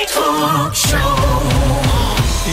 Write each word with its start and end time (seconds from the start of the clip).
Daily 0.00 0.12
Talk 0.12 0.74
Show. 0.74 1.16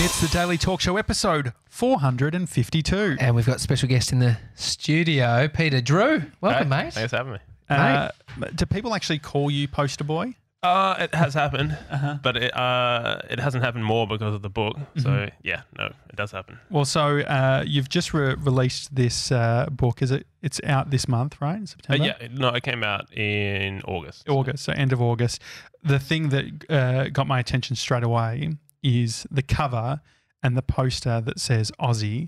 It's 0.03 0.19
the 0.19 0.27
Daily 0.33 0.57
Talk 0.57 0.81
Show 0.81 0.97
episode 0.97 1.53
452. 1.69 3.15
And 3.21 3.35
we've 3.37 3.45
got 3.45 3.61
special 3.61 3.87
guest 3.87 4.11
in 4.11 4.19
the 4.19 4.37
studio, 4.55 5.47
Peter 5.47 5.79
Drew. 5.79 6.23
Welcome, 6.41 6.69
Hey, 6.69 6.83
mate. 6.83 6.93
Thanks 6.93 7.11
for 7.11 7.15
having 7.15 7.33
me. 7.33 7.39
Uh, 7.69 8.09
do 8.53 8.65
people 8.65 8.93
actually 8.93 9.19
call 9.19 9.49
you 9.49 9.65
Poster 9.69 10.03
Boy? 10.03 10.35
Uh, 10.63 10.95
it 10.99 11.13
has 11.13 11.35
happened, 11.35 11.77
Uh-huh. 11.91 12.17
but 12.23 12.35
it 12.35 12.51
uh, 12.57 13.21
it 13.29 13.39
hasn't 13.39 13.63
happened 13.63 13.85
more 13.85 14.07
because 14.07 14.33
of 14.33 14.41
the 14.41 14.49
book. 14.49 14.75
So 14.97 15.09
Mm-hmm. 15.09 15.35
yeah, 15.43 15.61
no, 15.77 15.85
it 16.09 16.15
does 16.15 16.31
happen. 16.31 16.57
Well, 16.71 16.83
so 16.85 17.19
uh, 17.19 17.63
you've 17.65 17.89
just 17.89 18.11
re- 18.13 18.33
released 18.33 18.95
this 18.95 19.31
uh, 19.31 19.67
book. 19.69 20.01
Is 20.01 20.09
it? 20.09 20.25
It's 20.41 20.59
out 20.63 20.89
this 20.89 21.07
month, 21.07 21.39
right? 21.39 21.57
In 21.57 21.63
Uh, 21.63 21.67
September. 21.67 22.05
yeah, 22.05 22.27
no, 22.31 22.47
it 22.49 22.63
came 22.63 22.83
out 22.83 23.13
in 23.15 23.81
August. 23.83 24.27
August, 24.27 24.63
so 24.63 24.73
end 24.73 24.91
of 24.93 25.01
August. 25.01 25.41
The 25.83 25.99
thing 25.99 26.29
that 26.29 26.45
uh, 26.71 27.09
got 27.09 27.27
my 27.27 27.39
attention 27.39 27.75
straight 27.75 28.03
away 28.03 28.53
is 28.81 29.27
the 29.29 29.43
cover 29.43 30.01
and 30.41 30.57
the 30.57 30.63
poster 30.63 31.21
that 31.21 31.39
says 31.39 31.71
Aussie. 31.79 32.27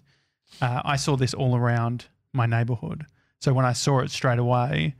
Uh, 0.61 0.81
I 0.85 0.97
saw 0.97 1.15
this 1.17 1.33
all 1.33 1.55
around 1.55 2.05
my 2.31 2.45
neighborhood. 2.45 3.05
So 3.39 3.53
when 3.53 3.65
I 3.65 3.73
saw 3.73 3.99
it 4.01 4.11
straight 4.11 4.39
away, 4.39 4.95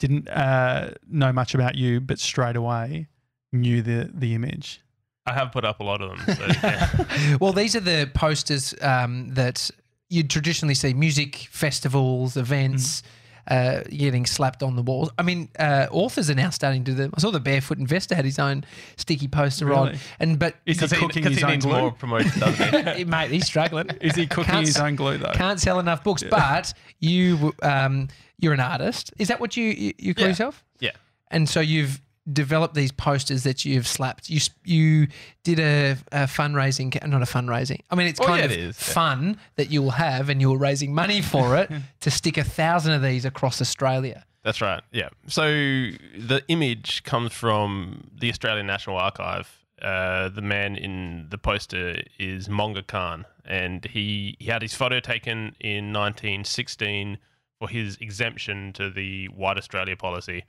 didn't 0.00 0.28
uh, 0.28 0.94
know 1.08 1.32
much 1.32 1.54
about 1.54 1.76
you, 1.76 2.00
but 2.00 2.18
straight 2.18 2.56
away 2.56 3.06
knew 3.52 3.80
the 3.82 4.10
the 4.12 4.34
image. 4.34 4.80
I 5.26 5.34
have 5.34 5.52
put 5.52 5.64
up 5.64 5.78
a 5.80 5.84
lot 5.84 6.00
of 6.00 6.08
them. 6.26 6.36
So, 6.36 6.46
yeah. 6.64 7.36
well, 7.40 7.52
these 7.52 7.76
are 7.76 7.80
the 7.80 8.10
posters 8.14 8.74
um, 8.82 9.28
that 9.34 9.70
you 10.08 10.24
traditionally 10.24 10.74
see 10.74 10.92
music 10.94 11.36
festivals, 11.50 12.36
events. 12.36 13.04
Uh, 13.48 13.82
getting 13.90 14.26
slapped 14.26 14.62
on 14.62 14.76
the 14.76 14.82
walls. 14.82 15.10
I 15.18 15.22
mean, 15.22 15.48
uh, 15.58 15.86
authors 15.90 16.30
are 16.30 16.34
now 16.36 16.50
starting 16.50 16.84
to 16.84 16.92
do 16.92 16.96
them. 16.96 17.10
I 17.16 17.20
saw 17.20 17.30
the 17.32 17.40
Barefoot 17.40 17.78
Investor 17.78 18.14
had 18.14 18.24
his 18.24 18.38
own 18.38 18.64
sticky 18.96 19.26
poster 19.26 19.74
on, 19.74 19.96
and 20.20 20.38
but 20.38 20.56
Is 20.66 20.78
he 20.78 20.86
Because 20.86 20.90
he, 20.92 20.96
cooking 20.98 21.22
because 21.24 21.32
his 21.32 21.38
he 21.38 21.44
own 21.44 21.50
needs 21.52 21.64
glue? 21.66 21.78
more 21.80 21.90
promotion, 21.90 22.38
doesn't 22.38 22.96
he? 22.96 23.04
mate, 23.16 23.30
he's 23.32 23.46
struggling. 23.46 23.88
Is 24.00 24.14
he 24.14 24.28
cooking 24.28 24.52
Can't 24.52 24.66
his 24.66 24.76
own 24.76 24.94
glue 24.94 25.18
though? 25.18 25.32
Can't 25.32 25.58
sell 25.58 25.80
enough 25.80 26.04
books, 26.04 26.22
but 26.30 26.72
you, 27.00 27.52
um, 27.62 28.08
you're 28.40 28.54
an 28.54 28.60
artist. 28.60 29.12
Is 29.18 29.28
that 29.28 29.40
what 29.40 29.56
you 29.56 29.64
you, 29.66 29.92
you 29.98 30.14
call 30.14 30.24
Yeah. 30.24 30.28
yourself? 30.28 30.64
yeah. 30.80 30.90
And 31.30 31.48
so 31.48 31.60
you've 31.60 32.00
developed 32.30 32.74
these 32.74 32.92
posters 32.92 33.44
that 33.44 33.64
you've 33.64 33.86
slapped. 33.86 34.28
You 34.28 34.40
you 34.64 35.08
did 35.44 35.58
a, 35.58 35.92
a 36.12 36.24
fundraising, 36.26 36.90
not 37.06 37.22
a 37.22 37.24
fundraising. 37.26 37.80
I 37.90 37.94
mean, 37.94 38.08
it's 38.08 38.20
Oh, 38.20 38.24
kind 38.26 38.38
yeah, 38.40 38.44
of 38.46 38.52
it 38.52 38.58
is, 38.58 38.76
yeah. 38.88 38.94
fun 38.94 39.38
that 39.56 39.70
you'll 39.70 39.90
have, 39.92 40.28
and 40.28 40.40
you're 40.40 40.58
raising 40.58 40.94
money 40.94 41.22
for 41.22 41.56
it 41.56 41.70
to 42.00 42.10
stick 42.10 42.36
a 42.36 42.44
thousand 42.44 42.92
of 42.94 43.02
these 43.02 43.24
across 43.24 43.60
Australia. 43.60 44.24
That's 44.42 44.60
right. 44.60 44.82
Yeah. 44.92 45.08
So 45.28 45.44
the 45.46 46.42
image 46.48 47.02
comes 47.04 47.32
from 47.32 48.10
the 48.18 48.30
Australian 48.30 48.66
National 48.66 48.96
Archive. 48.96 49.48
Uh, 49.82 50.28
the 50.28 50.42
man 50.42 50.76
in 50.76 51.26
the 51.30 51.38
poster 51.38 52.02
is 52.18 52.48
Monga 52.48 52.82
Khan, 52.82 53.24
and 53.46 53.84
he, 53.86 54.36
he 54.38 54.46
had 54.50 54.60
his 54.62 54.74
photo 54.74 55.00
taken 55.00 55.54
in 55.60 55.92
1916 55.92 57.18
for 57.60 57.68
his 57.68 57.96
exemption 58.00 58.72
to 58.72 58.90
the 58.90 59.26
White 59.28 59.58
Australia 59.58 59.96
policy. 59.96 60.44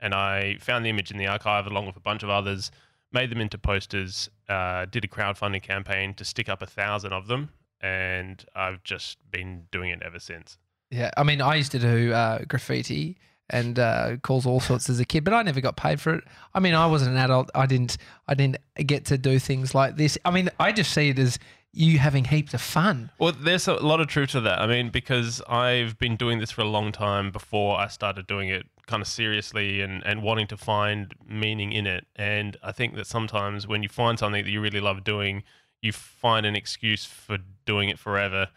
And 0.00 0.14
I 0.14 0.56
found 0.60 0.84
the 0.84 0.90
image 0.90 1.10
in 1.10 1.18
the 1.18 1.26
archive 1.26 1.66
along 1.66 1.86
with 1.86 1.96
a 1.96 2.00
bunch 2.00 2.22
of 2.22 2.30
others, 2.30 2.70
made 3.12 3.30
them 3.30 3.40
into 3.40 3.58
posters, 3.58 4.28
uh, 4.48 4.86
did 4.86 5.04
a 5.04 5.08
crowdfunding 5.08 5.62
campaign 5.62 6.14
to 6.14 6.24
stick 6.24 6.48
up 6.48 6.62
a 6.62 6.66
thousand 6.66 7.12
of 7.12 7.28
them, 7.28 7.50
and 7.80 8.44
I've 8.54 8.82
just 8.82 9.18
been 9.30 9.66
doing 9.70 9.90
it 9.90 10.02
ever 10.02 10.18
since. 10.18 10.58
Yeah, 10.90 11.10
I 11.16 11.22
mean, 11.22 11.40
I 11.40 11.56
used 11.56 11.72
to 11.72 11.78
do 11.78 12.12
uh, 12.12 12.40
graffiti 12.48 13.18
and 13.50 13.78
uh, 13.78 14.16
calls 14.22 14.46
all 14.46 14.60
sorts 14.60 14.88
as 14.88 14.98
a 14.98 15.04
kid, 15.04 15.24
but 15.24 15.34
I 15.34 15.42
never 15.42 15.60
got 15.60 15.76
paid 15.76 16.00
for 16.00 16.14
it. 16.14 16.24
I 16.54 16.60
mean, 16.60 16.74
I 16.74 16.86
wasn't 16.86 17.12
an 17.12 17.18
adult. 17.18 17.50
I 17.54 17.66
didn't. 17.66 17.96
I 18.26 18.34
didn't 18.34 18.58
get 18.78 19.04
to 19.06 19.18
do 19.18 19.38
things 19.38 19.74
like 19.74 19.96
this. 19.96 20.18
I 20.24 20.30
mean, 20.30 20.48
I 20.58 20.72
just 20.72 20.92
see 20.92 21.10
it 21.10 21.18
as 21.18 21.38
you 21.76 21.98
having 21.98 22.24
heaps 22.24 22.54
of 22.54 22.60
fun. 22.60 23.10
Well, 23.18 23.32
there's 23.32 23.68
a 23.68 23.74
lot 23.74 24.00
of 24.00 24.06
truth 24.06 24.30
to 24.30 24.40
that. 24.40 24.60
I 24.60 24.66
mean, 24.66 24.88
because 24.90 25.42
I've 25.48 25.98
been 25.98 26.16
doing 26.16 26.38
this 26.38 26.50
for 26.50 26.62
a 26.62 26.66
long 26.66 26.90
time 26.90 27.30
before 27.30 27.78
I 27.78 27.88
started 27.88 28.26
doing 28.26 28.48
it 28.48 28.66
kind 28.86 29.02
of 29.02 29.08
seriously 29.08 29.82
and, 29.82 30.04
and 30.06 30.22
wanting 30.22 30.46
to 30.48 30.56
find 30.56 31.14
meaning 31.28 31.72
in 31.72 31.86
it. 31.86 32.06
And 32.16 32.56
I 32.62 32.72
think 32.72 32.94
that 32.96 33.06
sometimes 33.06 33.66
when 33.66 33.82
you 33.82 33.88
find 33.88 34.18
something 34.18 34.44
that 34.44 34.50
you 34.50 34.60
really 34.60 34.80
love 34.80 35.04
doing, 35.04 35.42
you 35.82 35.92
find 35.92 36.46
an 36.46 36.56
excuse 36.56 37.04
for 37.04 37.38
doing 37.66 37.88
it 37.90 37.98
forever. 37.98 38.48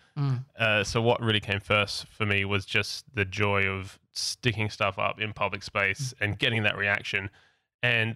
Uh, 0.58 0.84
so, 0.84 1.02
what 1.02 1.22
really 1.22 1.40
came 1.40 1.60
first 1.60 2.06
for 2.08 2.26
me 2.26 2.44
was 2.46 2.66
just 2.66 3.06
the 3.14 3.26
joy 3.26 3.64
of 3.66 4.00
sticking 4.12 4.70
stuff 4.70 4.98
up 5.00 5.20
in 5.20 5.34
public 5.34 5.64
space 5.64 6.14
and 6.20 6.40
getting 6.40 6.64
that 6.64 6.78
reaction. 6.78 7.30
And 7.82 8.16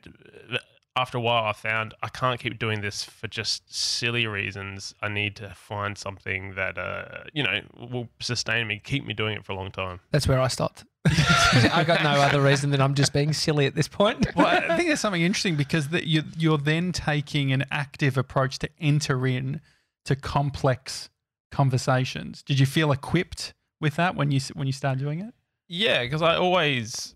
uh, 0.52 0.58
after 0.96 1.18
a 1.18 1.22
while, 1.22 1.46
I 1.46 1.54
found 1.54 1.94
I 2.04 2.10
can't 2.10 2.40
keep 2.40 2.60
doing 2.60 2.82
this 2.82 3.04
for 3.04 3.28
just 3.28 3.74
silly 3.74 4.28
reasons. 4.28 4.94
I 5.02 5.08
need 5.10 5.36
to 5.38 5.50
find 5.56 5.98
something 5.98 6.54
that, 6.56 6.78
uh, 6.78 7.24
you 7.34 7.44
know, 7.44 7.62
will 7.76 8.10
sustain 8.20 8.68
me, 8.68 8.80
keep 8.84 9.06
me 9.06 9.14
doing 9.14 9.36
it 9.36 9.46
for 9.46 9.54
a 9.54 9.56
long 9.56 9.72
time. 9.72 10.02
That's 10.12 10.28
where 10.28 10.40
I 10.40 10.48
stopped. 10.48 10.86
I 11.06 11.84
got 11.86 12.04
no 12.04 12.12
other 12.12 12.42
reason 12.42 12.70
than 12.70 12.80
I'm 12.80 12.94
just 12.94 13.12
being 13.12 13.34
silly 13.34 13.66
at 13.66 13.76
this 13.76 13.88
point. 13.88 14.28
well, 14.36 14.48
I 14.48 14.78
think 14.78 14.88
there's 14.88 15.00
something 15.00 15.22
interesting 15.22 15.56
because 15.56 15.90
that 15.90 16.06
you, 16.06 16.24
you're 16.38 16.58
then 16.58 16.92
taking 16.92 17.52
an 17.52 17.66
active 17.72 18.18
approach 18.18 18.60
to 18.60 18.70
enter 18.80 19.26
in 19.28 19.62
to 20.06 20.16
complex 20.16 21.10
conversations. 21.52 22.44
Did 22.44 22.60
you 22.60 22.66
feel 22.66 22.92
equipped 22.92 23.54
with 23.82 23.96
that 23.96 24.16
when 24.16 24.32
you 24.32 24.40
when 24.54 24.68
you 24.68 24.74
started 24.74 25.00
doing 25.00 25.20
it? 25.20 25.34
Yeah, 25.68 26.04
because 26.04 26.22
I 26.22 26.36
always, 26.36 27.16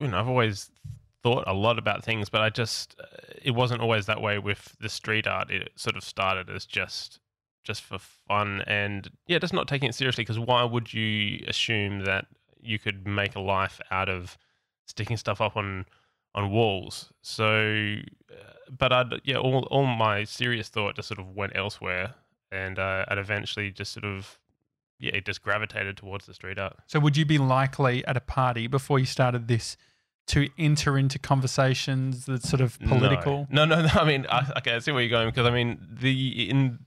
you 0.00 0.08
know, 0.08 0.18
I've 0.18 0.28
always 0.28 0.70
thought 1.22 1.44
a 1.46 1.52
lot 1.52 1.78
about 1.78 2.04
things, 2.04 2.28
but 2.28 2.40
I 2.40 2.50
just, 2.50 2.94
uh, 3.00 3.06
it 3.42 3.52
wasn't 3.52 3.82
always 3.82 4.06
that 4.06 4.20
way 4.20 4.38
with 4.38 4.76
the 4.80 4.88
street 4.88 5.26
art. 5.26 5.50
It 5.50 5.70
sort 5.76 5.96
of 5.96 6.04
started 6.04 6.48
as 6.48 6.64
just, 6.64 7.20
just 7.64 7.82
for 7.82 7.98
fun 7.98 8.62
and 8.66 9.10
yeah, 9.26 9.38
just 9.38 9.52
not 9.52 9.68
taking 9.68 9.88
it 9.88 9.94
seriously. 9.94 10.22
Because 10.22 10.38
why 10.38 10.64
would 10.64 10.92
you 10.94 11.44
assume 11.46 12.04
that 12.04 12.26
you 12.60 12.78
could 12.78 13.06
make 13.06 13.36
a 13.36 13.40
life 13.40 13.80
out 13.90 14.08
of 14.08 14.38
sticking 14.86 15.16
stuff 15.16 15.40
up 15.40 15.56
on 15.56 15.86
on 16.34 16.50
walls? 16.50 17.12
So, 17.22 17.96
uh, 18.30 18.52
but 18.70 18.92
I, 18.92 19.04
yeah, 19.24 19.36
all 19.36 19.66
all 19.70 19.86
my 19.86 20.24
serious 20.24 20.68
thought 20.68 20.96
just 20.96 21.08
sort 21.08 21.18
of 21.18 21.34
went 21.34 21.52
elsewhere, 21.56 22.14
and 22.50 22.78
uh, 22.78 23.04
I'd 23.08 23.18
eventually 23.18 23.70
just 23.70 23.92
sort 23.92 24.04
of. 24.04 24.38
Yeah, 25.00 25.12
it 25.14 25.26
just 25.26 25.42
gravitated 25.42 25.96
towards 25.96 26.26
the 26.26 26.34
street 26.34 26.58
art. 26.58 26.76
So 26.88 26.98
would 26.98 27.16
you 27.16 27.24
be 27.24 27.38
likely 27.38 28.04
at 28.06 28.16
a 28.16 28.20
party 28.20 28.66
before 28.66 28.98
you 28.98 29.06
started 29.06 29.46
this 29.46 29.76
to 30.28 30.48
enter 30.58 30.98
into 30.98 31.18
conversations 31.18 32.26
that 32.26 32.42
sort 32.42 32.60
of 32.60 32.78
political? 32.80 33.46
No, 33.50 33.64
no, 33.64 33.82
no. 33.82 33.88
I 33.94 34.04
mean, 34.04 34.26
I, 34.30 34.50
okay, 34.58 34.74
I 34.74 34.78
see 34.78 34.92
where 34.92 35.02
you're 35.02 35.10
going 35.10 35.28
because 35.28 35.46
I 35.46 35.50
mean, 35.50 35.78
the 35.90 36.48
in 36.48 36.78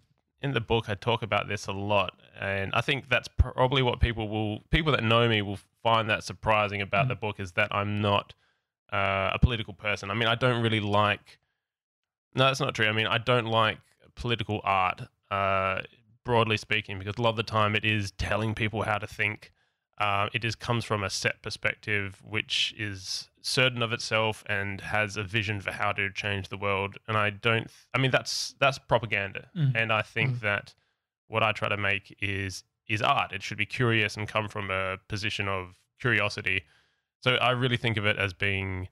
in 0.42 0.54
the 0.54 0.62
book 0.62 0.90
I 0.90 0.96
talk 0.96 1.22
about 1.22 1.48
this 1.48 1.68
a 1.68 1.72
lot, 1.72 2.14
and 2.40 2.72
I 2.74 2.82
think 2.82 3.10
that's 3.10 3.28
probably 3.28 3.82
what 3.82 4.00
people 4.00 4.28
will 4.28 4.62
people 4.70 4.92
that 4.94 5.04
know 5.04 5.28
me 5.28 5.42
will 5.42 5.60
find 5.84 6.10
that 6.10 6.24
surprising 6.24 6.82
about 6.82 7.08
the 7.08 7.16
book 7.16 7.40
is 7.40 7.54
that 7.54 7.74
I'm 7.74 8.02
not 8.02 8.34
uh, 8.92 9.32
a 9.34 9.40
political 9.40 9.74
person. 9.74 10.12
I 10.12 10.14
mean, 10.14 10.28
I 10.28 10.36
don't 10.36 10.62
really 10.62 10.80
like. 10.80 11.40
No, 12.36 12.46
that's 12.46 12.60
not 12.60 12.76
true. 12.76 12.88
I 12.88 12.92
mean, 12.92 13.08
I 13.08 13.18
don't 13.18 13.46
like 13.46 13.78
political 14.16 14.62
art, 14.64 15.02
uh, 15.30 15.82
broadly 16.24 16.58
speaking, 16.58 17.00
because 17.00 17.16
a 17.18 17.22
lot 17.22 17.32
of 17.32 17.36
the 17.36 17.44
time 17.44 17.76
it 17.76 17.86
is 17.86 18.12
telling 18.12 18.54
people 18.54 18.84
how 18.84 18.98
to 18.98 19.08
think. 19.08 19.52
Uh, 19.98 20.30
it 20.34 20.44
is 20.44 20.56
comes 20.56 20.84
from 20.84 21.04
a 21.04 21.10
set 21.10 21.42
perspective, 21.44 22.22
which 22.24 22.74
is 22.78 23.30
certain 23.42 23.84
of 23.84 23.92
itself 23.94 24.44
and 24.48 24.82
has 24.82 25.16
a 25.18 25.24
vision 25.24 25.62
for 25.62 25.72
how 25.72 25.92
to 25.92 26.12
change 26.12 26.50
the 26.50 26.58
world. 26.58 26.98
And 27.08 27.18
I 27.18 27.30
don't. 27.30 27.68
I 27.94 27.98
mean, 28.00 28.12
that's 28.12 28.56
that's 28.60 28.78
propaganda, 28.80 29.50
Mm. 29.56 29.76
and 29.76 29.94
I 29.94 30.02
think 30.02 30.40
that 30.42 30.74
what 31.28 31.44
I 31.44 31.52
try 31.52 31.70
to 31.70 31.78
make 31.78 32.16
is 32.22 32.64
is 32.88 33.02
art. 33.02 33.32
It 33.32 33.44
should 33.44 33.58
be 33.58 33.66
curious 33.66 34.18
and 34.18 34.28
come 34.28 34.48
from 34.50 34.72
a 34.72 34.98
position 35.08 35.48
of 35.48 35.76
curiosity. 36.00 36.64
So 37.22 37.36
I 37.36 37.52
really 37.52 37.78
think 37.78 37.98
of 37.98 38.06
it 38.06 38.18
as 38.18 38.34
being 38.34 38.88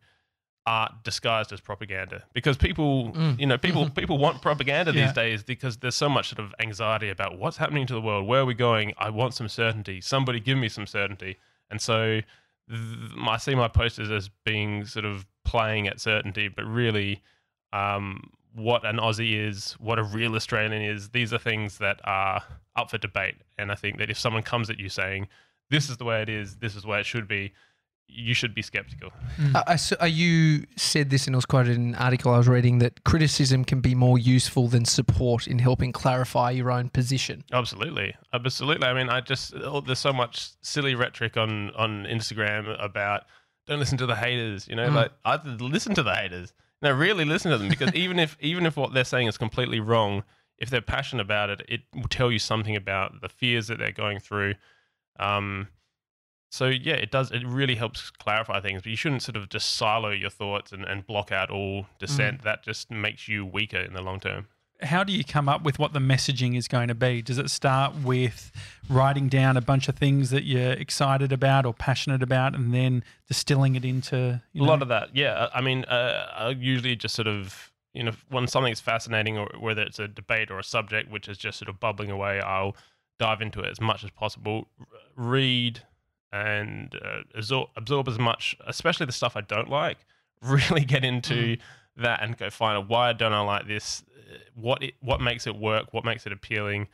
art 0.78 0.92
disguised 1.04 1.52
as 1.52 1.60
propaganda 1.62 2.20
because 2.34 2.56
people 2.58 3.12
Mm. 3.14 3.40
you 3.40 3.48
know 3.50 3.58
people 3.58 3.90
people 4.02 4.18
want 4.26 4.42
propaganda 4.42 4.92
Yeah. 4.92 5.06
these 5.06 5.14
days 5.24 5.44
because 5.44 5.78
there's 5.78 5.96
so 5.96 6.10
much 6.10 6.26
sort 6.30 6.40
of 6.46 6.54
anxiety 6.60 7.10
about 7.10 7.32
what's 7.42 7.58
happening 7.58 7.88
to 7.88 7.94
the 7.94 8.02
world 8.02 8.28
where 8.28 8.42
are 8.42 8.46
we 8.46 8.54
going 8.70 8.94
i 9.08 9.10
want 9.10 9.34
some 9.34 9.48
certainty 9.50 9.98
somebody 10.02 10.40
give 10.40 10.58
me 10.58 10.70
some 10.70 10.86
certainty 10.86 11.38
and 11.72 11.82
so 11.82 12.22
th- 12.70 13.12
i 13.36 13.38
see 13.38 13.56
my 13.56 13.68
posters 13.82 14.12
as 14.12 14.30
being 14.52 14.86
sort 14.86 15.06
of 15.06 15.26
playing 15.44 15.88
at 15.88 16.00
certainty 16.00 16.48
but 16.48 16.66
really 16.66 17.22
um, 17.74 18.30
what 18.54 18.86
an 18.86 18.98
aussie 18.98 19.36
is 19.48 19.74
what 19.80 19.98
a 19.98 20.04
real 20.04 20.36
australian 20.36 20.82
is 20.82 21.10
these 21.10 21.32
are 21.34 21.40
things 21.40 21.78
that 21.80 22.00
are 22.04 22.44
up 22.76 22.90
for 22.92 22.98
debate 22.98 23.36
and 23.58 23.72
i 23.72 23.76
think 23.76 23.98
that 23.98 24.10
if 24.10 24.18
someone 24.20 24.44
comes 24.44 24.70
at 24.70 24.80
you 24.80 24.90
saying 24.90 25.28
this 25.70 25.90
is 25.90 25.98
the 25.98 26.06
way 26.06 26.22
it 26.22 26.30
is 26.30 26.58
this 26.58 26.76
is 26.76 26.86
where 26.86 27.00
it 27.00 27.06
should 27.06 27.28
be 27.28 27.54
you 28.12 28.34
should 28.34 28.54
be 28.54 28.62
skeptical 28.62 29.12
Uh, 29.56 29.64
I 29.68 29.74
s- 29.74 29.94
uh, 30.02 30.06
you 30.06 30.66
said 30.76 31.10
this, 31.10 31.28
and 31.28 31.36
it 31.36 31.38
was 31.38 31.46
quoted 31.46 31.76
in 31.76 31.90
an 31.90 31.96
article 31.96 32.34
I 32.34 32.38
was 32.38 32.48
reading 32.48 32.80
that 32.80 33.04
criticism 33.04 33.64
can 33.64 33.80
be 33.82 33.96
more 33.96 34.18
useful 34.20 34.68
than 34.68 34.84
support 34.86 35.48
in 35.48 35.60
helping 35.60 35.92
clarify 35.94 36.52
your 36.52 36.72
own 36.72 36.90
position. 36.90 37.44
Absolutely, 37.54 38.16
absolutely. 38.34 38.88
I 38.88 38.94
mean, 38.94 39.10
I 39.10 39.22
just 39.22 39.54
oh, 39.56 39.82
there's 39.82 40.00
so 40.00 40.12
much 40.14 40.50
silly 40.62 40.96
rhetoric 40.96 41.38
on 41.38 41.72
on 41.72 42.06
Instagram 42.06 42.76
about 42.84 43.24
don't 43.68 43.80
listen 43.80 43.98
to 44.00 44.06
the 44.06 44.16
haters. 44.16 44.68
You 44.68 44.76
know, 44.76 44.90
Mm. 44.90 44.96
like 44.96 45.12
I 45.24 45.40
listen 45.60 45.94
to 45.96 46.04
the 46.04 46.16
haters. 46.16 46.54
No, 46.82 46.92
really 46.92 47.26
listen 47.26 47.52
to 47.52 47.58
them 47.58 47.70
because 47.70 47.94
even 48.04 48.20
if 48.20 48.36
even 48.42 48.66
if 48.66 48.76
what 48.76 48.94
they're 48.94 49.04
saying 49.06 49.28
is 49.28 49.38
completely 49.38 49.80
wrong, 49.80 50.24
if 50.58 50.70
they're 50.70 50.82
passionate 50.82 51.22
about 51.24 51.50
it, 51.50 51.62
it 51.70 51.82
will 51.94 52.08
tell 52.10 52.32
you 52.32 52.40
something 52.40 52.76
about 52.76 53.22
the 53.22 53.30
fears 53.30 53.68
that 53.68 53.78
they're 53.80 53.92
going 53.92 54.20
through. 54.20 54.56
Um, 55.20 55.68
so 56.50 56.68
yeah, 56.68 56.96
it 56.96 57.12
does. 57.12 57.32
It 57.32 57.46
really 57.46 57.76
helps 57.76 58.10
clarify 58.10 58.60
things, 58.60 58.82
but 58.82 58.90
you 58.90 58.96
shouldn't 58.96 59.22
sort 59.22 59.36
of 59.36 59.50
just 59.50 59.76
silo 59.76 60.10
your 60.10 60.30
thoughts 60.30 60.72
and, 60.72 60.84
and 60.84 61.06
block 61.06 61.32
out 61.32 61.50
all 61.50 61.86
dissent. 62.00 62.44
That 62.44 62.64
just 62.64 62.90
makes 62.90 63.28
you 63.28 63.46
weaker 63.46 63.78
in 63.78 63.94
the 63.94 64.02
long 64.02 64.20
term. 64.20 64.48
How 64.82 65.04
do 65.04 65.12
you 65.12 65.26
come 65.26 65.50
up 65.50 65.64
with 65.64 65.78
what 65.78 65.92
the 65.92 66.00
messaging 66.00 66.58
is 66.58 66.70
going 66.70 66.88
to 66.88 66.96
be? 66.96 67.22
Does 67.22 67.38
it 67.38 67.50
start 67.50 67.94
with 67.98 68.52
writing 68.90 69.28
down 69.28 69.58
a 69.58 69.62
bunch 69.62 69.90
of 69.90 69.98
things 69.98 70.30
that 70.30 70.44
you're 70.44 70.72
excited 70.72 71.34
about 71.34 71.66
or 71.66 71.74
passionate 71.74 72.24
about, 72.24 72.56
and 72.56 72.74
then 72.74 73.04
distilling 73.30 73.76
it 73.76 73.86
into 73.86 74.42
you 74.54 74.64
a 74.64 74.66
lot 74.66 74.82
of 74.82 74.88
that 74.88 75.16
yeah 75.16 75.48
i 75.54 75.62
mean 75.62 75.86
uh, 75.86 76.26
i 76.36 76.50
usually 76.50 76.96
just 76.96 77.14
sort 77.16 77.28
of 77.28 77.72
you 77.94 78.04
know 78.04 78.12
when 78.30 78.48
something's 78.48 78.80
fascinating 78.80 79.38
or 79.38 79.48
whether 79.60 79.84
it's 79.84 80.00
a 80.00 80.08
debate 80.08 80.50
or 80.50 80.58
a 80.58 80.64
subject 80.64 81.12
which 81.12 81.30
is 81.30 81.38
just 81.38 81.60
sort 81.60 81.70
of 81.70 81.80
bubbling 81.80 82.10
away 82.10 82.42
i'll 82.42 82.76
dive 83.20 83.40
into 83.40 83.60
it 83.60 83.70
as 83.70 83.80
much 83.80 84.04
as 84.04 84.10
possible 84.10 84.68
read 85.16 85.84
and 86.32 86.96
uh, 87.04 87.22
absorb, 87.36 87.70
absorb 87.76 88.08
as 88.08 88.20
much 88.20 88.56
especially 88.68 89.06
the 89.06 89.12
stuff 89.12 89.36
i 89.36 89.42
don't 89.42 89.70
like 89.70 89.98
really 90.42 90.86
get 90.86 91.04
into 91.04 91.58
that 91.98 92.24
and 92.24 92.38
go 92.38 92.50
find 92.50 92.78
out 92.78 92.90
why 92.90 93.14
don't 93.14 93.34
i 93.34 93.42
like 93.42 93.68
this? 93.68 94.04
Uh, 94.32 94.38
what 94.56 94.82
it, 94.84 94.94
what 95.02 95.22
makes 95.22 95.48
it 95.48 95.56
work? 95.56 95.94
What 95.94 96.06
makes 96.06 96.26
it 96.26 96.32
appealing? 96.32 96.88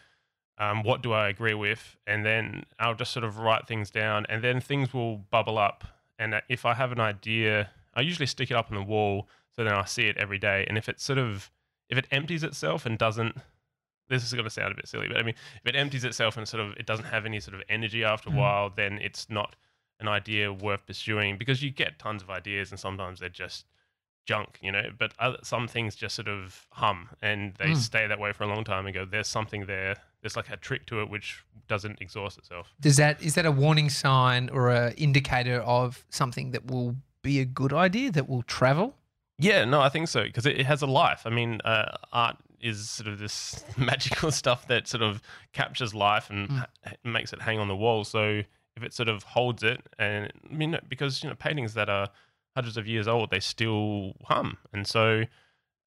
Um, 0.57 0.83
what 0.83 1.03
do 1.03 1.11
I 1.11 1.27
agree 1.27 1.53
with, 1.53 1.97
and 2.07 2.25
then 2.25 2.63
I'll 2.79 2.95
just 2.95 3.11
sort 3.11 3.25
of 3.25 3.39
write 3.39 3.67
things 3.67 3.91
down, 3.91 4.25
and 4.29 4.41
then 4.41 4.61
things 4.61 4.93
will 4.93 5.17
bubble 5.17 5.57
up. 5.57 5.83
And 6.17 6.33
uh, 6.33 6.41
if 6.47 6.65
I 6.65 6.73
have 6.73 6.93
an 6.93 6.99
idea, 6.99 7.69
I 7.93 8.01
usually 8.01 8.25
stick 8.25 8.51
it 8.51 8.53
up 8.55 8.71
on 8.71 8.77
the 8.77 8.83
wall 8.83 9.27
so 9.55 9.63
then 9.63 9.73
I 9.73 9.85
see 9.85 10.07
it 10.07 10.17
every 10.17 10.37
day. 10.37 10.65
And 10.67 10.77
if 10.77 10.89
it 10.89 10.99
sort 10.99 11.19
of 11.19 11.49
if 11.89 11.97
it 11.97 12.07
empties 12.11 12.43
itself 12.43 12.85
and 12.85 12.97
doesn't, 12.97 13.37
this 14.09 14.23
is 14.23 14.31
going 14.33 14.43
to 14.43 14.49
sound 14.49 14.71
a 14.71 14.75
bit 14.75 14.87
silly, 14.87 15.07
but 15.07 15.17
I 15.17 15.23
mean, 15.23 15.35
if 15.63 15.67
it 15.67 15.75
empties 15.75 16.03
itself 16.03 16.37
and 16.37 16.47
sort 16.47 16.61
of 16.63 16.73
it 16.77 16.85
doesn't 16.85 17.05
have 17.05 17.25
any 17.25 17.39
sort 17.39 17.55
of 17.55 17.61
energy 17.69 18.03
after 18.03 18.29
a 18.29 18.31
Mm. 18.31 18.37
while, 18.37 18.69
then 18.69 18.99
it's 19.01 19.29
not 19.29 19.55
an 19.99 20.07
idea 20.07 20.51
worth 20.51 20.85
pursuing 20.85 21.37
because 21.37 21.63
you 21.63 21.71
get 21.71 21.97
tons 21.99 22.21
of 22.21 22.29
ideas 22.29 22.69
and 22.71 22.79
sometimes 22.79 23.19
they're 23.19 23.29
just 23.29 23.65
junk, 24.25 24.57
you 24.61 24.71
know. 24.71 24.89
But 24.97 25.13
other, 25.19 25.37
some 25.43 25.67
things 25.67 25.95
just 25.95 26.15
sort 26.15 26.27
of 26.27 26.67
hum 26.71 27.09
and 27.21 27.53
they 27.55 27.71
Mm. 27.71 27.77
stay 27.77 28.07
that 28.07 28.19
way 28.19 28.31
for 28.33 28.43
a 28.43 28.47
long 28.47 28.63
time 28.63 28.85
and 28.85 28.93
go, 28.93 29.05
there's 29.05 29.27
something 29.27 29.65
there. 29.67 29.95
There's 30.21 30.35
like 30.35 30.49
a 30.49 30.57
trick 30.57 30.85
to 30.87 31.01
it 31.01 31.09
which 31.09 31.43
doesn't 31.67 32.01
exhaust 32.01 32.37
itself. 32.37 32.73
Does 32.79 32.97
that 32.97 33.21
is 33.21 33.35
that 33.35 33.45
a 33.45 33.51
warning 33.51 33.89
sign 33.89 34.49
or 34.49 34.69
a 34.71 34.91
indicator 34.93 35.61
of 35.61 36.05
something 36.09 36.51
that 36.51 36.65
will 36.69 36.95
be 37.21 37.39
a 37.39 37.45
good 37.45 37.73
idea 37.73 38.11
that 38.11 38.27
will 38.27 38.43
travel? 38.43 38.95
Yeah, 39.37 39.65
no, 39.65 39.81
I 39.81 39.89
think 39.89 40.07
so 40.07 40.23
because 40.23 40.45
it, 40.45 40.59
it 40.59 40.65
has 40.65 40.81
a 40.81 40.87
life. 40.87 41.21
I 41.25 41.29
mean, 41.29 41.59
uh, 41.65 41.97
art 42.11 42.37
is 42.61 42.89
sort 42.89 43.07
of 43.07 43.19
this 43.19 43.63
magical 43.77 44.31
stuff 44.31 44.67
that 44.67 44.87
sort 44.87 45.03
of 45.03 45.21
captures 45.53 45.93
life 45.93 46.29
and 46.29 46.49
Mm. 46.49 46.57
ha- 46.85 46.93
makes 47.03 47.33
it 47.33 47.41
hang 47.41 47.59
on 47.59 47.67
the 47.67 47.75
wall. 47.75 48.03
So 48.03 48.41
if 48.75 48.83
it 48.83 48.93
sort 48.93 49.09
of 49.09 49.23
holds 49.23 49.63
it, 49.63 49.81
and 49.99 50.31
I 50.49 50.53
mean, 50.53 50.77
because 50.89 51.23
you 51.23 51.29
know, 51.29 51.35
paintings 51.35 51.73
that 51.75 51.89
are 51.89 52.09
hundreds 52.55 52.77
of 52.77 52.87
years 52.87 53.07
old, 53.07 53.29
they 53.31 53.39
still 53.39 54.13
hum, 54.25 54.57
and 54.73 54.85
so 54.87 55.23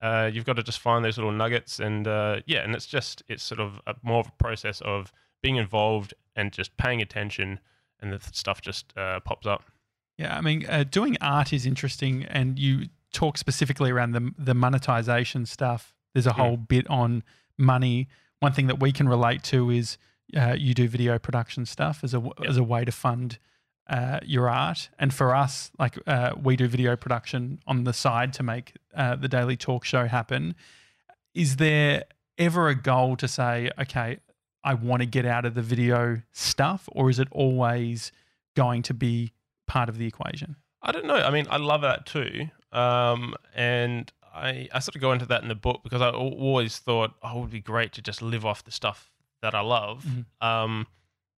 uh, 0.00 0.30
you've 0.32 0.44
got 0.44 0.56
to 0.56 0.62
just 0.62 0.78
find 0.80 1.04
those 1.04 1.16
little 1.18 1.32
nuggets, 1.32 1.80
and 1.80 2.06
uh, 2.06 2.40
yeah, 2.46 2.60
and 2.64 2.74
it's 2.74 2.86
just 2.86 3.22
it's 3.28 3.42
sort 3.42 3.60
of 3.60 3.80
a, 3.86 3.94
more 4.02 4.20
of 4.20 4.28
a 4.28 4.32
process 4.42 4.80
of 4.82 5.12
being 5.42 5.56
involved 5.56 6.14
and 6.36 6.52
just 6.52 6.76
paying 6.76 7.02
attention, 7.02 7.58
and 8.00 8.12
the 8.12 8.18
th- 8.18 8.34
stuff 8.34 8.60
just 8.60 8.92
uh, 8.96 9.20
pops 9.20 9.46
up. 9.46 9.64
Yeah, 10.16 10.36
I 10.36 10.40
mean, 10.40 10.66
uh, 10.68 10.84
doing 10.84 11.16
art 11.20 11.52
is 11.52 11.66
interesting, 11.66 12.24
and 12.24 12.58
you 12.58 12.86
talk 13.12 13.36
specifically 13.38 13.90
around 13.90 14.12
the 14.12 14.32
the 14.38 14.54
monetization 14.54 15.46
stuff. 15.46 15.94
There's 16.18 16.26
a 16.26 16.32
whole 16.32 16.56
bit 16.56 16.84
on 16.90 17.22
money. 17.56 18.08
One 18.40 18.52
thing 18.52 18.66
that 18.66 18.80
we 18.80 18.90
can 18.90 19.08
relate 19.08 19.44
to 19.44 19.70
is 19.70 19.98
uh, 20.36 20.56
you 20.58 20.74
do 20.74 20.88
video 20.88 21.16
production 21.16 21.64
stuff 21.64 22.02
as 22.02 22.12
a 22.12 22.28
as 22.44 22.56
a 22.56 22.64
way 22.64 22.84
to 22.84 22.90
fund 22.90 23.38
uh, 23.88 24.18
your 24.24 24.50
art, 24.50 24.88
and 24.98 25.14
for 25.14 25.32
us, 25.32 25.70
like 25.78 25.96
uh, 26.08 26.32
we 26.42 26.56
do 26.56 26.66
video 26.66 26.96
production 26.96 27.60
on 27.68 27.84
the 27.84 27.92
side 27.92 28.32
to 28.32 28.42
make 28.42 28.74
uh, 28.96 29.14
the 29.14 29.28
daily 29.28 29.56
talk 29.56 29.84
show 29.84 30.08
happen. 30.08 30.56
Is 31.34 31.54
there 31.54 32.02
ever 32.36 32.66
a 32.66 32.74
goal 32.74 33.14
to 33.14 33.28
say, 33.28 33.70
okay, 33.80 34.18
I 34.64 34.74
want 34.74 35.02
to 35.02 35.06
get 35.06 35.24
out 35.24 35.44
of 35.44 35.54
the 35.54 35.62
video 35.62 36.22
stuff, 36.32 36.88
or 36.90 37.10
is 37.10 37.20
it 37.20 37.28
always 37.30 38.10
going 38.56 38.82
to 38.82 38.94
be 38.94 39.34
part 39.68 39.88
of 39.88 39.98
the 39.98 40.06
equation? 40.06 40.56
I 40.82 40.90
don't 40.90 41.06
know. 41.06 41.14
I 41.14 41.30
mean, 41.30 41.46
I 41.48 41.58
love 41.58 41.82
that 41.82 42.06
too. 42.06 42.48
Um, 42.72 43.34
and 43.54 44.12
I, 44.34 44.68
I 44.72 44.78
sort 44.80 44.94
of 44.96 45.00
go 45.00 45.12
into 45.12 45.26
that 45.26 45.42
in 45.42 45.48
the 45.48 45.54
book 45.54 45.80
because 45.82 46.00
I 46.02 46.10
always 46.10 46.78
thought, 46.78 47.12
oh, 47.22 47.38
it 47.38 47.40
would 47.40 47.50
be 47.50 47.60
great 47.60 47.92
to 47.94 48.02
just 48.02 48.22
live 48.22 48.44
off 48.46 48.64
the 48.64 48.70
stuff 48.70 49.10
that 49.42 49.54
I 49.54 49.60
love. 49.60 50.04
Mhm. 50.04 50.24
Um, 50.46 50.86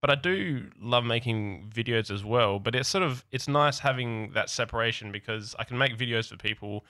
but 0.00 0.10
I 0.10 0.14
do 0.14 0.70
love 0.80 1.04
making 1.04 1.70
videos 1.74 2.10
as 2.10 2.24
well. 2.24 2.58
But 2.58 2.74
it's 2.74 2.88
sort 2.88 3.04
of 3.04 3.24
it's 3.30 3.46
nice 3.48 3.80
having 3.80 4.32
that 4.32 4.48
separation 4.48 5.12
because 5.12 5.54
I 5.58 5.64
can 5.64 5.76
make 5.76 5.96
videos 5.96 6.28
for 6.28 6.36
people 6.36 6.84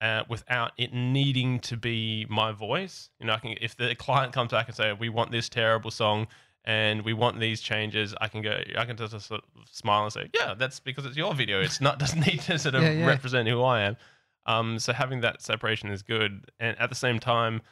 uh, 0.00 0.24
without 0.28 0.72
it 0.78 0.92
needing 0.94 1.58
to 1.60 1.76
be 1.76 2.26
my 2.30 2.52
voice. 2.52 3.10
You 3.20 3.26
know, 3.26 3.34
I 3.34 3.38
can 3.38 3.54
if 3.60 3.76
the 3.76 3.94
client 3.94 4.32
comes 4.32 4.52
back 4.52 4.68
and 4.68 4.76
say 4.76 4.92
we 4.94 5.08
want 5.10 5.32
this 5.32 5.48
terrible 5.50 5.90
song 5.90 6.28
and 6.64 7.02
we 7.02 7.12
want 7.12 7.38
these 7.40 7.60
changes, 7.60 8.14
I 8.20 8.28
can 8.28 8.40
go. 8.42 8.58
I 8.76 8.84
can 8.86 8.96
just 8.96 9.12
sort 9.20 9.42
of 9.54 9.68
smile 9.70 10.04
and 10.04 10.12
say, 10.12 10.30
yeah, 10.34 10.54
that's 10.54 10.80
because 10.80 11.04
it's 11.06 11.16
your 11.16 11.34
video. 11.34 11.60
It's 11.60 11.80
not 11.80 11.98
doesn't 12.04 12.26
need 12.26 12.40
to 12.42 12.58
sort 12.58 12.74
of 12.74 12.82
Yeah, 12.82 12.90
yeah. 12.92 13.06
represent 13.06 13.48
who 13.48 13.62
I 13.62 13.82
am. 13.82 13.96
Um, 14.46 14.78
so 14.78 14.92
having 14.92 15.20
that 15.20 15.42
separation 15.42 15.90
is 15.90 16.02
good, 16.02 16.50
and 16.58 16.78
at 16.78 16.88
the 16.88 16.94
same 16.94 17.18
time, 17.18 17.62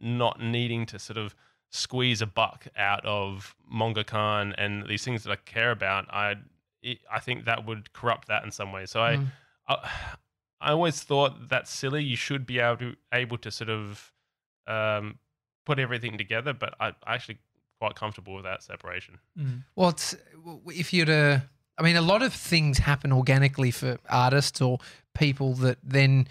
not 0.00 0.40
needing 0.40 0.86
to 0.86 0.98
sort 0.98 1.18
of 1.18 1.34
squeeze 1.70 2.22
a 2.22 2.26
buck 2.26 2.66
out 2.76 3.04
of 3.04 3.54
Monga 3.68 4.04
Khan 4.04 4.54
and 4.56 4.86
these 4.88 5.04
things 5.04 5.24
that 5.24 5.30
I 5.32 5.36
care 5.36 5.70
about. 5.70 6.06
I 6.10 6.36
I 7.12 7.20
think 7.20 7.44
that 7.44 7.66
would 7.66 7.92
corrupt 7.92 8.28
that 8.28 8.42
in 8.44 8.50
some 8.50 8.72
way. 8.72 8.86
So 8.86 9.02
I, 9.02 9.16
Mm. 9.16 9.26
I 9.68 9.90
I 10.62 10.70
always 10.72 11.02
thought 11.02 11.48
that's 11.48 11.70
silly. 11.70 12.02
You 12.02 12.16
should 12.16 12.46
be 12.46 12.58
able 12.58 12.76
to 12.78 12.96
able 13.12 13.38
to 13.38 13.50
sort 13.50 13.70
of 13.70 14.12
um, 14.66 15.18
put 15.66 15.78
everything 15.78 16.16
together, 16.18 16.52
but 16.52 16.74
I, 16.80 16.88
I 17.04 17.14
actually 17.14 17.38
quite 17.78 17.94
comfortable 17.94 18.34
with 18.34 18.44
that 18.44 18.62
separation. 18.62 19.18
Well, 19.74 19.88
it's, 19.90 20.14
if 20.66 20.92
you're 20.92 21.06
to, 21.06 21.42
I 21.80 21.82
mean, 21.82 21.96
a 21.96 22.02
lot 22.02 22.22
of 22.22 22.34
things 22.34 22.76
happen 22.78 23.10
organically 23.10 23.70
for 23.70 23.98
artists 24.10 24.60
or 24.60 24.80
people 25.14 25.54
that 25.54 25.78
then 25.82 26.28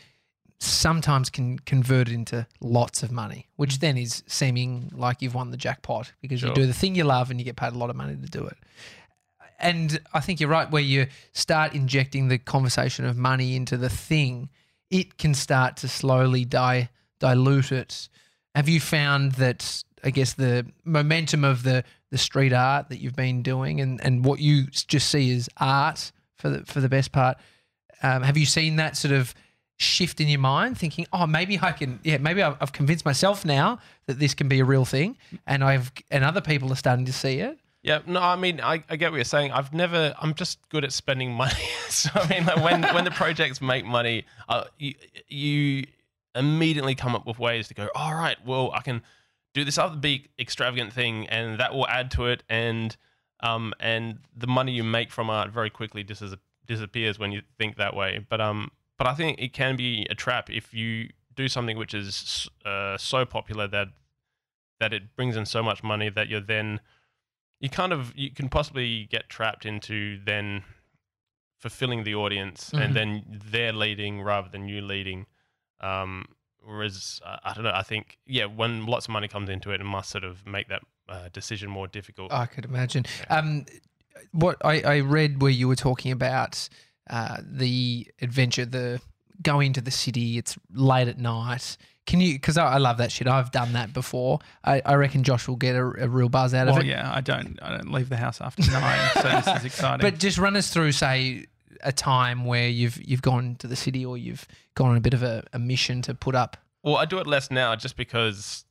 sometimes 0.59 1.31
can 1.31 1.57
convert 1.57 2.07
it 2.07 2.13
into 2.13 2.45
lots 2.61 3.01
of 3.01 3.11
money, 3.11 3.47
which 3.55 3.77
mm. 3.77 3.79
then 3.79 3.97
is 3.97 4.23
seeming 4.27 4.91
like 4.93 5.23
you've 5.23 5.33
won 5.33 5.49
the 5.49 5.57
jackpot 5.57 6.11
because 6.21 6.43
you 6.43 6.53
do 6.53 6.67
the 6.67 6.73
thing 6.73 6.93
you 6.93 7.03
love 7.03 7.31
and 7.31 7.39
you 7.39 7.43
get 7.45 7.55
paid 7.55 7.73
a 7.73 7.77
lot 7.77 7.89
of 7.89 7.95
money 7.95 8.15
to 8.15 8.29
do 8.29 8.45
it. 8.45 8.57
And 9.57 9.99
I 10.13 10.19
think 10.19 10.39
you're 10.39 10.49
right, 10.49 10.69
where 10.69 10.83
you 10.83 11.07
start 11.33 11.73
injecting 11.73 12.27
the 12.27 12.37
conversation 12.37 13.05
of 13.05 13.17
money 13.17 13.55
into 13.55 13.75
the 13.75 13.89
thing, 13.89 14.49
it 14.91 15.17
can 15.17 15.33
start 15.33 15.77
to 15.77 15.87
slowly 15.87 16.45
di- 16.45 16.89
dilute 17.19 17.71
it. 17.71 18.07
Have 18.53 18.69
you 18.69 18.79
found 18.79 19.33
that, 19.33 19.83
I 20.03 20.09
guess, 20.09 20.33
the 20.33 20.65
momentum 20.83 21.43
of 21.43 21.63
the, 21.63 21.83
the 22.11 22.17
street 22.17 22.53
art 22.53 22.89
that 22.89 22.99
you've 22.99 23.15
been 23.15 23.41
doing 23.41 23.81
and, 23.81 24.03
and 24.03 24.25
what 24.25 24.39
you 24.39 24.65
just 24.67 25.09
see 25.09 25.33
as 25.35 25.49
art 25.57 26.11
for 26.37 26.49
the, 26.49 26.65
for 26.65 26.79
the 26.79 26.89
best 26.89 27.11
part, 27.11 27.37
um, 28.01 28.23
have 28.23 28.37
you 28.37 28.45
seen 28.45 28.77
that 28.77 28.95
sort 28.97 29.13
of 29.13 29.33
shift 29.79 30.19
in 30.19 30.27
your 30.27 30.39
mind, 30.39 30.77
thinking, 30.77 31.07
oh, 31.13 31.25
maybe 31.25 31.57
I 31.61 31.71
can, 31.71 31.99
yeah, 32.03 32.17
maybe 32.17 32.43
I've, 32.43 32.57
I've 32.61 32.73
convinced 32.73 33.05
myself 33.05 33.45
now 33.45 33.79
that 34.07 34.19
this 34.19 34.33
can 34.33 34.47
be 34.47 34.59
a 34.59 34.65
real 34.65 34.85
thing, 34.85 35.17
and 35.47 35.63
I've 35.63 35.91
and 36.11 36.23
other 36.23 36.41
people 36.41 36.71
are 36.71 36.75
starting 36.75 37.05
to 37.05 37.13
see 37.13 37.39
it. 37.39 37.57
Yeah, 37.81 37.99
no, 38.05 38.21
I 38.21 38.35
mean, 38.35 38.59
I, 38.59 38.83
I 38.89 38.97
get 38.97 39.11
what 39.11 39.17
you're 39.17 39.23
saying. 39.23 39.53
I've 39.53 39.73
never, 39.73 40.13
I'm 40.19 40.33
just 40.33 40.59
good 40.67 40.83
at 40.83 40.91
spending 40.91 41.31
money. 41.43 41.53
so 41.89 42.09
I 42.13 42.27
mean, 42.27 42.45
like 42.45 42.63
when 42.63 42.83
when 42.93 43.05
the 43.05 43.11
projects 43.11 43.61
make 43.61 43.85
money, 43.85 44.25
uh, 44.49 44.65
you 44.77 44.95
you 45.27 45.85
immediately 46.35 46.95
come 46.95 47.15
up 47.15 47.25
with 47.25 47.39
ways 47.39 47.69
to 47.69 47.73
go. 47.73 47.89
All 47.95 48.13
right, 48.13 48.37
well, 48.45 48.71
I 48.73 48.81
can 48.81 49.01
do 49.59 49.65
this 49.65 49.77
other 49.77 49.95
big 49.95 50.29
extravagant 50.39 50.91
thing, 50.93 51.27
and 51.27 51.59
that 51.59 51.73
will 51.73 51.87
add 51.87 52.09
to 52.11 52.25
it, 52.33 52.43
and 52.49 52.95
um 53.41 53.73
and 53.79 54.19
the 54.35 54.47
money 54.47 54.71
you 54.73 54.83
make 54.83 55.09
from 55.11 55.29
art 55.29 55.49
very 55.59 55.69
quickly 55.69 56.03
dis- 56.03 56.35
disappears 56.65 57.17
when 57.19 57.31
you 57.31 57.41
think 57.57 57.77
that 57.77 57.93
way. 57.95 58.11
But 58.31 58.39
um, 58.41 58.71
but 58.97 59.07
I 59.07 59.13
think 59.15 59.39
it 59.39 59.53
can 59.53 59.75
be 59.75 60.05
a 60.09 60.15
trap 60.15 60.49
if 60.49 60.73
you 60.73 61.09
do 61.35 61.47
something 61.47 61.77
which 61.77 61.93
is 61.93 62.49
uh, 62.65 62.97
so 62.97 63.25
popular 63.25 63.67
that 63.67 63.87
that 64.81 64.91
it 64.93 65.15
brings 65.15 65.35
in 65.37 65.45
so 65.45 65.61
much 65.63 65.83
money 65.83 66.09
that 66.09 66.27
you're 66.29 66.41
then 66.55 66.79
you 67.61 67.69
kind 67.69 67.93
of 67.93 68.13
you 68.15 68.29
can 68.31 68.49
possibly 68.49 69.05
get 69.05 69.29
trapped 69.29 69.65
into 69.65 70.19
then 70.25 70.63
fulfilling 71.57 72.03
the 72.03 72.15
audience 72.15 72.71
Mhm. 72.73 72.79
and 72.81 72.95
then 72.95 73.41
they're 73.51 73.73
leading 73.73 74.21
rather 74.21 74.49
than 74.49 74.67
you 74.69 74.81
leading 74.81 75.25
um 75.81 76.25
whereas 76.63 77.21
uh, 77.25 77.37
i 77.43 77.53
don't 77.53 77.63
know 77.63 77.71
i 77.73 77.83
think 77.83 78.17
yeah 78.25 78.45
when 78.45 78.85
lots 78.85 79.05
of 79.05 79.11
money 79.11 79.27
comes 79.27 79.49
into 79.49 79.71
it 79.71 79.81
it 79.81 79.85
must 79.85 80.09
sort 80.09 80.23
of 80.23 80.45
make 80.45 80.67
that 80.67 80.81
uh, 81.09 81.29
decision 81.33 81.69
more 81.69 81.87
difficult 81.87 82.31
I 82.31 82.45
could 82.45 82.65
imagine. 82.65 83.05
Um, 83.29 83.65
what 84.31 84.57
I, 84.63 84.81
I 84.81 84.99
read 84.99 85.41
where 85.41 85.51
you 85.51 85.67
were 85.67 85.75
talking 85.75 86.11
about 86.11 86.69
uh, 87.09 87.37
the 87.43 88.07
adventure, 88.21 88.65
the 88.65 89.01
going 89.41 89.73
to 89.73 89.81
the 89.81 89.91
city. 89.91 90.37
It's 90.37 90.57
late 90.73 91.07
at 91.07 91.17
night. 91.17 91.77
Can 92.05 92.21
you? 92.21 92.33
Because 92.33 92.57
I, 92.57 92.73
I 92.73 92.77
love 92.77 92.97
that 92.97 93.11
shit. 93.11 93.27
I've 93.27 93.51
done 93.51 93.73
that 93.73 93.93
before. 93.93 94.39
I, 94.63 94.81
I 94.85 94.95
reckon 94.95 95.23
Josh 95.23 95.47
will 95.47 95.55
get 95.55 95.75
a, 95.75 95.83
a 95.83 96.07
real 96.07 96.29
buzz 96.29 96.53
out 96.53 96.67
of 96.67 96.77
it. 96.77 96.85
yeah, 96.85 97.11
I 97.13 97.21
don't 97.21 97.59
I 97.61 97.77
don't 97.77 97.91
leave 97.91 98.09
the 98.09 98.17
house 98.17 98.41
after 98.41 98.69
nine, 98.71 99.09
so 99.13 99.21
this 99.21 99.47
is 99.59 99.65
exciting. 99.73 100.01
But 100.01 100.19
just 100.19 100.37
run 100.37 100.55
us 100.55 100.71
through, 100.71 100.91
say, 100.91 101.45
a 101.83 101.91
time 101.91 102.45
where 102.45 102.67
you've 102.67 102.99
you've 103.07 103.21
gone 103.21 103.55
to 103.59 103.67
the 103.67 103.75
city 103.75 104.05
or 104.05 104.17
you've 104.17 104.47
gone 104.75 104.91
on 104.91 104.97
a 104.97 105.01
bit 105.01 105.13
of 105.13 105.23
a, 105.23 105.43
a 105.53 105.59
mission 105.59 106.01
to 106.03 106.13
put 106.13 106.35
up. 106.35 106.57
Well, 106.83 106.97
I 106.97 107.05
do 107.05 107.19
it 107.19 107.27
less 107.27 107.51
now 107.51 107.75
just 107.75 107.97
because 107.97 108.65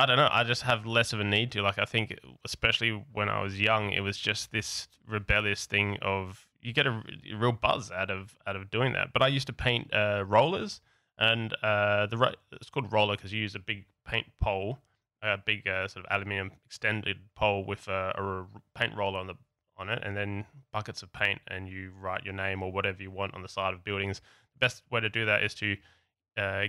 I 0.00 0.06
don't 0.06 0.16
know. 0.16 0.30
I 0.32 0.44
just 0.44 0.62
have 0.62 0.86
less 0.86 1.12
of 1.12 1.20
a 1.20 1.24
need 1.24 1.52
to. 1.52 1.60
Like, 1.60 1.78
I 1.78 1.84
think, 1.84 2.18
especially 2.44 3.04
when 3.12 3.28
I 3.28 3.42
was 3.42 3.60
young, 3.60 3.92
it 3.92 4.00
was 4.00 4.16
just 4.16 4.50
this 4.50 4.88
rebellious 5.06 5.66
thing 5.66 5.98
of 6.00 6.46
you 6.62 6.72
get 6.72 6.86
a 6.86 7.02
real 7.36 7.52
buzz 7.52 7.90
out 7.90 8.10
of 8.10 8.34
out 8.46 8.56
of 8.56 8.70
doing 8.70 8.94
that. 8.94 9.12
But 9.12 9.20
I 9.20 9.28
used 9.28 9.46
to 9.48 9.52
paint 9.52 9.92
uh, 9.92 10.24
rollers, 10.26 10.80
and 11.18 11.52
uh, 11.62 12.06
the 12.06 12.34
it's 12.52 12.70
called 12.70 12.90
roller 12.90 13.14
because 13.14 13.30
you 13.30 13.42
use 13.42 13.54
a 13.54 13.58
big 13.58 13.84
paint 14.06 14.26
pole, 14.40 14.78
a 15.22 15.36
big 15.36 15.68
uh, 15.68 15.86
sort 15.86 16.06
of 16.06 16.10
aluminium 16.10 16.52
extended 16.64 17.18
pole 17.34 17.62
with 17.62 17.86
a 17.86 18.46
paint 18.74 18.94
roller 18.96 19.18
on 19.18 19.26
the 19.26 19.36
on 19.80 19.88
it, 19.88 20.02
and 20.04 20.16
then 20.16 20.44
buckets 20.72 21.02
of 21.02 21.12
paint, 21.12 21.40
and 21.48 21.68
you 21.68 21.92
write 21.98 22.24
your 22.24 22.34
name 22.34 22.62
or 22.62 22.70
whatever 22.70 23.02
you 23.02 23.10
want 23.10 23.34
on 23.34 23.42
the 23.42 23.48
side 23.48 23.74
of 23.74 23.82
buildings. 23.82 24.20
The 24.54 24.58
best 24.58 24.82
way 24.90 25.00
to 25.00 25.08
do 25.08 25.24
that 25.26 25.42
is 25.42 25.54
to 25.54 25.76
uh, 26.36 26.64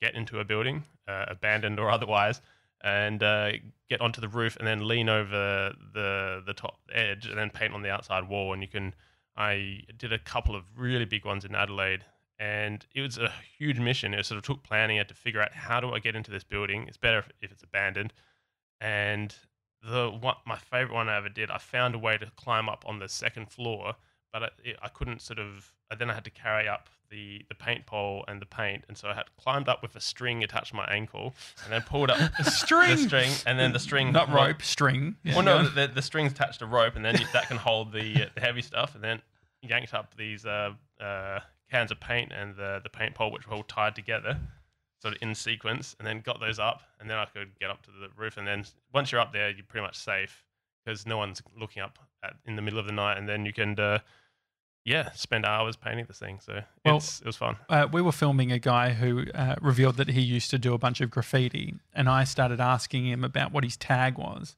get 0.00 0.14
into 0.14 0.40
a 0.40 0.44
building, 0.44 0.84
uh, 1.08 1.26
abandoned 1.28 1.78
or 1.78 1.90
otherwise, 1.96 2.40
and 2.82 3.22
uh, 3.22 3.52
get 3.88 4.00
onto 4.00 4.20
the 4.20 4.28
roof, 4.28 4.56
and 4.56 4.66
then 4.66 4.86
lean 4.86 5.08
over 5.08 5.72
the 5.94 6.42
the 6.44 6.54
top 6.54 6.80
edge, 6.92 7.26
and 7.26 7.38
then 7.38 7.48
paint 7.50 7.72
on 7.72 7.82
the 7.82 7.90
outside 7.90 8.28
wall. 8.28 8.52
And 8.52 8.62
you 8.62 8.68
can. 8.68 8.94
I 9.34 9.80
did 9.96 10.12
a 10.12 10.18
couple 10.18 10.54
of 10.54 10.64
really 10.76 11.06
big 11.06 11.24
ones 11.24 11.46
in 11.46 11.54
Adelaide, 11.54 12.04
and 12.38 12.84
it 12.94 13.00
was 13.00 13.16
a 13.16 13.32
huge 13.56 13.78
mission. 13.78 14.12
It 14.12 14.26
sort 14.26 14.36
of 14.36 14.44
took 14.44 14.62
planning. 14.62 14.98
I 14.98 15.00
had 15.00 15.08
to 15.08 15.14
figure 15.14 15.40
out 15.40 15.54
how 15.54 15.80
do 15.80 15.92
I 15.92 16.00
get 16.00 16.16
into 16.16 16.30
this 16.30 16.44
building. 16.44 16.84
It's 16.86 16.98
better 16.98 17.20
if, 17.20 17.30
if 17.40 17.52
it's 17.52 17.62
abandoned, 17.62 18.12
and 18.80 19.34
the 19.82 20.10
one, 20.10 20.36
my 20.46 20.56
favorite 20.56 20.94
one 20.94 21.08
I 21.08 21.16
ever 21.16 21.28
did. 21.28 21.50
I 21.50 21.58
found 21.58 21.94
a 21.94 21.98
way 21.98 22.16
to 22.18 22.26
climb 22.36 22.68
up 22.68 22.84
on 22.86 22.98
the 22.98 23.08
second 23.08 23.50
floor, 23.50 23.94
but 24.32 24.42
I, 24.42 24.48
it, 24.64 24.76
I 24.82 24.88
couldn't 24.88 25.20
sort 25.22 25.38
of. 25.38 25.72
uh, 25.90 25.96
Then 25.96 26.10
I 26.10 26.14
had 26.14 26.24
to 26.24 26.30
carry 26.30 26.68
up 26.68 26.88
the 27.10 27.44
the 27.48 27.54
paint 27.54 27.84
pole 27.84 28.24
and 28.28 28.40
the 28.40 28.46
paint, 28.46 28.84
and 28.88 28.96
so 28.96 29.08
I 29.08 29.14
had 29.14 29.24
climbed 29.36 29.68
up 29.68 29.82
with 29.82 29.94
a 29.96 30.00
string 30.00 30.42
attached 30.42 30.70
to 30.70 30.76
my 30.76 30.86
ankle, 30.86 31.34
and 31.64 31.72
then 31.72 31.82
pulled 31.82 32.10
up 32.10 32.18
the 32.42 32.50
string? 32.50 32.96
string, 32.96 33.30
and 33.46 33.58
then 33.58 33.72
the 33.72 33.78
string 33.78 34.12
not 34.12 34.28
wa- 34.30 34.46
rope, 34.46 34.62
string. 34.62 35.16
Yeah, 35.24 35.34
well, 35.34 35.44
no, 35.44 35.68
the, 35.68 35.88
the 35.88 36.00
string's 36.02 36.32
attached 36.32 36.60
to 36.60 36.66
rope, 36.66 36.96
and 36.96 37.04
then 37.04 37.18
you, 37.18 37.26
that 37.34 37.48
can 37.48 37.58
hold 37.58 37.92
the, 37.92 38.24
uh, 38.24 38.26
the 38.34 38.40
heavy 38.40 38.62
stuff, 38.62 38.94
and 38.94 39.04
then 39.04 39.20
yanked 39.62 39.92
up 39.92 40.14
these 40.16 40.46
uh, 40.46 40.70
uh, 41.00 41.40
cans 41.70 41.90
of 41.90 42.00
paint 42.00 42.32
and 42.32 42.56
the, 42.56 42.80
the 42.82 42.88
paint 42.88 43.14
pole, 43.14 43.30
which 43.30 43.46
were 43.46 43.54
all 43.56 43.62
tied 43.62 43.94
together, 43.94 44.38
sort 45.02 45.14
of 45.16 45.22
in 45.22 45.34
sequence, 45.34 45.96
and 45.98 46.06
then 46.06 46.20
got 46.20 46.38
those 46.38 46.60
up, 46.60 46.82
and 47.00 47.10
then 47.10 47.18
I 47.18 47.24
could 47.24 47.58
get 47.58 47.70
up 47.70 47.82
to 47.82 47.90
the 47.90 48.06
roof, 48.16 48.36
and 48.36 48.46
then 48.46 48.64
once 48.94 49.10
you're 49.10 49.20
up 49.20 49.32
there, 49.32 49.50
you're 49.50 49.64
pretty 49.66 49.84
much 49.84 49.96
safe 49.98 50.44
because 50.84 51.04
no 51.06 51.16
one's 51.16 51.42
looking 51.58 51.82
up 51.82 51.98
at, 52.22 52.34
in 52.46 52.54
the 52.54 52.62
middle 52.62 52.78
of 52.78 52.86
the 52.86 52.92
night, 52.92 53.18
and 53.18 53.28
then 53.28 53.44
you 53.44 53.52
can, 53.52 53.76
uh, 53.80 53.98
yeah, 54.84 55.10
spend 55.12 55.44
hours 55.44 55.74
painting 55.76 56.04
this 56.06 56.20
thing. 56.20 56.38
So 56.40 56.60
Well, 56.84 56.98
it's, 56.98 57.18
it 57.20 57.26
was 57.26 57.36
fun. 57.36 57.56
uh, 57.68 57.88
we 57.92 58.00
were 58.00 58.12
filming 58.12 58.52
a 58.52 58.60
guy 58.60 58.90
who 58.90 59.24
uh, 59.34 59.56
revealed 59.60 59.96
that 59.96 60.08
he 60.08 60.20
used 60.20 60.50
to 60.50 60.58
do 60.58 60.72
a 60.72 60.78
bunch 60.78 61.00
of 61.00 61.10
graffiti, 61.10 61.74
and 61.92 62.08
I 62.08 62.22
started 62.22 62.60
asking 62.60 63.06
him 63.08 63.24
about 63.24 63.52
what 63.52 63.64
his 63.64 63.76
tag 63.76 64.18
was. 64.18 64.54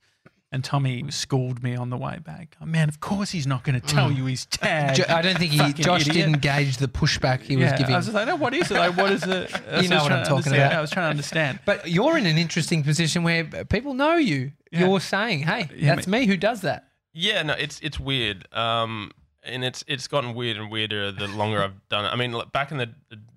And 0.55 0.63
Tommy 0.63 1.11
schooled 1.11 1.65
me 1.65 1.75
on 1.75 1.91
the 1.91 1.97
way 1.97 2.19
back. 2.25 2.57
Oh, 2.63 2.65
man, 2.65 2.89
of 2.89 3.01
course 3.01 3.31
he's 3.31 3.45
not 3.45 3.65
going 3.65 3.81
to 3.81 3.85
tell 3.85 4.13
you 4.13 4.25
he's 4.27 4.47
tag. 4.47 4.95
Jo- 4.95 5.05
I 5.09 5.21
don't 5.21 5.37
think 5.37 5.51
he, 5.51 5.73
Josh 5.73 6.03
idiot. 6.07 6.15
didn't 6.15 6.43
gauge 6.43 6.77
the 6.77 6.87
pushback 6.87 7.41
he 7.41 7.57
was 7.57 7.65
yeah, 7.65 7.77
giving. 7.77 7.93
I 7.93 7.99
was 7.99 8.15
like, 8.15 8.29
no, 8.29 8.37
what 8.37 8.55
is 8.55 8.71
it? 8.71 8.75
Like, 8.75 8.97
what 8.97 9.11
is 9.11 9.25
it? 9.25 9.51
You 9.83 9.89
know 9.89 10.05
what 10.05 10.13
I'm 10.13 10.25
talking 10.25 10.53
about. 10.53 10.73
I 10.73 10.81
was 10.81 10.93
trying 10.93 11.07
to 11.07 11.11
understand. 11.11 11.59
but 11.65 11.91
you're 11.91 12.17
in 12.17 12.27
an 12.27 12.39
interesting 12.39 12.85
position 12.85 13.25
where 13.25 13.43
people 13.65 13.95
know 13.95 14.15
you. 14.15 14.53
Yeah. 14.71 14.87
You're 14.87 15.01
saying, 15.01 15.41
"Hey, 15.41 15.69
Yeah, 15.77 15.97
that's 15.97 16.07
me 16.07 16.27
who 16.27 16.37
does 16.37 16.61
that." 16.61 16.89
Yeah, 17.13 17.43
no, 17.43 17.55
it's 17.55 17.81
it's 17.81 17.99
weird. 17.99 18.47
Um, 18.55 19.11
and 19.43 19.65
it's 19.65 19.83
it's 19.89 20.07
gotten 20.07 20.35
weird 20.35 20.57
and 20.57 20.71
weirder 20.71 21.11
the 21.11 21.27
longer 21.27 21.63
I've 21.63 21.89
done 21.89 22.05
it. 22.05 22.09
I 22.09 22.17
mean, 22.17 22.31
like, 22.33 22.53
back 22.53 22.71
in 22.71 22.79
the 22.79 22.91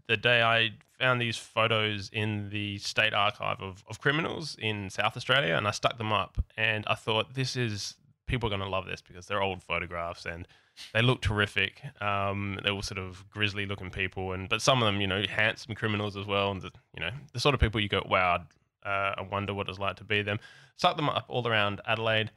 the 0.08 0.18
day, 0.18 0.44
I 0.44 0.72
found 1.00 1.22
these 1.22 1.38
photos 1.38 2.10
in 2.12 2.50
the 2.50 2.77
state 2.80 3.13
archive 3.13 3.62
of, 3.62 3.84
of 3.89 4.00
criminals 4.00 4.56
in 4.60 4.89
South 4.89 5.16
Australia, 5.16 5.56
and 5.56 5.68
I 5.68 5.72
stuck 5.72 5.98
them 5.98 6.12
up. 6.12 6.44
And 6.58 6.84
I 6.88 6.96
thought, 6.96 7.34
this 7.34 7.56
is 7.56 7.96
people 8.25 8.48
are 8.48 8.50
going 8.50 8.62
to 8.62 8.70
love 8.70 8.86
this 8.86 9.01
because 9.01 9.27
they're 9.27 9.42
old 9.42 9.63
photographs 9.63 10.25
and 10.25 10.48
they 10.94 11.01
look 11.01 11.22
terrific. 11.22 11.82
Um, 12.01 12.60
they're 12.63 12.74
all 12.74 12.82
sort 12.82 13.00
of 13.00 13.27
grisly 13.30 13.66
looking 13.66 13.89
people, 13.89 14.34
and 14.34 14.48
but 14.48 14.62
some 14.62 14.82
of 14.82 14.86
them, 14.86 15.01
you 15.01 15.08
know, 15.08 15.24
handsome 15.27 15.75
criminals 15.75 16.16
as 16.16 16.25
well, 16.25 16.51
and 16.51 16.62
the, 16.62 16.72
you 16.94 17.01
know, 17.01 17.12
the 17.34 17.39
sort 17.39 17.56
of 17.56 17.62
people 17.62 17.82
you 17.82 17.89
go, 17.89 18.04
wow, 18.08 18.44
uh, 18.86 19.13
I 19.18 19.22
wonder 19.30 19.54
what 19.54 19.70
it's 19.70 19.80
like 19.80 19.96
to 19.98 20.04
be 20.04 20.22
them. 20.22 20.39
Stuck 20.75 20.96
them 20.96 21.10
up 21.10 21.25
all 21.30 21.48
around 21.48 21.82
Adelaide 21.88 22.32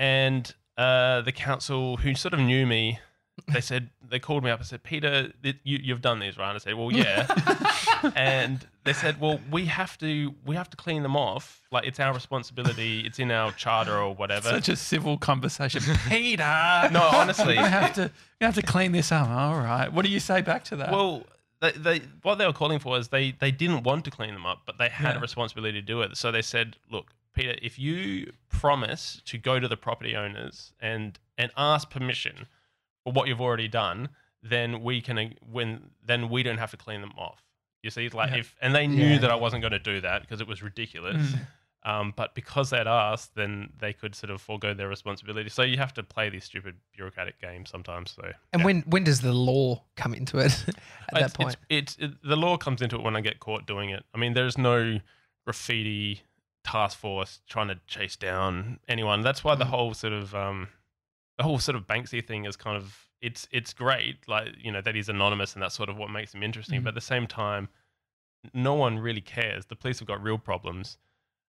and 0.00 0.54
uh, 0.78 1.20
the 1.20 1.30
council 1.30 1.98
who 1.98 2.14
sort 2.14 2.32
of 2.32 2.40
knew 2.40 2.66
me 2.66 2.98
they 3.48 3.60
said 3.60 3.90
they 4.08 4.18
called 4.18 4.42
me 4.44 4.50
up 4.50 4.58
and 4.60 4.66
said 4.66 4.82
peter 4.82 5.32
th- 5.42 5.56
you, 5.64 5.78
you've 5.82 6.00
done 6.02 6.18
these 6.18 6.36
right 6.38 6.54
i 6.54 6.58
said 6.58 6.74
well 6.74 6.90
yeah 6.92 7.26
and 8.16 8.66
they 8.84 8.92
said 8.92 9.20
well 9.20 9.40
we 9.50 9.66
have 9.66 9.96
to 9.98 10.34
we 10.44 10.56
have 10.56 10.68
to 10.70 10.76
clean 10.76 11.02
them 11.02 11.16
off 11.16 11.62
like 11.70 11.86
it's 11.86 12.00
our 12.00 12.12
responsibility 12.12 13.00
it's 13.00 13.18
in 13.18 13.30
our 13.30 13.52
charter 13.52 13.96
or 13.96 14.14
whatever 14.14 14.48
Such 14.48 14.68
a 14.68 14.76
civil 14.76 15.18
conversation. 15.18 15.82
Peter! 16.08 16.42
no 16.92 17.02
honestly 17.12 17.54
you 17.54 17.60
have 17.64 17.92
to 17.94 18.10
you 18.40 18.44
have 18.46 18.54
to 18.54 18.62
clean 18.62 18.92
this 18.92 19.12
up. 19.12 19.28
All 19.28 19.56
right. 19.58 19.92
What 19.92 20.04
do 20.04 20.10
you 20.10 20.18
say 20.20 20.40
back 20.40 20.64
to 20.64 20.76
that? 20.76 20.90
Well, 20.90 21.24
they, 21.60 21.72
they 21.72 22.00
what 22.22 22.36
they 22.36 22.46
were 22.46 22.54
calling 22.54 22.78
for 22.78 22.96
is 22.98 23.08
they 23.08 23.32
they 23.32 23.50
didn't 23.50 23.82
want 23.82 24.04
to 24.06 24.10
clean 24.10 24.32
them 24.32 24.46
up, 24.46 24.62
but 24.64 24.78
they 24.78 24.88
had 24.88 25.12
Yeah. 25.12 25.18
a 25.18 25.20
responsibility 25.20 25.78
to 25.80 25.86
do 25.86 26.00
it. 26.00 26.16
So 26.16 26.32
they 26.32 26.40
said, 26.40 26.76
"Look, 26.90 27.08
Peter, 27.34 27.54
if 27.60 27.78
you 27.78 28.32
promise 28.48 29.20
to 29.26 29.36
go 29.36 29.60
to 29.60 29.68
the 29.68 29.76
property 29.76 30.16
owners 30.16 30.72
and 30.80 31.18
and 31.36 31.50
ask 31.56 31.90
permission 31.90 32.46
for 33.04 33.12
what 33.12 33.28
you've 33.28 33.40
already 33.40 33.68
done, 33.68 34.08
then 34.42 34.82
we 34.82 35.00
can 35.00 35.18
uh, 35.18 35.28
when 35.50 35.90
then 36.04 36.28
we 36.28 36.42
don't 36.42 36.58
have 36.58 36.70
to 36.72 36.76
clean 36.76 37.00
them 37.00 37.12
off." 37.18 37.42
You 37.82 37.90
see, 37.90 38.08
like 38.10 38.30
Yeah. 38.30 38.36
if 38.38 38.54
and 38.60 38.74
they 38.74 38.86
knew 38.86 39.12
Yeah. 39.12 39.18
that 39.18 39.30
I 39.30 39.36
wasn't 39.36 39.62
going 39.62 39.72
to 39.72 39.78
do 39.78 40.00
that 40.02 40.22
because 40.22 40.40
it 40.40 40.46
was 40.48 40.62
ridiculous. 40.62 41.16
Mm. 41.32 41.46
Um, 41.82 42.12
but 42.14 42.34
because 42.34 42.68
they'd 42.68 42.86
asked, 42.86 43.34
then 43.36 43.72
they 43.78 43.94
could 43.94 44.14
sort 44.14 44.28
of 44.30 44.42
forego 44.42 44.74
their 44.74 44.86
responsibility. 44.88 45.48
So 45.48 45.62
you 45.62 45.78
have 45.78 45.94
to 45.94 46.02
play 46.02 46.28
these 46.28 46.44
stupid 46.44 46.74
bureaucratic 46.94 47.40
games 47.40 47.70
sometimes. 47.70 48.10
So 48.10 48.22
And 48.52 48.60
yeah. 48.60 48.66
when 48.66 48.80
when 48.82 49.04
does 49.04 49.22
the 49.22 49.32
law 49.32 49.84
come 49.96 50.12
into 50.12 50.36
it? 50.38 50.52
At 51.14 51.20
that 51.20 51.32
point, 51.34 51.56
It's, 51.70 51.96
it's 51.96 52.12
it, 52.12 52.22
the 52.22 52.36
law 52.36 52.58
comes 52.58 52.82
into 52.82 52.96
it 52.96 53.02
when 53.02 53.16
I 53.16 53.22
get 53.22 53.40
caught 53.40 53.64
doing 53.66 53.88
it. 53.88 54.04
I 54.14 54.18
mean, 54.18 54.34
there's 54.34 54.58
no 54.58 55.00
graffiti 55.46 56.22
task 56.64 56.98
force 56.98 57.40
trying 57.48 57.68
to 57.68 57.80
chase 57.86 58.16
down 58.16 58.78
anyone. 58.86 59.22
That's 59.22 59.42
why 59.42 59.54
the 59.54 59.64
Mm. 59.64 59.68
whole 59.70 59.94
sort 59.94 60.12
of 60.12 60.34
um, 60.34 60.68
the 61.40 61.44
whole 61.44 61.58
sort 61.58 61.74
of 61.74 61.86
Banksy 61.86 62.22
thing 62.22 62.44
is 62.44 62.54
kind 62.54 62.76
of 62.76 63.08
it's 63.22 63.48
it's 63.50 63.72
great, 63.72 64.16
like 64.28 64.48
you 64.62 64.70
know 64.70 64.82
that 64.82 64.94
he's 64.94 65.08
anonymous 65.08 65.54
and 65.54 65.62
that's 65.62 65.74
sort 65.74 65.88
of 65.88 65.96
what 65.96 66.10
makes 66.10 66.34
him 66.34 66.42
interesting. 66.42 66.82
Mm. 66.82 66.84
But 66.84 66.88
at 66.90 66.94
the 66.96 67.00
same 67.00 67.26
time, 67.26 67.70
no 68.52 68.74
one 68.74 68.98
really 68.98 69.22
cares. 69.22 69.64
The 69.64 69.74
police 69.74 70.00
have 70.00 70.08
got 70.08 70.22
real 70.22 70.36
problems. 70.36 70.98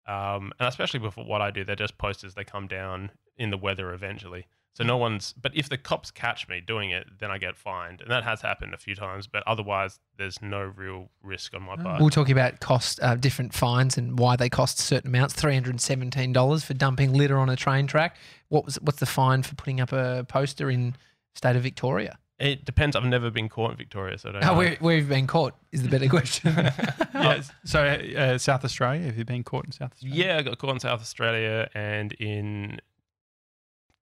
Um, 0.06 0.52
and 0.58 0.68
especially 0.68 1.00
with 1.00 1.16
what 1.16 1.40
I 1.40 1.50
do, 1.50 1.64
they're 1.64 1.76
just 1.76 1.96
posters. 1.96 2.34
They 2.34 2.44
come 2.44 2.66
down 2.66 3.10
in 3.38 3.48
the 3.48 3.56
weather 3.56 3.94
eventually. 3.94 4.48
So 4.72 4.84
no 4.84 4.96
one's. 4.96 5.32
But 5.34 5.54
if 5.56 5.68
the 5.68 5.76
cops 5.76 6.10
catch 6.10 6.48
me 6.48 6.60
doing 6.60 6.90
it, 6.90 7.06
then 7.18 7.30
I 7.30 7.38
get 7.38 7.56
fined, 7.56 8.00
and 8.00 8.10
that 8.10 8.22
has 8.24 8.40
happened 8.40 8.72
a 8.72 8.78
few 8.78 8.94
times. 8.94 9.26
But 9.26 9.42
otherwise, 9.46 9.98
there's 10.16 10.40
no 10.40 10.60
real 10.62 11.10
risk 11.22 11.54
on 11.54 11.62
my 11.64 11.76
part. 11.76 12.00
we'll 12.00 12.08
talk 12.10 12.28
about 12.30 12.60
cost, 12.60 13.00
uh, 13.02 13.16
different 13.16 13.52
fines, 13.52 13.98
and 13.98 14.18
why 14.18 14.36
they 14.36 14.48
cost 14.48 14.78
certain 14.78 15.08
amounts. 15.10 15.34
Three 15.34 15.54
hundred 15.54 15.70
and 15.70 15.80
seventeen 15.80 16.32
dollars 16.32 16.64
for 16.64 16.74
dumping 16.74 17.12
litter 17.12 17.38
on 17.38 17.48
a 17.50 17.56
train 17.56 17.86
track. 17.88 18.16
What 18.48 18.64
was 18.64 18.76
what's 18.80 19.00
the 19.00 19.06
fine 19.06 19.42
for 19.42 19.54
putting 19.56 19.80
up 19.80 19.92
a 19.92 20.24
poster 20.28 20.70
in 20.70 20.94
state 21.34 21.56
of 21.56 21.62
Victoria? 21.64 22.18
It 22.38 22.64
depends. 22.64 22.96
I've 22.96 23.04
never 23.04 23.30
been 23.30 23.50
caught 23.50 23.72
in 23.72 23.76
Victoria, 23.76 24.16
so 24.16 24.30
I 24.30 24.32
don't 24.32 24.44
Oh, 24.44 24.46
know. 24.52 24.54
where, 24.56 24.76
where 24.80 24.94
have 24.96 25.04
you 25.04 25.10
been 25.10 25.26
caught? 25.26 25.54
Is 25.72 25.82
the 25.82 25.90
better 25.90 26.08
question. 26.16 26.54
yeah. 26.56 27.42
So 27.64 27.82
uh, 27.84 28.38
South 28.38 28.64
Australia. 28.64 29.04
Have 29.04 29.18
you 29.18 29.26
been 29.26 29.44
caught 29.44 29.66
in 29.66 29.72
South 29.72 29.92
Australia? 29.92 30.24
Yeah, 30.24 30.38
I 30.38 30.42
got 30.42 30.56
caught 30.56 30.70
in 30.70 30.80
South 30.80 31.02
Australia 31.02 31.68
and 31.74 32.12
in 32.14 32.80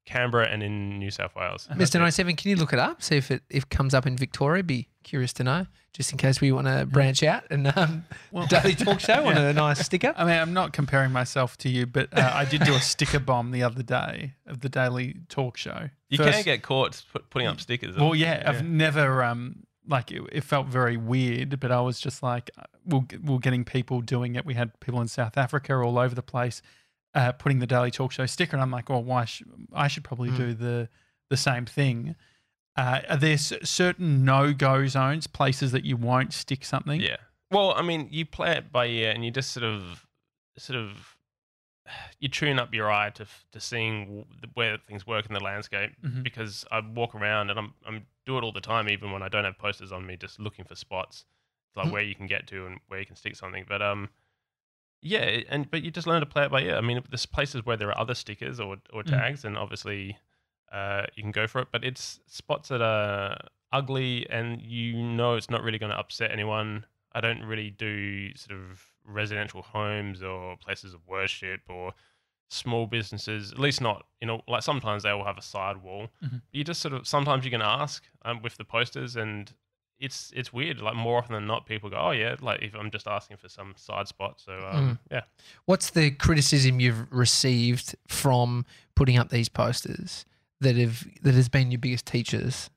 Canberra 0.09 0.49
and 0.49 0.63
in 0.63 0.99
New 0.99 1.11
South 1.11 1.35
Wales. 1.37 1.69
Mr. 1.75 1.95
97, 2.01 2.35
can 2.37 2.51
you 2.51 2.57
look 2.57 2.73
it 2.73 2.79
up? 2.79 3.03
See 3.03 3.17
if 3.17 3.31
it 3.31 3.43
if 3.51 3.65
it 3.65 3.71
comes 3.71 3.93
up 3.95 4.07
in 4.07 4.17
Victoria. 4.17 4.63
Be 4.63 4.89
curious 5.05 5.33
to 5.35 5.45
know, 5.45 5.67
just 5.93 6.11
in 6.13 6.19
case 6.19 6.41
we 6.41 6.51
want 6.53 6.67
to 6.67 6.87
branch 6.87 7.23
out 7.23 7.45
and 7.51 7.67
um, 7.77 8.05
Well- 8.33 8.47
daily 8.47 8.75
talk 8.75 9.01
show 9.01 9.25
on 9.27 9.37
Yeah. 9.37 9.49
a 9.49 9.53
nice 9.53 9.85
sticker. 9.85 10.15
I 10.17 10.25
mean, 10.25 10.39
I'm 10.39 10.53
not 10.55 10.73
comparing 10.73 11.13
myself 11.13 11.57
to 11.59 11.69
you, 11.69 11.87
but 11.87 12.09
uh, 12.17 12.31
I 12.35 12.45
did 12.47 12.65
do 12.65 12.75
a 12.75 12.81
sticker 12.81 13.19
bomb 13.21 13.51
the 13.51 13.63
other 13.63 13.83
day 13.83 14.35
of 14.47 14.61
the 14.61 14.69
Daily 14.69 15.17
Talk 15.29 15.57
Show. 15.57 15.91
You 16.09 16.19
First- 16.19 16.33
can 16.35 16.45
get 16.45 16.63
caught 16.63 17.03
putting 17.31 17.49
up 17.49 17.61
stickers. 17.61 17.97
Well, 17.97 18.15
yeah, 18.15 18.43
I've 18.47 18.65
never 18.65 19.23
um 19.23 19.65
like 19.87 20.11
it, 20.13 20.23
it 20.33 20.45
felt 20.45 20.67
very 20.67 20.97
weird, 20.99 21.59
but 21.61 21.71
I 21.73 21.81
was 21.81 21.99
just 21.99 22.23
like, 22.23 22.51
uh, 22.59 22.65
we're, 22.85 23.05
we're 23.25 23.39
getting 23.39 23.65
people 23.65 24.03
doing 24.03 24.35
it. 24.37 24.45
We 24.45 24.53
had 24.55 24.79
people 24.81 25.01
in 25.01 25.09
South 25.09 25.39
Africa 25.39 25.75
all 25.77 25.99
over 25.99 26.15
the 26.15 26.23
place 26.23 26.61
uh, 27.19 27.33
putting 27.33 27.59
the 27.59 27.67
Daily 27.67 27.91
Talk 27.91 28.13
Show 28.13 28.27
sticker, 28.27 28.55
and 28.57 28.63
I'm 28.63 28.71
like, 28.71 28.89
well, 28.89 29.03
why? 29.03 29.25
Sh- 29.25 29.43
I 29.73 29.89
should 29.89 30.05
probably 30.05 30.31
Mm. 30.31 30.37
do 30.37 30.55
the 30.55 30.89
the 31.31 31.37
same 31.37 31.67
thing. 31.67 32.15
Uh, 32.77 33.01
are 33.09 33.17
there 33.17 33.35
s- 33.35 33.53
certain 33.65 34.25
no-go 34.25 34.87
zones, 34.87 35.27
places 35.27 35.73
that 35.73 35.85
you 35.85 35.97
won't 35.97 36.33
stick 36.33 36.65
something? 36.65 37.01
Yeah. 37.01 37.17
Well, 37.51 37.73
I 37.75 37.83
mean, 37.83 38.09
you 38.11 38.25
play 38.25 38.53
it 38.57 38.71
by 38.71 38.87
ear, 38.87 39.11
and 39.11 39.25
you 39.25 39.31
just 39.33 39.51
sort 39.53 39.65
of, 39.65 40.07
sort 40.57 40.79
of, 40.79 41.17
you 42.21 42.29
tune 42.29 42.59
up 42.59 42.73
your 42.73 42.91
eye 42.91 43.11
to 43.11 43.27
to 43.53 43.61
seeing 43.61 44.25
where 44.55 44.79
things 44.87 45.07
work 45.07 45.27
in 45.27 45.35
the 45.35 45.41
landscape. 45.43 45.91
Mhm. 46.03 46.23
Because 46.23 46.65
I 46.71 46.81
walk 46.81 47.15
around 47.15 47.51
and 47.51 47.59
I'm 47.59 47.75
I'm 47.87 48.07
do 48.27 48.39
it 48.39 48.45
all 48.45 48.53
the 48.53 48.61
time, 48.61 48.89
even 48.89 49.11
when 49.11 49.23
I 49.23 49.29
don't 49.29 49.45
have 49.45 49.59
posters 49.59 49.91
on 49.93 50.07
me, 50.07 50.17
just 50.17 50.39
looking 50.39 50.65
for 50.67 50.75
spots, 50.77 51.25
like 51.75 51.87
Mm. 51.89 51.93
where 51.93 52.03
you 52.03 52.15
can 52.15 52.27
get 52.27 52.47
to 52.49 52.67
and 52.67 52.79
where 52.89 53.01
you 53.01 53.07
can 53.07 53.17
stick 53.17 53.35
something. 53.37 53.65
But 53.67 53.81
um, 53.83 54.09
yeah, 55.01 55.41
and 55.49 55.71
but 55.71 55.83
you 55.83 55.91
just 55.91 56.07
learn 56.07 56.21
to 56.21 56.27
play 56.27 56.45
it 56.45 56.51
by 56.51 56.63
ear. 56.63 56.77
I 56.77 56.81
mean, 56.81 57.01
there's 57.11 57.27
places 57.27 57.65
where 57.65 57.77
there 57.77 57.89
are 57.89 57.99
other 57.99 58.15
stickers 58.15 58.59
or 58.61 58.77
or 58.93 59.03
Mm. 59.03 59.11
tags, 59.11 59.45
and 59.45 59.57
obviously, 59.57 60.19
uh, 60.73 61.07
you 61.15 61.23
can 61.23 61.33
go 61.33 61.47
for 61.47 61.61
it. 61.63 61.69
But 61.73 61.85
it's 61.85 62.21
spots 62.27 62.69
that 62.69 62.83
are 62.83 63.39
ugly, 63.73 64.29
and 64.31 64.61
you 64.63 64.95
know 65.03 65.35
it's 65.35 65.51
not 65.51 65.63
really 65.63 65.79
going 65.79 65.93
to 65.93 65.99
upset 65.99 66.31
anyone. 66.31 66.87
I 67.13 67.21
don't 67.21 67.43
really 67.43 67.71
do 67.71 68.35
sort 68.37 68.59
of 68.59 68.85
residential 69.05 69.63
homes 69.63 70.23
or 70.23 70.57
places 70.59 70.93
of 70.95 71.01
worship 71.07 71.63
or 71.69 71.93
small 72.51 72.87
businesses. 72.87 73.53
At 73.53 73.59
least 73.59 73.81
not, 73.81 74.07
you 74.21 74.27
know, 74.27 74.43
like 74.49 74.63
sometimes 74.63 75.03
they 75.03 75.13
will 75.13 75.25
have 75.25 75.39
a 75.39 75.43
side 75.43 75.79
wall. 75.79 76.09
Mhm. 76.25 76.43
You 76.53 76.65
just 76.65 76.81
sort 76.81 76.95
of 76.95 77.07
sometimes 77.07 77.45
you 77.45 77.51
can 77.51 77.63
ask 77.63 78.05
um, 78.25 78.43
with 78.43 78.57
the 78.57 78.65
posters, 78.65 79.17
and 79.17 79.53
it's 80.01 80.33
it's 80.35 80.53
weird. 80.53 80.81
Like 80.81 80.95
more 80.95 81.19
often 81.19 81.35
than 81.35 81.47
not, 81.47 81.67
people 81.67 81.91
go, 81.91 81.97
"Oh 81.97 82.11
yeah," 82.13 82.37
like 82.41 82.63
if 82.63 82.75
I'm 82.75 82.91
just 82.91 83.07
asking 83.07 83.37
for 83.39 83.49
some 83.49 83.75
side 83.77 84.09
spot. 84.09 84.41
So 84.41 84.53
um, 84.71 84.99
yeah. 85.11 85.23
What's 85.65 85.91
the 85.91 86.11
criticism 86.11 86.81
you've 86.81 87.11
received 87.13 87.97
from 88.07 88.65
putting 88.95 89.19
up 89.19 89.31
these 89.31 89.49
posters 89.49 90.25
that 90.61 90.77
have 90.77 91.07
that 91.23 91.35
has 91.35 91.49
been 91.49 91.71
your 91.71 91.79
biggest 91.81 92.07
teachers 92.07 92.71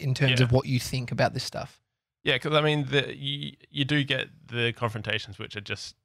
in 0.00 0.14
terms 0.14 0.40
Yeah. 0.40 0.44
of 0.44 0.52
what 0.52 0.66
you 0.66 0.78
think 0.78 1.10
about 1.12 1.34
this 1.34 1.44
stuff? 1.44 1.80
Yeah, 2.24 2.34
because 2.34 2.54
I 2.54 2.60
mean, 2.60 2.86
the, 2.90 3.16
you 3.16 3.52
you 3.70 3.84
do 3.84 4.02
get 4.04 4.28
the 4.48 4.72
confrontations 4.72 5.38
which 5.38 5.56
are 5.56 5.60
just 5.62 5.96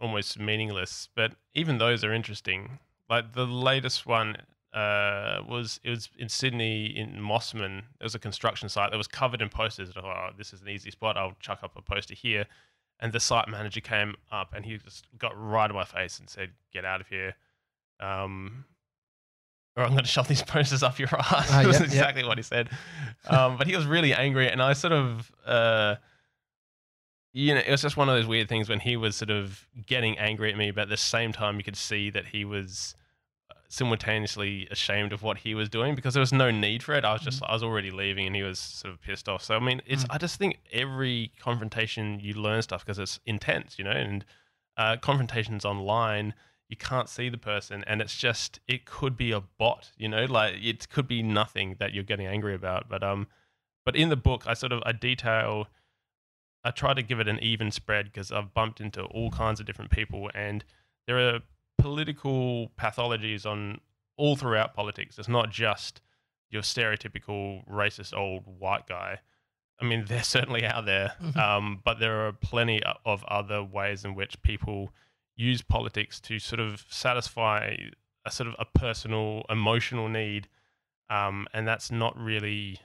almost 0.00 0.38
meaningless, 0.38 1.08
but 1.14 1.32
even 1.54 1.78
those 1.78 2.04
are 2.04 2.12
interesting. 2.12 2.78
Like 3.08 3.32
the 3.34 3.46
latest 3.46 4.04
one 4.06 4.36
uh, 4.76 5.42
was 5.48 5.80
it 5.82 5.90
was 5.90 6.10
in 6.18 6.28
Sydney 6.28 6.84
in 6.86 7.14
Mosman. 7.14 7.80
There 7.98 8.04
was 8.04 8.14
a 8.14 8.18
construction 8.18 8.68
site 8.68 8.90
that 8.90 8.96
was 8.98 9.08
covered 9.08 9.40
in 9.40 9.48
posters. 9.48 9.88
And 9.88 9.98
I 9.98 10.00
thought, 10.02 10.30
oh, 10.32 10.34
this 10.36 10.52
is 10.52 10.60
an 10.60 10.68
easy 10.68 10.90
spot. 10.90 11.16
I'll 11.16 11.32
chuck 11.40 11.60
up 11.62 11.72
a 11.76 11.82
poster 11.82 12.14
here. 12.14 12.44
And 13.00 13.10
the 13.12 13.20
site 13.20 13.48
manager 13.48 13.80
came 13.80 14.14
up 14.30 14.52
and 14.54 14.66
he 14.66 14.76
just 14.76 15.06
got 15.18 15.32
right 15.34 15.70
in 15.70 15.74
my 15.74 15.84
face 15.84 16.18
and 16.18 16.28
said, 16.28 16.50
"Get 16.72 16.84
out 16.84 17.00
of 17.00 17.08
here." 17.08 17.34
Um, 18.00 18.66
or 19.76 19.84
I'm 19.84 19.92
going 19.92 20.04
to 20.04 20.08
shove 20.10 20.28
these 20.28 20.42
posters 20.42 20.82
up 20.82 20.98
your 20.98 21.08
ass. 21.08 21.48
Ah, 21.50 21.62
That's 21.62 21.66
yep, 21.66 21.80
yep. 21.80 21.82
exactly 21.82 22.24
what 22.24 22.36
he 22.36 22.42
said. 22.42 22.68
Um, 23.28 23.56
but 23.56 23.66
he 23.66 23.74
was 23.76 23.86
really 23.86 24.12
angry, 24.12 24.48
and 24.48 24.62
I 24.62 24.72
sort 24.74 24.92
of, 24.92 25.30
uh, 25.46 25.96
you 27.32 27.54
know, 27.54 27.60
it 27.60 27.70
was 27.70 27.82
just 27.82 27.96
one 27.96 28.08
of 28.08 28.14
those 28.14 28.26
weird 28.26 28.48
things 28.48 28.68
when 28.68 28.80
he 28.80 28.96
was 28.96 29.16
sort 29.16 29.30
of 29.30 29.66
getting 29.86 30.18
angry 30.18 30.50
at 30.50 30.56
me, 30.56 30.70
but 30.70 30.82
at 30.82 30.88
the 30.88 30.96
same 30.96 31.32
time, 31.32 31.56
you 31.56 31.64
could 31.64 31.76
see 31.76 32.08
that 32.10 32.26
he 32.26 32.46
was 32.46 32.94
uh, 32.94 33.05
simultaneously 33.68 34.68
ashamed 34.70 35.12
of 35.12 35.22
what 35.22 35.38
he 35.38 35.54
was 35.54 35.68
doing 35.68 35.94
because 35.94 36.14
there 36.14 36.20
was 36.20 36.32
no 36.32 36.50
need 36.50 36.82
for 36.82 36.94
it. 36.94 37.04
I 37.04 37.12
was 37.12 37.22
just, 37.22 37.42
I 37.42 37.52
was 37.52 37.62
already 37.62 37.90
leaving, 37.90 38.26
and 38.26 38.36
he 38.36 38.42
was 38.42 38.58
sort 38.58 38.94
of 38.94 39.00
pissed 39.00 39.28
off. 39.28 39.42
So 39.42 39.56
I 39.56 39.58
mean, 39.58 39.82
it's, 39.86 40.04
Mm. 40.04 40.14
I 40.14 40.18
just 40.18 40.38
think 40.38 40.58
every 40.72 41.32
confrontation 41.40 42.20
you 42.20 42.34
learn 42.34 42.62
stuff 42.62 42.84
because 42.84 42.98
it's 42.98 43.20
intense, 43.26 43.78
you 43.78 43.84
know, 43.84 43.90
and 43.90 44.24
uh, 44.76 44.96
confrontations 44.96 45.64
online 45.64 46.34
you 46.68 46.76
can't 46.76 47.08
see 47.08 47.28
the 47.28 47.38
person 47.38 47.84
and 47.86 48.00
it's 48.00 48.16
just 48.16 48.60
it 48.66 48.84
could 48.84 49.16
be 49.16 49.30
a 49.30 49.40
bot 49.40 49.90
you 49.96 50.08
know 50.08 50.24
like 50.24 50.54
it 50.60 50.88
could 50.88 51.06
be 51.06 51.22
nothing 51.22 51.76
that 51.78 51.94
you're 51.94 52.04
getting 52.04 52.26
angry 52.26 52.54
about 52.54 52.88
but 52.88 53.02
um 53.02 53.26
but 53.84 53.94
in 53.94 54.08
the 54.08 54.16
book 54.16 54.42
i 54.46 54.54
sort 54.54 54.72
of 54.72 54.82
i 54.84 54.92
detail 54.92 55.68
i 56.64 56.70
try 56.70 56.92
to 56.92 57.02
give 57.02 57.20
it 57.20 57.28
an 57.28 57.38
even 57.40 57.70
spread 57.70 58.06
because 58.06 58.32
i've 58.32 58.52
bumped 58.52 58.80
into 58.80 59.02
all 59.04 59.30
kinds 59.30 59.60
of 59.60 59.66
different 59.66 59.90
people 59.90 60.30
and 60.34 60.64
there 61.06 61.18
are 61.18 61.40
political 61.78 62.70
pathologies 62.78 63.44
on 63.46 63.80
all 64.16 64.36
throughout 64.36 64.74
politics 64.74 65.18
it's 65.18 65.28
not 65.28 65.50
just 65.50 66.00
your 66.50 66.62
stereotypical 66.62 67.66
racist 67.68 68.16
old 68.16 68.42
white 68.58 68.86
guy 68.86 69.18
i 69.80 69.84
mean 69.84 70.04
they're 70.08 70.22
certainly 70.22 70.64
out 70.64 70.86
there 70.86 71.12
Mhm. 71.22 71.36
um, 71.36 71.80
but 71.84 71.98
there 71.98 72.26
are 72.26 72.32
plenty 72.32 72.80
of 73.04 73.24
other 73.24 73.62
ways 73.62 74.04
in 74.04 74.14
which 74.14 74.40
people 74.42 74.90
use 75.36 75.60
politics 75.62 76.18
to 76.20 76.38
sort 76.38 76.60
of 76.60 76.84
satisfy 76.88 77.76
a 78.24 78.30
sort 78.30 78.48
of 78.48 78.54
a 78.58 78.64
personal 78.78 79.44
emotional 79.50 80.08
need 80.08 80.48
um, 81.10 81.46
and 81.52 81.68
that's 81.68 81.90
not 81.92 82.18
really 82.18 82.80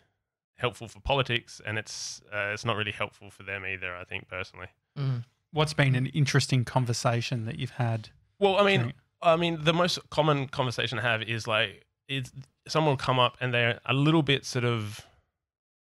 helpful 0.58 0.88
for 0.88 1.00
politics 1.00 1.60
and 1.66 1.80
it's 1.80 2.22
uh, 2.32 2.52
it's 2.54 2.66
not 2.66 2.76
really 2.76 2.92
helpful 2.92 3.32
for 3.32 3.44
them 3.44 3.66
either 3.66 3.96
i 3.96 4.04
think 4.04 4.28
personally 4.28 4.68
Mm. 4.98 5.24
What's 5.54 5.74
been 5.74 5.96
an 5.96 6.08
interesting 6.08 6.66
conversation 6.66 7.46
that 7.46 7.58
you've 7.58 7.72
had? 7.72 8.10
Well 8.42 8.58
i 8.58 8.64
mean 8.66 8.92
i 9.22 9.36
mean 9.38 9.58
the 9.64 9.74
most 9.74 9.98
common 10.10 10.48
conversation 10.48 11.00
i 11.00 11.02
have 11.02 11.22
is 11.24 11.48
like 11.48 11.86
it's 12.10 12.32
someone 12.68 12.92
will 12.92 12.98
come 12.98 13.20
up 13.20 13.38
and 13.40 13.54
they're 13.54 13.80
a 13.86 13.94
little 13.94 14.24
bit 14.24 14.46
sort 14.46 14.66
of 14.66 15.06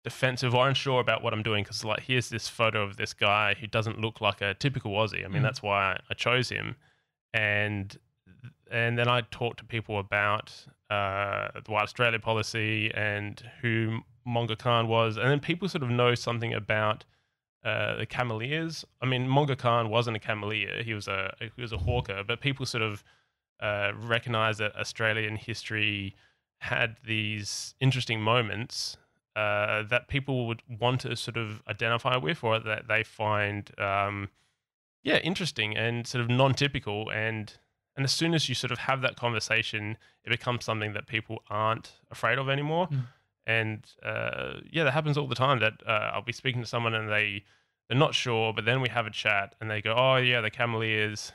defensive 0.03 0.55
or 0.55 0.67
unsure 0.67 0.99
about 1.01 1.21
what 1.23 1.33
i'm 1.33 1.43
doing 1.43 1.63
because 1.63 1.83
like 1.83 2.01
here's 2.01 2.29
this 2.29 2.47
photo 2.47 2.81
of 2.81 2.95
this 2.97 3.13
guy 3.13 3.53
who 3.59 3.67
doesn't 3.67 3.99
look 3.99 4.21
like 4.21 4.41
a 4.41 4.53
typical 4.55 4.91
aussie. 4.93 5.23
I 5.25 5.27
mean 5.27 5.41
Mm. 5.41 5.43
that's 5.43 5.61
why 5.61 5.99
i 6.09 6.13
chose 6.13 6.49
him. 6.49 6.75
And 7.33 7.97
and 8.71 8.97
then 8.97 9.07
I 9.07 9.21
talk 9.31 9.57
to 9.57 9.65
people 9.65 9.99
about 9.99 10.65
uh, 10.89 11.49
the 11.63 11.71
White 11.71 11.83
Australia 11.83 12.19
policy 12.19 12.91
and 12.93 13.41
who 13.61 13.99
Monga 14.25 14.55
Khan 14.55 14.87
was, 14.87 15.17
and 15.17 15.27
then 15.29 15.39
people 15.39 15.67
sort 15.69 15.83
of 15.83 15.89
know 15.89 16.15
something 16.15 16.53
about 16.53 17.03
uh, 17.63 17.97
the 17.97 18.05
Cameleers. 18.05 18.83
I 19.01 19.05
mean, 19.05 19.27
Monga 19.27 19.55
Khan 19.55 19.89
wasn't 19.89 20.17
a 20.17 20.19
Cameleer; 20.19 20.83
he 20.83 20.93
was 20.93 21.07
a 21.07 21.33
he 21.39 21.61
was 21.61 21.71
a 21.71 21.77
hawker, 21.77 22.23
but 22.25 22.41
people 22.41 22.65
sort 22.65 22.83
of 22.83 23.03
uh, 23.59 23.91
recognize 23.95 24.57
that 24.57 24.75
Australian 24.75 25.35
history 25.35 26.15
had 26.59 26.97
these 27.05 27.75
interesting 27.79 28.21
moments 28.21 28.97
uh, 29.35 29.83
that 29.83 30.07
people 30.07 30.47
would 30.47 30.61
want 30.67 31.01
to 31.01 31.15
sort 31.15 31.37
of 31.37 31.61
identify 31.67 32.17
with, 32.17 32.43
or 32.43 32.59
that 32.59 32.87
they 32.87 33.03
find. 33.03 33.71
Um, 33.79 34.29
yeah, 35.03 35.17
interesting 35.17 35.75
and 35.75 36.05
sort 36.05 36.23
of 36.23 36.29
non-typical, 36.29 37.09
and 37.09 37.57
and 37.95 38.05
as 38.05 38.11
soon 38.11 38.33
as 38.33 38.47
you 38.47 38.55
sort 38.55 38.71
of 38.71 38.79
have 38.79 39.01
that 39.01 39.15
conversation, 39.15 39.97
it 40.23 40.29
becomes 40.29 40.65
something 40.65 40.93
that 40.93 41.07
people 41.07 41.43
aren't 41.49 41.99
afraid 42.09 42.37
of 42.37 42.49
anymore. 42.49 42.87
Mm. 42.87 43.03
And 43.45 43.85
uh, 44.03 44.59
yeah, 44.71 44.83
that 44.83 44.91
happens 44.91 45.17
all 45.17 45.27
the 45.27 45.35
time. 45.35 45.59
That 45.59 45.73
uh, 45.85 46.11
I'll 46.13 46.21
be 46.21 46.31
speaking 46.31 46.61
to 46.61 46.67
someone 46.67 46.93
and 46.93 47.09
they 47.09 47.43
they're 47.89 47.97
not 47.97 48.15
sure, 48.15 48.53
but 48.53 48.65
then 48.65 48.81
we 48.81 48.89
have 48.89 49.05
a 49.05 49.11
chat 49.11 49.55
and 49.59 49.69
they 49.69 49.81
go, 49.81 49.93
"Oh 49.97 50.17
yeah, 50.17 50.41
the 50.41 50.51
Cameleers," 50.51 51.31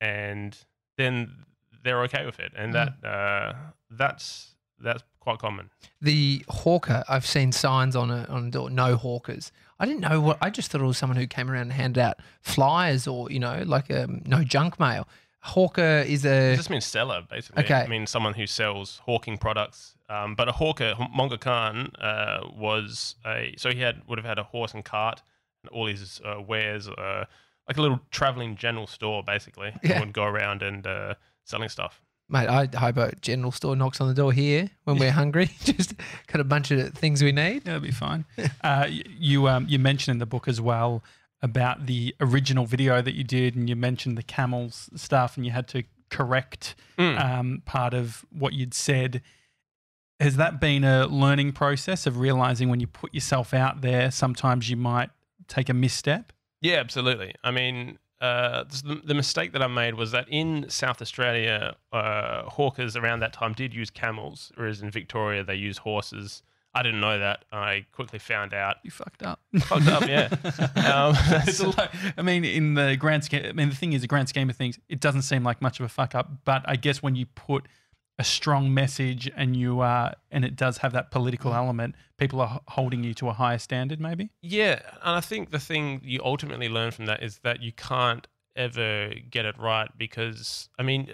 and 0.00 0.56
then 0.96 1.46
they're 1.82 2.02
okay 2.02 2.26
with 2.26 2.38
it, 2.38 2.52
and 2.56 2.74
that 2.74 3.04
uh, 3.04 3.54
that's 3.90 4.54
that's 4.78 5.02
quite 5.20 5.38
common. 5.38 5.70
The 6.00 6.44
hawker, 6.48 7.02
I've 7.08 7.26
seen 7.26 7.52
signs 7.52 7.96
on 7.96 8.10
a 8.10 8.24
on 8.28 8.46
a 8.46 8.50
door, 8.50 8.70
no 8.70 8.96
hawkers. 8.96 9.50
I 9.78 9.86
didn't 9.86 10.00
know 10.00 10.20
what. 10.20 10.38
I 10.40 10.50
just 10.50 10.70
thought 10.70 10.80
it 10.80 10.84
was 10.84 10.98
someone 10.98 11.16
who 11.16 11.26
came 11.26 11.50
around 11.50 11.62
and 11.62 11.72
handed 11.72 12.00
out 12.00 12.20
flyers 12.40 13.06
or 13.06 13.30
you 13.30 13.40
know 13.40 13.62
like 13.66 13.90
um, 13.90 14.22
no 14.26 14.44
junk 14.44 14.78
mail. 14.78 15.08
Hawker 15.46 16.04
is 16.06 16.24
It 16.24 16.52
a 16.52 16.56
just 16.56 16.70
means 16.70 16.84
seller, 16.84 17.22
basically. 17.30 17.64
Okay. 17.64 17.74
I 17.82 17.86
mean 17.86 18.06
someone 18.06 18.34
who 18.34 18.46
sells 18.46 19.00
hawking 19.04 19.38
products. 19.38 19.94
Um, 20.08 20.34
but 20.36 20.48
a 20.48 20.52
hawker, 20.52 20.94
Monga 21.14 21.38
Khan, 21.38 21.90
uh, 22.00 22.40
was 22.56 23.16
a 23.24 23.54
so 23.58 23.70
he 23.72 23.80
had 23.80 24.02
would 24.06 24.18
have 24.18 24.26
had 24.26 24.38
a 24.38 24.44
horse 24.44 24.72
and 24.74 24.84
cart 24.84 25.22
and 25.62 25.70
all 25.70 25.86
his 25.86 26.20
uh, 26.24 26.40
wares, 26.40 26.88
uh, 26.88 27.24
like 27.68 27.76
a 27.76 27.82
little 27.82 28.00
traveling 28.10 28.54
general 28.56 28.86
store, 28.86 29.22
basically. 29.24 29.72
He 29.82 29.88
Yeah. 29.88 30.00
would 30.00 30.12
go 30.12 30.24
around 30.24 30.62
and 30.62 30.86
uh, 30.86 31.14
selling 31.44 31.68
stuff. 31.68 32.00
mate. 32.28 32.48
I 32.48 32.66
hope 32.76 32.96
a 32.98 33.14
general 33.20 33.50
store 33.52 33.74
knocks 33.76 34.00
on 34.00 34.06
the 34.08 34.14
door 34.14 34.32
here 34.32 34.70
when 34.84 34.96
we're 34.98 35.12
hungry. 35.12 35.46
just 35.64 35.94
got 36.28 36.40
a 36.40 36.44
bunch 36.44 36.70
of 36.70 36.92
things 36.94 37.22
we 37.22 37.32
need. 37.32 37.64
That'll 37.64 37.80
be 37.80 37.90
fine. 37.90 38.24
uh, 38.62 38.86
you 38.88 39.48
um, 39.48 39.66
you 39.68 39.78
mentioned 39.80 40.14
in 40.14 40.18
the 40.18 40.26
book 40.26 40.46
as 40.48 40.60
well 40.60 41.02
about 41.46 41.86
the 41.86 42.14
original 42.20 42.66
video 42.66 43.00
that 43.00 43.14
you 43.14 43.24
did, 43.24 43.56
and 43.56 43.68
you 43.70 43.76
mentioned 43.76 44.18
the 44.18 44.22
camels 44.22 44.90
stuff, 44.96 45.36
and 45.36 45.46
you 45.46 45.52
had 45.52 45.66
to 45.68 45.84
correct 46.10 46.74
Mm. 46.98 47.18
um, 47.24 47.62
part 47.64 47.94
of 47.94 48.24
what 48.30 48.52
you'd 48.52 48.74
said. 48.74 49.22
Has 50.20 50.36
that 50.36 50.60
been 50.60 50.82
a 50.84 51.06
learning 51.06 51.52
process 51.52 52.06
of 52.06 52.18
realizing 52.18 52.68
when 52.70 52.80
you 52.80 52.86
put 52.86 53.12
yourself 53.12 53.52
out 53.52 53.80
there, 53.82 54.10
sometimes 54.10 54.70
you 54.70 54.76
might 54.76 55.10
take 55.48 55.68
a 55.68 55.74
misstep? 55.74 56.32
Yeah, 56.62 56.76
absolutely. 56.76 57.34
I 57.44 57.50
mean, 57.50 57.98
uh, 58.20 58.64
the, 58.64 59.00
the 59.04 59.14
mistake 59.14 59.52
that 59.52 59.62
I 59.62 59.66
made 59.66 59.94
was 59.94 60.12
that 60.12 60.26
in 60.28 60.70
South 60.70 61.02
Australia, 61.02 61.76
uh, 61.92 62.44
hawkers 62.44 62.96
around 62.96 63.20
that 63.20 63.34
time 63.34 63.52
did 63.52 63.74
use 63.74 63.90
camels, 63.90 64.52
whereas 64.56 64.80
in 64.80 64.90
Victoria 64.90 65.44
they 65.44 65.54
use 65.56 65.78
horses. 65.78 66.42
I 66.76 66.82
didn't 66.82 67.00
know 67.00 67.18
that. 67.18 67.46
I 67.50 67.86
quickly 67.92 68.18
found 68.18 68.52
out. 68.52 68.76
You 68.82 68.90
fucked 68.90 69.22
up. 69.22 69.40
Fucked 69.60 69.88
up, 69.88 70.06
yeah. 70.06 70.28
Um, 70.76 71.14
It's 71.46 71.58
a 71.60 71.90
I 72.18 72.22
mean, 72.22 72.44
in 72.44 72.74
the 72.74 72.96
grand 72.98 73.24
scheme, 73.24 73.46
I 73.46 73.52
mean, 73.52 73.70
the 73.70 73.74
thing 73.74 73.94
is, 73.94 74.02
the 74.02 74.06
grand 74.06 74.28
scheme 74.28 74.50
of 74.50 74.56
things, 74.56 74.78
it 74.90 75.00
doesn't 75.00 75.22
seem 75.22 75.42
like 75.42 75.62
much 75.62 75.80
of 75.80 75.86
a 75.86 75.88
fuck 75.88 76.14
up. 76.14 76.44
But 76.44 76.64
I 76.66 76.76
guess 76.76 77.02
when 77.02 77.16
you 77.16 77.24
put 77.24 77.66
a 78.18 78.24
strong 78.24 78.74
message 78.74 79.30
and 79.36 79.56
you 79.56 79.80
are 79.80 80.14
and 80.30 80.44
it 80.44 80.54
does 80.54 80.78
have 80.78 80.92
that 80.92 81.10
political 81.10 81.54
element, 81.54 81.94
people 82.18 82.42
are 82.42 82.60
holding 82.68 83.02
you 83.02 83.14
to 83.14 83.30
a 83.30 83.32
higher 83.32 83.58
standard 83.58 83.98
maybe? 83.98 84.28
Yeah, 84.42 84.80
and 85.02 85.16
I 85.16 85.20
think 85.20 85.50
the 85.52 85.58
thing 85.58 86.02
you 86.04 86.20
ultimately 86.22 86.68
learn 86.68 86.90
from 86.90 87.06
that 87.06 87.22
is 87.22 87.38
that 87.42 87.62
you 87.62 87.72
can't 87.72 88.26
ever 88.54 89.12
get 89.30 89.46
it 89.46 89.58
right 89.58 89.88
because 89.96 90.68
I 90.78 90.82
mean, 90.82 91.08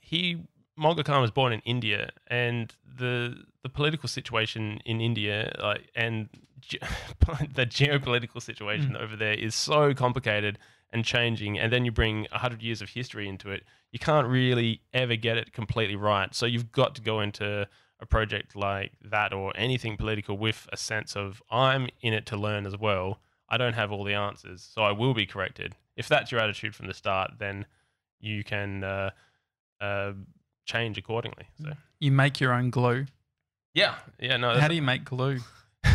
he 0.00 0.44
Monga 0.80 1.04
Khan 1.04 1.20
was 1.20 1.30
born 1.30 1.52
in 1.52 1.60
India, 1.60 2.10
and 2.28 2.74
the 2.96 3.44
the 3.62 3.68
political 3.68 4.08
situation 4.08 4.80
in 4.86 5.00
India, 5.00 5.54
like 5.62 5.90
and 5.94 6.30
ge- 6.62 6.78
the 7.54 7.66
geopolitical 7.66 8.40
situation 8.40 8.96
over 8.96 9.14
there 9.14 9.34
is 9.34 9.54
so 9.54 9.92
complicated 9.92 10.58
and 10.90 11.04
changing. 11.04 11.58
And 11.58 11.70
then 11.70 11.84
you 11.84 11.92
bring 11.92 12.26
hundred 12.32 12.62
years 12.62 12.80
of 12.80 12.88
history 12.88 13.28
into 13.28 13.50
it, 13.50 13.64
you 13.92 13.98
can't 13.98 14.26
really 14.26 14.80
ever 14.94 15.16
get 15.16 15.36
it 15.36 15.52
completely 15.52 15.96
right. 15.96 16.34
So 16.34 16.46
you've 16.46 16.72
got 16.72 16.94
to 16.94 17.02
go 17.02 17.20
into 17.20 17.68
a 18.00 18.06
project 18.06 18.56
like 18.56 18.92
that 19.04 19.34
or 19.34 19.52
anything 19.56 19.98
political 19.98 20.38
with 20.38 20.66
a 20.72 20.78
sense 20.78 21.14
of 21.14 21.42
I'm 21.50 21.88
in 22.00 22.14
it 22.14 22.24
to 22.26 22.38
learn 22.38 22.66
as 22.66 22.78
well. 22.78 23.20
I 23.50 23.58
don't 23.58 23.74
have 23.74 23.92
all 23.92 24.04
the 24.04 24.14
answers, 24.14 24.66
so 24.74 24.82
I 24.82 24.92
will 24.92 25.12
be 25.12 25.26
corrected. 25.26 25.76
If 25.94 26.08
that's 26.08 26.32
your 26.32 26.40
attitude 26.40 26.74
from 26.74 26.86
the 26.86 26.94
start, 26.94 27.32
then 27.38 27.66
you 28.18 28.44
can 28.44 28.82
uh, 28.82 29.10
uh, 29.80 30.12
change 30.70 30.96
accordingly. 30.98 31.46
So 31.62 31.72
You 31.98 32.12
make 32.12 32.40
your 32.40 32.52
own 32.52 32.70
glue. 32.70 33.06
yeah, 33.74 33.94
yeah, 34.18 34.36
no. 34.36 34.58
How 34.58 34.68
do 34.68 34.74
you 34.74 34.82
make 34.82 35.04
glue? 35.04 35.38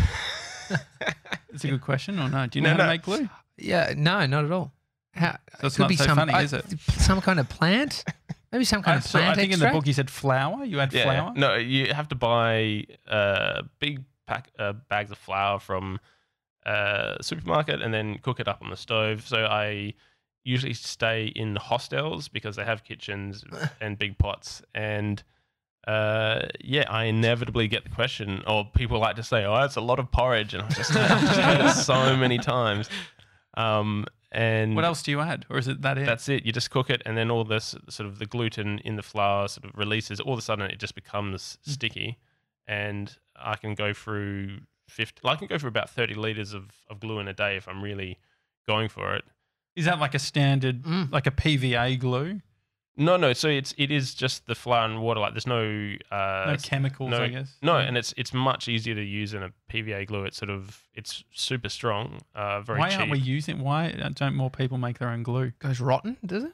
It's 1.53 1.63
a 1.63 1.67
good 1.69 1.81
question 1.81 2.19
or 2.19 2.29
no? 2.29 2.47
Do 2.47 2.59
you 2.59 2.63
know 2.63 2.71
No, 2.71 2.75
how 2.75 2.77
to 2.79 2.83
no. 2.83 2.89
make 2.93 3.01
glue? 3.03 3.29
Yeah, 3.57 3.93
no, 3.95 4.25
not 4.25 4.43
at 4.45 4.51
all. 4.51 4.73
How, 5.13 5.37
So 5.61 5.67
it's 5.67 5.75
could 5.77 5.83
not 5.83 5.89
be 5.89 5.95
so 5.95 6.03
some, 6.05 6.17
funny, 6.17 6.33
I- 6.33 6.41
is 6.43 6.51
it? 6.53 6.65
Some 6.97 7.21
kind 7.21 7.39
of 7.39 7.47
plant? 7.47 8.03
Maybe 8.51 8.65
some 8.65 8.81
kind 8.83 8.95
Uh, 8.95 8.99
of 8.99 9.03
so 9.05 9.19
plant 9.19 9.31
I 9.31 9.35
think 9.35 9.53
in 9.53 9.59
the 9.59 9.65
extract? 9.65 9.73
book 9.75 9.87
you 9.87 9.93
said 9.93 10.09
flour. 10.09 10.65
You 10.65 10.79
add 10.81 10.91
yeah, 10.93 11.03
flour. 11.03 11.33
no, 11.35 11.55
you 11.55 11.93
have 11.93 12.07
to 12.09 12.15
buy 12.15 12.85
uh, 13.07 13.61
big 13.79 14.03
pack 14.27 14.49
uh, 14.59 14.73
bags 14.89 15.11
of 15.11 15.17
flour 15.17 15.59
from 15.59 15.99
a 16.65 17.17
supermarket 17.21 17.81
and 17.81 17.93
then 17.93 18.17
cook 18.19 18.39
it 18.41 18.47
up 18.49 18.61
on 18.61 18.69
the 18.69 18.75
stove. 18.77 19.25
So 19.27 19.45
I 19.45 19.93
usually 20.45 20.73
stay 20.73 21.25
in 21.35 21.57
hostels 21.57 22.29
because 22.29 22.55
they 22.55 22.63
have 22.63 22.83
kitchens 22.85 23.43
and 23.81 23.99
big 23.99 24.17
pots 24.17 24.61
and. 24.73 25.21
Uh, 25.87 26.47
yeah, 26.61 26.83
I 26.89 27.03
inevitably 27.03 27.67
get 27.67 27.83
the 27.83 27.91
question, 27.91 28.41
or 28.47 28.65
people 28.75 28.97
like 28.97 29.17
to 29.17 29.23
say, 29.23 29.45
"Oh, 29.45 29.53
it's 29.65 29.75
a 29.75 29.81
lot 29.81 29.99
of 29.99 30.11
porridge," 30.11 30.55
and 30.55 30.63
I've 30.63 30.75
just, 30.75 30.95
I've 30.95 31.21
just 31.21 31.39
heard 31.39 31.61
it 31.61 31.69
so 31.75 32.17
many 32.17 32.39
times. 32.39 32.89
Um, 33.55 34.05
and 34.31 34.75
What 34.75 34.83
else 34.83 35.03
do 35.03 35.11
you 35.11 35.21
add, 35.21 35.45
or 35.47 35.59
is 35.59 35.67
it 35.67 35.83
that 35.83 35.99
it? 35.99 36.07
That's 36.07 36.27
it. 36.27 36.43
You 36.43 36.51
just 36.51 36.71
cook 36.71 36.89
it, 36.89 37.03
and 37.05 37.15
then 37.15 37.29
all 37.29 37.43
this 37.43 37.75
sort 37.87 38.07
of 38.09 38.17
the 38.17 38.25
gluten 38.25 38.79
in 38.79 38.95
the 38.95 39.03
flour 39.03 39.47
sort 39.47 39.65
of 39.65 39.77
releases. 39.77 40.19
All 40.19 40.33
of 40.33 40.39
a 40.39 40.41
sudden, 40.41 40.71
it 40.71 40.79
just 40.79 40.95
becomes 40.95 41.59
Mm. 41.67 41.71
sticky, 41.73 42.17
and 42.67 43.15
I 43.35 43.55
can 43.55 43.75
go 43.75 43.93
through 43.93 44.61
fifty. 44.89 45.21
I 45.23 45.35
can 45.35 45.45
go 45.45 45.59
for 45.59 45.67
about 45.67 45.91
thirty 45.91 46.15
liters 46.15 46.53
of 46.53 46.71
of 46.89 46.99
glue 46.99 47.19
in 47.19 47.27
a 47.27 47.33
day 47.33 47.57
if 47.57 47.67
I'm 47.67 47.83
really 47.83 48.17
going 48.67 48.89
for 48.89 49.15
it. 49.15 49.23
Is 49.75 49.85
that 49.85 49.99
like 49.99 50.13
a 50.15 50.19
standard, 50.19 50.83
Mm. 50.83 51.11
like 51.11 51.27
a 51.27 51.31
PVA 51.31 51.99
glue? 51.99 52.41
No, 52.97 53.17
no. 53.17 53.33
So 53.33 53.49
it's 53.49 53.73
it 53.77 53.91
is 53.91 54.13
just 54.15 54.45
the 54.47 54.55
flour 54.55 54.85
and 54.85 55.01
water. 55.01 55.19
Like 55.19 55.33
there's 55.33 55.45
no 55.47 55.95
uh, 56.11 56.45
No 56.51 56.55
chemicals, 56.63 57.11
no, 57.11 57.21
I 57.23 57.27
guess. 57.27 57.57
No, 57.61 57.75
and 57.77 57.97
it's 57.97 58.13
it's 58.15 58.33
much 58.33 58.69
easier 58.69 58.95
to 58.95 59.03
use 59.03 59.31
than 59.31 59.43
a 59.43 59.51
PVA 59.69 60.05
glue. 60.07 60.23
It's 60.23 60.37
sort 60.37 60.49
of 60.49 60.81
it's 60.93 61.23
super 61.33 61.67
strong, 61.67 62.21
uh, 62.35 62.61
very 62.61 62.79
why 62.79 62.89
cheap. 62.89 62.99
aren't 62.99 63.11
we 63.11 63.19
using? 63.19 63.59
Why 63.59 63.91
don't 64.13 64.35
more 64.35 64.49
people 64.49 64.77
make 64.77 64.97
their 64.99 65.09
own 65.09 65.23
glue? 65.23 65.51
Goes 65.59 65.81
rotten, 65.81 66.15
does 66.25 66.45
it? 66.45 66.53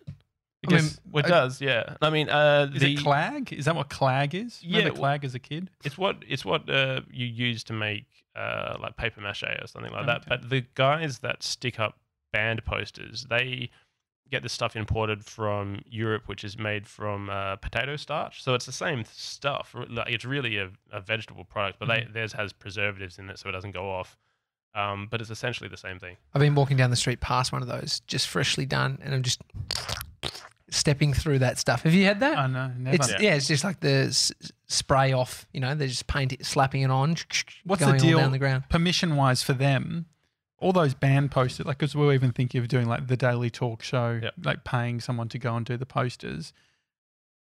I 0.68 0.74
mean, 0.76 0.84
Well, 1.12 1.24
it 1.24 1.26
I- 1.26 1.30
does, 1.30 1.60
yeah. 1.62 1.96
I 2.04 2.10
mean, 2.12 2.30
uh, 2.30 2.70
is 2.74 2.82
the, 2.82 2.94
it 2.94 3.00
clag? 3.00 3.52
Is 3.54 3.66
that 3.66 3.76
what 3.76 3.90
clag 3.90 4.36
is? 4.36 4.60
Yeah, 4.64 4.78
Remember 4.80 4.94
well- 4.94 5.10
clag 5.10 5.26
as 5.26 5.34
a 5.36 5.40
kid? 5.40 5.70
It's 5.84 5.98
what 5.98 6.24
it's 6.28 6.44
what 6.46 6.68
uh, 6.70 7.02
you 7.12 7.28
use 7.28 7.64
to 7.66 7.74
make 7.74 8.06
uh, 8.36 8.78
like 8.80 8.96
paper 8.98 9.22
mache 9.22 9.44
or 9.44 9.68
something 9.68 9.92
like 9.92 10.08
that. 10.08 10.18
Okay. 10.22 10.26
But 10.30 10.50
the 10.50 10.62
guys 10.74 11.20
that 11.20 11.44
stick 11.44 11.80
up 11.80 11.98
band 12.32 12.64
posters, 12.66 13.26
they 13.30 13.70
get 14.30 14.44
this 14.44 14.54
stuff 14.54 14.76
imported 14.76 15.26
from 15.26 15.82
Europe, 15.86 16.24
which 16.28 16.44
is 16.44 16.58
made 16.58 16.88
from 16.88 17.30
uh, 17.30 17.58
potato 17.58 17.98
starch. 17.98 18.42
So 18.42 18.54
it's 18.54 18.66
the 18.66 18.72
same 18.72 19.04
stuff. 19.12 19.76
Like, 19.90 20.10
It's 20.10 20.24
really 20.24 20.58
a, 20.58 20.72
a 20.92 21.02
vegetable 21.02 21.44
product, 21.44 21.80
but 21.80 21.88
they, 21.88 22.08
theirs 22.12 22.34
has 22.34 22.54
preservatives 22.54 23.20
in 23.20 23.30
it, 23.30 23.38
so 23.40 23.50
it 23.50 23.52
doesn't 23.52 23.72
go 23.72 23.92
off. 23.92 24.18
Um, 24.74 25.10
but 25.12 25.20
it's 25.20 25.30
essentially 25.30 25.68
the 25.70 25.76
same 25.76 26.00
thing. 26.00 26.16
I've 26.34 26.40
been 26.40 26.56
walking 26.56 26.78
down 26.78 26.92
the 26.92 26.96
street 26.96 27.20
past 27.20 27.52
one 27.52 27.62
of 27.62 27.68
those, 27.68 28.00
just 28.08 28.30
freshly 28.30 28.66
done, 28.66 29.00
and 29.04 29.14
I'm 29.14 29.22
just 29.22 29.42
stepping 30.70 31.14
through 31.14 31.40
that 31.40 31.58
stuff. 31.60 31.84
Have 31.84 31.94
you 31.94 32.06
had 32.06 32.22
that? 32.22 32.38
Oh 32.38 32.48
no, 32.48 32.72
never. 32.78 32.96
It's 32.96 33.12
yeah. 33.20 33.36
it's 33.36 33.48
just 33.48 33.66
like 33.66 33.82
the 33.82 34.06
s- 34.08 34.32
spray 34.68 35.12
off. 35.12 35.46
You 35.52 35.60
know, 35.60 35.76
they're 35.76 35.90
just 35.90 36.08
paint 36.08 36.32
it, 36.32 36.46
slapping 36.46 36.82
it 36.82 36.90
on. 36.90 37.16
What's 37.66 37.84
going 37.84 37.98
the 37.98 38.00
deal 38.00 38.18
down 38.20 38.32
the 38.32 38.40
ground? 38.40 38.70
permission 38.70 39.18
wise 39.18 39.44
for 39.44 39.54
them? 39.54 40.06
All 40.62 40.72
those 40.72 40.94
band 40.94 41.32
posters, 41.32 41.66
like, 41.66 41.78
because 41.80 41.96
we're 41.96 42.14
even 42.14 42.32
thinking 42.32 42.62
of 42.62 42.68
doing 42.68 42.88
like 42.88 43.08
the 43.08 43.18
daily 43.18 43.50
talk 43.50 43.82
show, 43.84 44.20
Yep. 44.22 44.34
like 44.44 44.64
paying 44.64 45.00
someone 45.02 45.28
to 45.30 45.40
go 45.40 45.56
and 45.56 45.66
do 45.66 45.76
the 45.76 45.86
posters. 45.86 46.54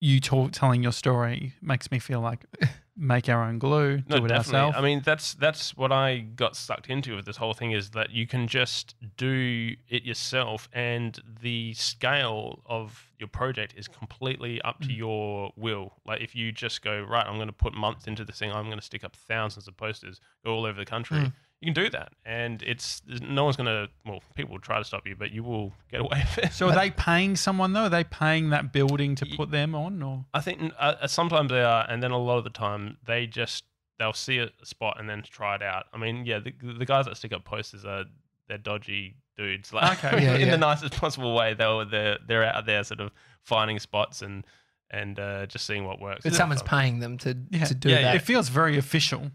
You 0.02 0.18
talk, 0.18 0.52
telling 0.52 0.82
your 0.82 0.92
story 0.92 1.52
makes 1.60 1.90
me 1.90 1.98
feel 1.98 2.20
like 2.20 2.46
make 2.96 3.28
our 3.28 3.42
own 3.44 3.58
glue, 3.58 3.98
do 3.98 4.00
it 4.00 4.28
definitely. 4.28 4.34
ourselves. 4.34 4.76
I 4.78 4.80
mean, 4.80 5.02
that's 5.04 5.34
that's 5.34 5.76
what 5.76 5.92
I 5.92 6.20
got 6.20 6.56
sucked 6.56 6.88
into 6.88 7.14
with 7.16 7.26
this 7.26 7.36
whole 7.36 7.52
thing 7.52 7.72
is 7.72 7.90
that 7.90 8.10
you 8.10 8.26
can 8.26 8.48
just 8.48 8.94
do 9.18 9.76
it 9.90 10.02
yourself, 10.04 10.70
and 10.72 11.18
the 11.42 11.74
scale 11.74 12.62
of 12.64 13.10
your 13.18 13.28
project 13.28 13.74
is 13.76 13.88
completely 13.88 14.58
up 14.62 14.80
Mm. 14.80 14.86
to 14.86 14.92
your 14.94 15.52
will. 15.56 15.92
Like 16.06 16.22
if 16.22 16.34
you 16.34 16.50
just 16.50 16.80
go 16.80 17.02
right, 17.02 17.26
I'm 17.26 17.34
going 17.36 17.48
to 17.48 17.52
put 17.52 17.74
months 17.74 18.06
into 18.06 18.24
this 18.24 18.38
thing. 18.38 18.50
I'm 18.50 18.66
going 18.66 18.78
to 18.78 18.84
stick 18.84 19.04
up 19.04 19.14
thousands 19.14 19.68
of 19.68 19.76
posters 19.76 20.18
all 20.46 20.64
over 20.64 20.78
the 20.80 20.86
country. 20.86 21.18
Mm. 21.18 21.32
You 21.60 21.72
can 21.72 21.84
do 21.84 21.90
that, 21.90 22.12
and 22.24 22.62
it's 22.62 23.02
no 23.06 23.44
one's 23.44 23.56
going 23.56 23.66
to. 23.66 23.88
Well, 24.06 24.22
people 24.34 24.52
will 24.52 24.60
try 24.60 24.78
to 24.78 24.84
stop 24.84 25.06
you, 25.06 25.14
but 25.14 25.30
you 25.30 25.42
will 25.42 25.74
get 25.90 26.00
away 26.00 26.24
with 26.36 26.46
it. 26.46 26.52
so 26.54 26.68
are 26.70 26.74
they 26.74 26.90
paying 26.90 27.36
someone 27.36 27.74
though? 27.74 27.82
Are 27.82 27.88
they 27.90 28.04
paying 28.04 28.48
that 28.50 28.72
building 28.72 29.14
to 29.16 29.26
put 29.36 29.50
them 29.50 29.74
on, 29.74 30.02
or 30.02 30.24
I 30.32 30.40
think 30.40 30.72
uh, 30.78 30.94
uh, 31.02 31.06
sometimes 31.06 31.50
they 31.50 31.62
are, 31.62 31.84
and 31.86 32.02
then 32.02 32.12
a 32.12 32.18
lot 32.18 32.38
of 32.38 32.44
the 32.44 32.50
time 32.50 32.96
they 33.06 33.26
just 33.26 33.64
they'll 33.98 34.14
see 34.14 34.38
a 34.38 34.48
spot 34.64 34.96
and 34.98 35.08
then 35.08 35.22
try 35.22 35.56
it 35.56 35.62
out. 35.62 35.84
I 35.92 35.98
mean, 35.98 36.24
yeah, 36.24 36.38
the, 36.38 36.54
the 36.78 36.86
guys 36.86 37.04
that 37.04 37.16
stick 37.18 37.34
up 37.34 37.44
posters 37.44 37.84
are 37.84 38.04
they're 38.48 38.56
dodgy 38.56 39.16
dudes, 39.36 39.72
like 39.72 40.02
Okay. 40.02 40.22
Yeah, 40.24 40.34
in 40.36 40.46
yeah. 40.46 40.52
the 40.52 40.58
nicest 40.58 40.94
possible 40.94 41.34
way. 41.34 41.52
They're 41.52 41.84
they're 41.84 42.18
they're 42.26 42.44
out 42.44 42.64
there 42.64 42.82
sort 42.84 43.00
of 43.00 43.10
finding 43.42 43.78
spots 43.78 44.22
and 44.22 44.44
and 44.90 45.20
uh, 45.20 45.46
just 45.46 45.66
seeing 45.66 45.84
what 45.84 46.00
works. 46.00 46.22
But 46.24 46.34
someone's 46.34 46.62
paying 46.62 47.00
them 47.00 47.18
to 47.18 47.36
yeah, 47.50 47.64
to 47.66 47.74
do 47.74 47.90
yeah, 47.90 48.02
that. 48.02 48.16
it 48.16 48.22
feels 48.22 48.48
very 48.48 48.76
official. 48.78 49.30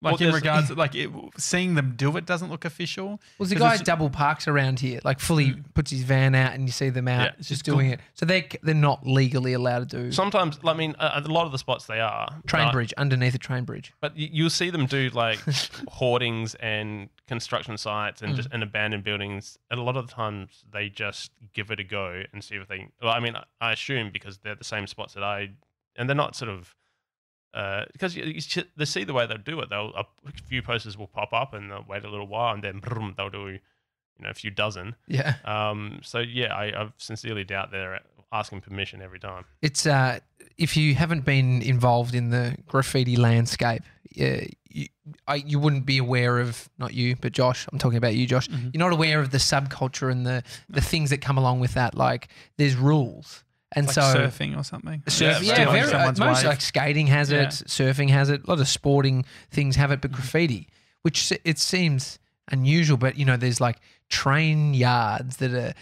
Like 0.00 0.12
Well, 0.12 0.14
in 0.14 0.18
there's- 0.30 0.34
regards, 0.34 0.70
like 0.76 0.94
it, 0.94 1.10
seeing 1.38 1.74
them 1.74 1.94
do 1.96 2.16
it 2.16 2.24
doesn't 2.24 2.50
look 2.50 2.64
official. 2.64 3.20
Well, 3.36 3.48
the 3.48 3.56
guy 3.56 3.76
double 3.78 4.10
parks 4.10 4.46
around 4.46 4.78
here, 4.78 5.00
like 5.02 5.18
fully 5.18 5.54
puts 5.74 5.90
his 5.90 6.02
van 6.02 6.36
out, 6.36 6.52
and 6.54 6.66
you 6.66 6.72
see 6.72 6.88
them 6.88 7.08
out 7.08 7.20
Yeah, 7.20 7.26
just 7.30 7.38
it's 7.40 7.48
just 7.48 7.64
doing 7.64 7.90
it. 7.90 7.98
So 8.14 8.24
they 8.24 8.48
they're 8.62 8.74
not 8.74 9.04
legally 9.04 9.54
allowed 9.54 9.90
to 9.90 9.96
do 10.04 10.12
Sometimes, 10.12 10.58
I 10.64 10.74
mean, 10.74 10.94
a, 11.00 11.22
a 11.24 11.28
lot 11.28 11.46
of 11.46 11.52
the 11.52 11.58
spots 11.58 11.86
they 11.86 11.98
are 12.00 12.28
train 12.46 12.66
but- 12.68 12.72
bridge 12.74 12.94
underneath 12.96 13.34
a 13.34 13.38
train 13.38 13.64
bridge. 13.64 13.92
But 14.00 14.12
y- 14.16 14.28
you'll 14.30 14.50
see 14.50 14.70
them 14.70 14.86
do 14.86 15.10
like 15.10 15.40
hoardings 15.88 16.54
and 16.56 17.08
construction 17.26 17.76
sites 17.76 18.22
and 18.22 18.32
Mm. 18.32 18.36
just 18.36 18.48
and 18.52 18.62
abandoned 18.62 19.04
buildings. 19.04 19.58
And 19.70 19.80
a 19.80 19.82
lot 19.82 19.96
of 19.96 20.06
the 20.06 20.12
times 20.12 20.64
they 20.72 20.88
just 20.88 21.32
give 21.54 21.70
it 21.70 21.80
a 21.80 21.84
go 21.84 22.22
and 22.32 22.42
see 22.44 22.54
if 22.56 22.68
they. 22.68 22.88
Well, 23.02 23.12
I 23.12 23.20
mean, 23.20 23.36
I- 23.36 23.44
I 23.60 23.72
assume 23.72 24.10
because 24.12 24.38
they're 24.38 24.54
the 24.54 24.64
same 24.64 24.86
spots 24.86 25.14
that 25.14 25.24
I, 25.24 25.50
and 25.96 26.08
they're 26.08 26.14
not 26.16 26.36
sort 26.36 26.50
of. 26.50 26.74
Uh, 27.54 27.84
because 27.92 28.14
you, 28.14 28.24
you 28.24 28.42
they 28.76 28.84
see 28.84 29.04
the 29.04 29.14
way 29.14 29.26
they 29.26 29.36
do 29.38 29.58
it, 29.60 29.70
they'll 29.70 29.92
a 29.96 30.04
few 30.46 30.62
posters 30.62 30.96
will 30.98 31.06
pop 31.08 31.32
up 31.32 31.54
and 31.54 31.70
they'll 31.70 31.84
wait 31.88 32.04
a 32.04 32.10
little 32.10 32.26
while 32.26 32.52
and 32.54 32.62
then 32.62 32.78
brum, 32.78 33.14
they'll 33.16 33.30
do, 33.30 33.48
you 33.48 33.58
know, 34.20 34.28
a 34.30 34.34
few 34.34 34.50
dozen. 34.50 34.94
Yeah, 35.06 35.34
Um, 35.44 36.00
so 36.02 36.18
yeah, 36.18 36.54
I, 36.54 36.64
I 36.82 36.92
sincerely 36.98 37.44
doubt 37.44 37.70
they're 37.70 38.00
asking 38.32 38.60
permission 38.60 39.00
every 39.00 39.18
time. 39.18 39.44
it's 39.62 39.86
uh, 39.86 40.18
if 40.58 40.76
you 40.76 40.94
haven't 40.94 41.24
been 41.24 41.62
involved 41.62 42.14
in 42.14 42.28
the 42.30 42.56
graffiti 42.66 43.16
landscape, 43.16 43.82
uh, 44.20 44.40
you, 44.68 44.88
I, 45.26 45.36
you 45.36 45.58
wouldn't 45.58 45.86
be 45.86 45.96
aware 45.96 46.38
of 46.40 46.68
not 46.78 46.92
you, 46.92 47.16
but 47.16 47.32
Josh. 47.32 47.66
I'm 47.72 47.78
talking 47.78 47.96
about 47.96 48.14
you, 48.14 48.26
Josh. 48.26 48.48
Mhm. 48.48 48.74
You're 48.74 48.80
not 48.86 48.92
aware 48.92 49.20
of 49.20 49.30
the 49.30 49.38
subculture 49.38 50.12
and 50.12 50.26
the 50.26 50.42
the 50.68 50.82
things 50.82 51.08
that 51.08 51.22
come 51.22 51.38
along 51.38 51.60
with 51.60 51.72
that. 51.74 51.94
Like 51.94 52.28
there's 52.58 52.76
rules, 52.76 53.44
and 53.72 53.86
Like 53.86 53.94
so 53.94 54.02
surfing 54.02 54.56
or 54.58 54.64
something. 54.64 55.02
Surf, 55.08 55.42
Yeah, 55.42 55.56
yeah, 55.58 55.70
very 55.70 55.86
very, 55.88 55.92
uh, 56.02 56.06
most 56.06 56.20
wave. 56.20 56.44
like 56.44 56.60
skating 56.60 57.06
has 57.08 57.30
Yeah. 57.30 57.42
it, 57.42 57.48
surfing 57.50 58.10
has 58.10 58.30
it, 58.30 58.44
a 58.44 58.50
lot 58.50 58.60
of 58.60 58.68
sporting 58.68 59.24
things 59.50 59.76
have 59.76 59.90
it, 59.90 60.00
but 60.00 60.10
graffiti, 60.12 60.68
which 61.02 61.32
it 61.44 61.58
seems 61.58 62.18
unusual, 62.50 62.96
but 62.96 63.18
you 63.18 63.24
know, 63.26 63.36
there's 63.36 63.60
like 63.60 63.78
train 64.08 64.72
yards 64.74 65.36
that 65.36 65.52
are 65.52 65.74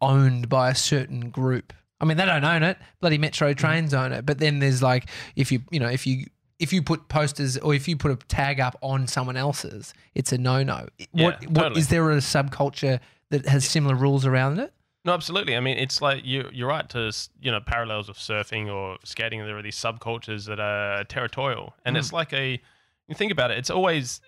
owned 0.00 0.48
by 0.48 0.70
a 0.70 0.74
certain 0.74 1.30
group. 1.30 1.72
I 2.00 2.04
mean, 2.04 2.16
they 2.16 2.24
don't 2.24 2.44
own 2.44 2.62
it. 2.62 2.78
Bloody 3.00 3.18
Metro 3.18 3.52
Trains 3.54 3.92
own 3.92 4.12
it, 4.12 4.24
but 4.24 4.38
then 4.38 4.58
there's 4.60 4.82
like 4.82 5.08
if 5.36 5.52
you, 5.52 5.60
you 5.70 5.80
know, 5.80 5.88
if 5.88 6.06
you 6.06 6.26
if 6.58 6.72
you 6.72 6.82
put 6.82 7.08
posters 7.08 7.56
or 7.58 7.74
if 7.74 7.88
you 7.88 7.96
put 7.96 8.10
a 8.10 8.16
tag 8.28 8.60
up 8.60 8.76
on 8.82 9.06
someone 9.06 9.36
else's, 9.36 9.92
it's 10.14 10.32
a 10.32 10.38
no 10.38 10.62
no. 10.62 10.86
Yeah, 11.12 11.24
what 11.24 11.46
what 11.48 11.62
totally. 11.62 11.80
is 11.80 11.88
there 11.88 12.10
a 12.10 12.16
subculture 12.16 13.00
that 13.30 13.46
has 13.46 13.64
similar 13.64 13.94
rules 13.94 14.24
around 14.26 14.58
it? 14.60 14.72
No, 15.04 15.14
absolutely. 15.14 15.56
I 15.56 15.60
mean, 15.60 15.78
it's 15.78 16.02
like 16.02 16.24
you 16.26 16.48
you're 16.52 16.68
right 16.68 16.88
to 16.90 17.12
you 17.40 17.50
know 17.50 17.60
parallels 17.60 18.08
of 18.08 18.16
surfing 18.16 18.72
or 18.72 18.98
skating. 19.04 19.40
There 19.40 19.56
are 19.56 19.62
these 19.62 19.76
subcultures 19.76 20.46
that 20.46 20.60
are 20.60 21.04
territorial, 21.04 21.74
and 21.84 21.96
it's 21.96 22.12
like 22.12 22.32
a 22.32 22.60
you 23.08 23.14
think 23.14 23.32
about 23.32 23.50
it. 23.50 23.58
It's 23.58 23.70
always 23.70 24.20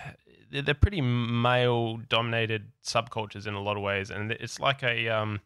they're 0.50 0.62
they're 0.62 0.74
pretty 0.74 1.00
male 1.00 1.98
dominated 2.08 2.70
subcultures 2.82 3.46
in 3.46 3.54
a 3.54 3.60
lot 3.60 3.76
of 3.76 3.82
ways, 3.82 4.10
and 4.10 4.32
it's 4.32 4.58
like 4.58 4.82
a 4.82 5.08
um 5.08 5.40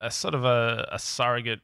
a 0.00 0.10
sort 0.10 0.34
of 0.34 0.44
a, 0.44 0.88
a 0.92 0.98
surrogate 0.98 1.60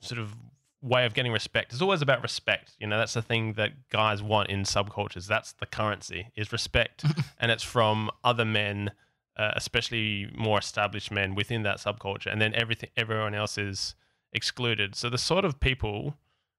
sort 0.00 0.20
of 0.20 0.34
way 0.82 1.04
of 1.04 1.14
getting 1.14 1.32
respect. 1.32 1.72
It's 1.72 1.82
always 1.82 2.00
about 2.02 2.22
respect. 2.22 2.72
You 2.78 2.86
know, 2.86 2.96
that's 2.96 3.14
the 3.14 3.22
thing 3.22 3.54
that 3.54 3.88
guys 3.90 4.22
want 4.22 4.50
in 4.50 4.62
subcultures. 4.62 5.26
That's 5.26 5.52
the 5.52 5.66
currency 5.66 6.28
is 6.36 6.52
respect, 6.52 7.04
and 7.40 7.50
it's 7.50 7.62
from 7.62 8.10
other 8.24 8.44
men, 8.44 8.92
uh, 9.40 9.52
especially 9.56 10.30
more 10.36 10.58
established 10.58 11.10
men 11.10 11.34
within 11.34 11.62
that 11.62 11.78
subculture, 11.78 12.30
and 12.30 12.42
then 12.42 12.54
everything 12.54 12.90
everyone 12.94 13.34
else 13.34 13.56
is 13.56 13.94
excluded. 14.34 14.94
So 14.94 15.08
the 15.08 15.16
sort 15.16 15.46
of 15.46 15.60
people 15.60 16.14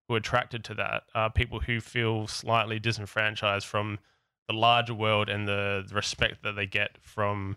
who 0.08 0.16
are 0.16 0.18
attracted 0.18 0.64
to 0.64 0.74
that 0.74 1.04
are 1.14 1.30
people 1.30 1.60
who 1.60 1.80
feel 1.80 2.26
slightly 2.26 2.80
disenfranchised 2.80 3.68
from 3.68 4.00
the 4.48 4.56
larger 4.56 4.96
world 4.96 5.30
and 5.30 5.48
the, 5.48 5.88
respect 5.94 6.42
that 6.42 6.54
they 6.56 6.66
get 6.66 6.98
from 7.04 7.56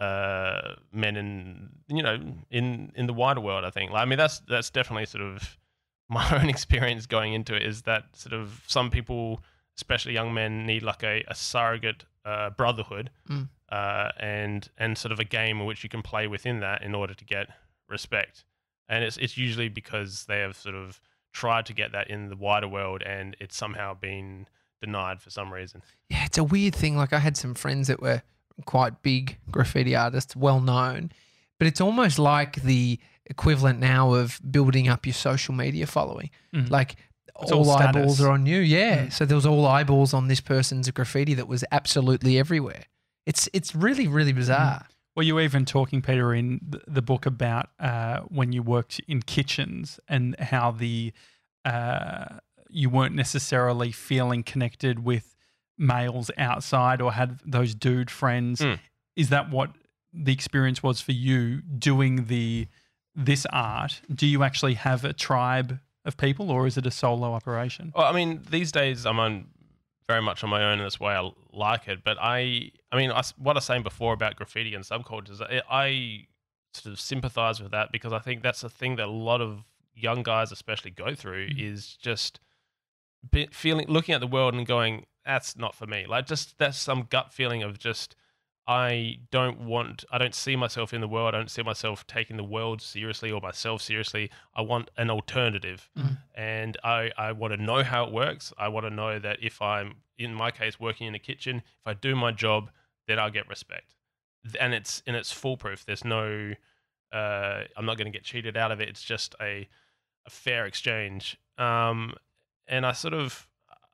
uh, 0.00 0.72
men 0.90 1.16
in 1.16 1.68
you 1.88 2.02
know 2.02 2.18
in 2.50 2.92
in 2.96 3.06
the 3.06 3.12
wider 3.12 3.42
world. 3.42 3.64
I 3.66 3.70
think. 3.70 3.90
Like, 3.90 4.02
I 4.02 4.04
mean, 4.06 4.18
that's 4.18 4.40
that's 4.48 4.70
definitely 4.70 5.04
sort 5.04 5.22
of 5.22 5.58
my 6.08 6.26
own 6.34 6.48
experience 6.48 7.04
going 7.04 7.34
into 7.34 7.54
it. 7.54 7.62
Is 7.62 7.82
that 7.82 8.16
sort 8.16 8.32
of 8.32 8.62
some 8.68 8.90
people, 8.90 9.42
especially 9.76 10.12
young 10.12 10.32
men, 10.34 10.66
need 10.66 10.82
like 10.82 11.02
a, 11.02 11.24
a 11.28 11.34
surrogate 11.34 12.04
uh, 12.24 12.50
brotherhood, 12.50 13.10
Mm. 13.28 13.48
uh, 13.70 14.10
and 14.18 14.68
and 14.78 14.96
sort 14.98 15.12
of 15.12 15.18
a 15.20 15.24
game 15.24 15.60
in 15.60 15.66
which 15.66 15.82
you 15.82 15.88
can 15.90 16.02
play 16.02 16.26
within 16.26 16.60
that 16.60 16.82
in 16.82 16.94
order 16.94 17.14
to 17.14 17.24
get 17.24 17.48
respect. 17.88 18.44
And 18.88 19.04
it's 19.04 19.16
it's 19.16 19.36
usually 19.36 19.68
because 19.68 20.24
they 20.26 20.40
have 20.40 20.56
sort 20.56 20.74
of 20.74 21.00
tried 21.32 21.66
to 21.66 21.72
get 21.74 21.92
that 21.92 22.08
in 22.08 22.28
the 22.28 22.36
wider 22.36 22.68
world, 22.68 23.02
and 23.02 23.36
it's 23.40 23.56
somehow 23.56 23.94
been 23.94 24.46
denied 24.80 25.20
for 25.20 25.30
some 25.30 25.52
reason. 25.52 25.82
Yeah, 26.08 26.24
it's 26.26 26.38
a 26.38 26.44
weird 26.44 26.74
thing. 26.74 26.96
Like 26.96 27.12
I 27.12 27.18
had 27.18 27.36
some 27.36 27.54
friends 27.54 27.88
that 27.88 28.00
were 28.00 28.22
quite 28.66 29.02
big 29.02 29.38
graffiti 29.50 29.96
artists, 29.96 30.36
well 30.36 30.60
known, 30.60 31.10
but 31.58 31.66
it's 31.66 31.80
almost 31.80 32.18
like 32.18 32.62
the 32.62 32.98
equivalent 33.26 33.80
now 33.80 34.12
of 34.14 34.38
building 34.50 34.86
up 34.88 35.06
your 35.06 35.14
social 35.14 35.54
media 35.54 35.86
following. 35.86 36.30
Mhm. 36.54 36.70
Like 36.70 36.96
It's 37.40 37.50
all, 37.50 37.68
all 37.68 37.76
eyeballs 37.76 38.20
are 38.20 38.30
on 38.30 38.46
you. 38.46 38.60
Yeah. 38.60 39.06
Mm. 39.06 39.12
So 39.12 39.24
there 39.24 39.36
was 39.36 39.46
all 39.46 39.66
eyeballs 39.66 40.14
on 40.14 40.28
this 40.28 40.40
person's 40.40 40.90
graffiti 40.90 41.34
that 41.34 41.48
was 41.48 41.64
absolutely 41.72 42.38
everywhere. 42.38 42.84
It's 43.26 43.48
it's 43.52 43.74
really 43.74 44.06
really 44.06 44.32
bizarre. 44.32 44.86
Were 45.16 45.22
you 45.22 45.38
even 45.38 45.64
talking, 45.64 46.02
Peter, 46.02 46.34
in 46.34 46.60
the 46.88 47.02
book 47.02 47.24
about 47.24 47.68
uh, 47.78 48.20
when 48.22 48.52
you 48.52 48.62
worked 48.62 49.00
in 49.06 49.22
kitchens 49.22 50.00
and 50.08 50.38
how 50.40 50.72
the 50.72 51.12
uh, 51.64 52.40
you 52.68 52.90
weren't 52.90 53.14
necessarily 53.14 53.92
feeling 53.92 54.42
connected 54.42 55.04
with 55.04 55.36
males 55.78 56.30
outside 56.36 57.00
or 57.00 57.12
had 57.12 57.40
those 57.44 57.74
dude 57.74 58.10
friends? 58.10 58.60
Mm. 58.60 58.80
Is 59.16 59.28
that 59.28 59.50
what 59.50 59.70
the 60.12 60.32
experience 60.32 60.82
was 60.82 61.00
for 61.00 61.12
you 61.12 61.62
doing 61.62 62.26
the 62.26 62.66
this 63.14 63.46
art? 63.52 64.00
Do 64.12 64.26
you 64.26 64.42
actually 64.42 64.74
have 64.74 65.04
a 65.04 65.12
tribe 65.12 65.78
of 66.04 66.16
people, 66.16 66.50
or 66.50 66.66
is 66.66 66.76
it 66.76 66.86
a 66.86 66.90
solo 66.90 67.32
operation? 67.32 67.92
Well, 67.94 68.06
I 68.06 68.12
mean, 68.12 68.42
these 68.50 68.72
days 68.72 69.06
I'm 69.06 69.18
on 69.18 69.46
very 70.06 70.20
much 70.20 70.44
on 70.44 70.50
my 70.50 70.62
own, 70.62 70.74
and 70.74 70.82
that's 70.82 71.00
why 71.00 71.16
I 71.16 71.30
like 71.52 71.88
it. 71.88 72.04
But 72.04 72.18
I, 72.20 72.70
I 72.92 72.96
mean, 72.96 73.10
I 73.10 73.22
what 73.38 73.56
I 73.56 73.58
was 73.58 73.64
saying 73.64 73.82
before 73.82 74.12
about 74.12 74.36
graffiti 74.36 74.74
and 74.74 74.84
subcultures, 74.84 75.40
I, 75.40 75.62
I 75.70 76.26
sort 76.74 76.92
of 76.92 77.00
sympathize 77.00 77.60
with 77.60 77.70
that 77.72 77.92
because 77.92 78.12
I 78.12 78.18
think 78.18 78.42
that's 78.42 78.62
a 78.62 78.68
thing 78.68 78.96
that 78.96 79.06
a 79.06 79.10
lot 79.10 79.40
of 79.40 79.64
young 79.94 80.22
guys, 80.22 80.52
especially, 80.52 80.90
go 80.90 81.14
through 81.14 81.48
mm-hmm. 81.48 81.72
is 81.72 81.96
just 81.96 82.40
feeling, 83.50 83.86
looking 83.88 84.14
at 84.14 84.20
the 84.20 84.26
world 84.26 84.54
and 84.54 84.66
going, 84.66 85.06
"That's 85.24 85.56
not 85.56 85.74
for 85.74 85.86
me." 85.86 86.06
Like, 86.06 86.26
just 86.26 86.58
that's 86.58 86.78
some 86.78 87.06
gut 87.08 87.32
feeling 87.32 87.62
of 87.62 87.78
just. 87.78 88.16
I 88.66 89.18
don't 89.30 89.60
want, 89.60 90.04
I 90.10 90.16
don't 90.16 90.34
see 90.34 90.56
myself 90.56 90.94
in 90.94 91.02
the 91.02 91.08
world. 91.08 91.34
I 91.34 91.38
don't 91.38 91.50
see 91.50 91.62
myself 91.62 92.06
taking 92.06 92.38
the 92.38 92.44
world 92.44 92.80
seriously 92.80 93.30
or 93.30 93.40
myself 93.40 93.82
seriously. 93.82 94.30
I 94.54 94.62
want 94.62 94.90
an 94.96 95.10
alternative 95.10 95.90
and 96.34 96.76
I, 96.82 97.10
I 97.18 97.32
want 97.32 97.52
to 97.52 97.62
know 97.62 97.82
how 97.82 98.04
it 98.04 98.12
works. 98.12 98.52
I 98.56 98.68
want 98.68 98.86
to 98.86 98.90
know 98.90 99.18
that 99.18 99.38
if 99.42 99.60
I'm, 99.60 99.96
in 100.16 100.32
my 100.32 100.50
case, 100.50 100.80
working 100.80 101.06
in 101.06 101.14
a 101.14 101.18
kitchen, 101.18 101.56
if 101.58 101.86
I 101.86 101.92
do 101.92 102.16
my 102.16 102.32
job, 102.32 102.70
then 103.06 103.18
I'll 103.18 103.30
get 103.30 103.48
respect. 103.48 103.96
And 104.58 104.72
it's 104.72 105.02
and 105.06 105.14
it's 105.14 105.30
foolproof. 105.32 105.84
There's 105.84 106.04
no, 106.04 106.52
uh, 107.12 107.64
I'm 107.76 107.84
not 107.84 107.98
going 107.98 108.10
to 108.10 108.16
get 108.18 108.24
cheated 108.24 108.56
out 108.56 108.72
of 108.72 108.80
it. 108.80 108.88
It's 108.88 109.02
just 109.02 109.34
a, 109.40 109.68
a 110.26 110.30
fair 110.30 110.64
exchange. 110.64 111.36
Um, 111.58 112.14
and 112.66 112.86
I 112.86 112.92
sort 112.92 113.14
of, 113.14 113.46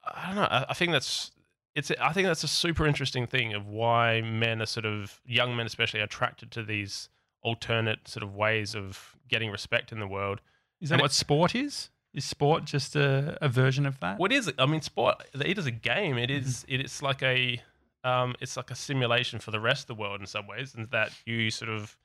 I 0.04 0.26
don't 0.28 0.36
know. 0.36 0.48
I, 0.50 0.66
I 0.68 0.74
think 0.74 0.92
that's 0.92 1.32
it's. 1.74 1.90
I 2.00 2.12
think 2.12 2.26
that's 2.26 2.44
a 2.44 2.48
super 2.48 2.86
interesting 2.86 3.26
thing 3.26 3.54
of 3.54 3.66
why 3.66 4.20
men 4.20 4.60
are 4.62 4.66
sort 4.66 4.86
of 4.86 5.20
young 5.24 5.56
men, 5.56 5.66
especially, 5.66 6.00
are 6.00 6.04
attracted 6.04 6.50
to 6.52 6.62
these 6.62 7.08
alternate 7.42 8.06
sort 8.08 8.22
of 8.22 8.34
ways 8.34 8.74
of 8.74 9.16
getting 9.28 9.50
respect 9.50 9.92
in 9.92 9.98
the 10.00 10.06
world. 10.06 10.40
Is 10.80 10.88
that 10.90 10.94
and 10.96 11.00
it- 11.00 11.04
what 11.04 11.12
sport 11.12 11.54
is? 11.54 11.90
Is 12.12 12.24
sport 12.24 12.64
just 12.64 12.96
a, 12.96 13.38
a 13.40 13.48
version 13.48 13.86
of 13.86 14.00
that? 14.00 14.18
What 14.18 14.32
is 14.32 14.48
it? 14.48 14.56
I 14.58 14.66
mean, 14.66 14.82
sport. 14.82 15.22
It 15.32 15.56
is 15.58 15.66
a 15.66 15.70
game. 15.70 16.18
It 16.18 16.28
is. 16.30 16.64
It 16.68 16.80
is 16.80 17.02
like 17.02 17.22
a. 17.22 17.62
Um, 18.02 18.34
it's 18.40 18.56
like 18.56 18.70
a 18.72 18.74
simulation 18.74 19.38
for 19.38 19.50
the 19.52 19.60
rest 19.60 19.82
of 19.82 19.86
the 19.96 20.00
world 20.00 20.20
in 20.20 20.26
some 20.26 20.46
ways, 20.48 20.74
and 20.74 20.90
that 20.90 21.12
you 21.24 21.50
sort 21.50 21.70
of. 21.70 21.96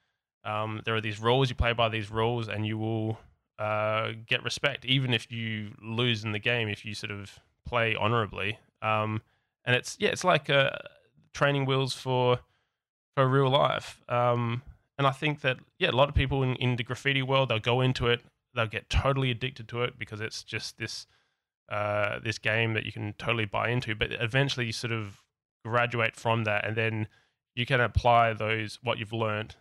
Um, 0.43 0.81
there 0.85 0.93
are 0.95 1.01
these 1.01 1.19
rules. 1.19 1.49
You 1.49 1.55
play 1.55 1.73
by 1.73 1.89
these 1.89 2.11
rules, 2.11 2.47
and 2.49 2.67
you 2.67 2.77
will 2.77 3.17
uh, 3.57 4.11
get 4.27 4.43
respect, 4.43 4.85
even 4.85 5.11
if 5.11 5.31
you 5.31 5.71
lose 5.81 6.23
in 6.23 6.33
the 6.33 6.39
game. 6.39 6.67
If 6.67 6.85
you 6.85 6.93
sort 6.93 7.11
of 7.11 7.39
play 7.65 7.95
honorably, 7.95 8.59
um, 8.83 9.23
and 9.65 9.75
it's 9.75 9.97
yeah, 9.99 10.09
it's 10.09 10.23
like 10.23 10.49
uh, 10.49 10.69
training 11.33 11.65
wheels 11.65 11.93
for 11.93 12.39
for 13.15 13.27
real 13.27 13.49
life. 13.49 14.01
Um, 14.09 14.61
and 14.97 15.07
I 15.07 15.11
think 15.11 15.41
that 15.41 15.57
yeah, 15.79 15.89
a 15.89 15.91
lot 15.91 16.09
of 16.09 16.15
people 16.15 16.43
in, 16.43 16.55
in 16.55 16.75
the 16.75 16.83
graffiti 16.83 17.21
world 17.21 17.49
they'll 17.49 17.59
go 17.59 17.81
into 17.81 18.07
it, 18.07 18.21
they'll 18.55 18.67
get 18.67 18.89
totally 18.89 19.31
addicted 19.31 19.67
to 19.69 19.83
it 19.83 19.97
because 19.99 20.21
it's 20.21 20.43
just 20.43 20.77
this 20.77 21.07
uh, 21.69 22.19
this 22.19 22.37
game 22.37 22.73
that 22.73 22.85
you 22.85 22.91
can 22.91 23.13
totally 23.17 23.45
buy 23.45 23.69
into. 23.69 23.95
But 23.95 24.11
eventually, 24.11 24.67
you 24.67 24.71
sort 24.71 24.93
of 24.93 25.21
graduate 25.63 26.15
from 26.15 26.43
that, 26.43 26.65
and 26.65 26.75
then 26.75 27.07
you 27.55 27.65
can 27.65 27.81
apply 27.81 28.33
those 28.33 28.79
what 28.83 28.99
you've 28.99 29.13
learned, 29.13 29.55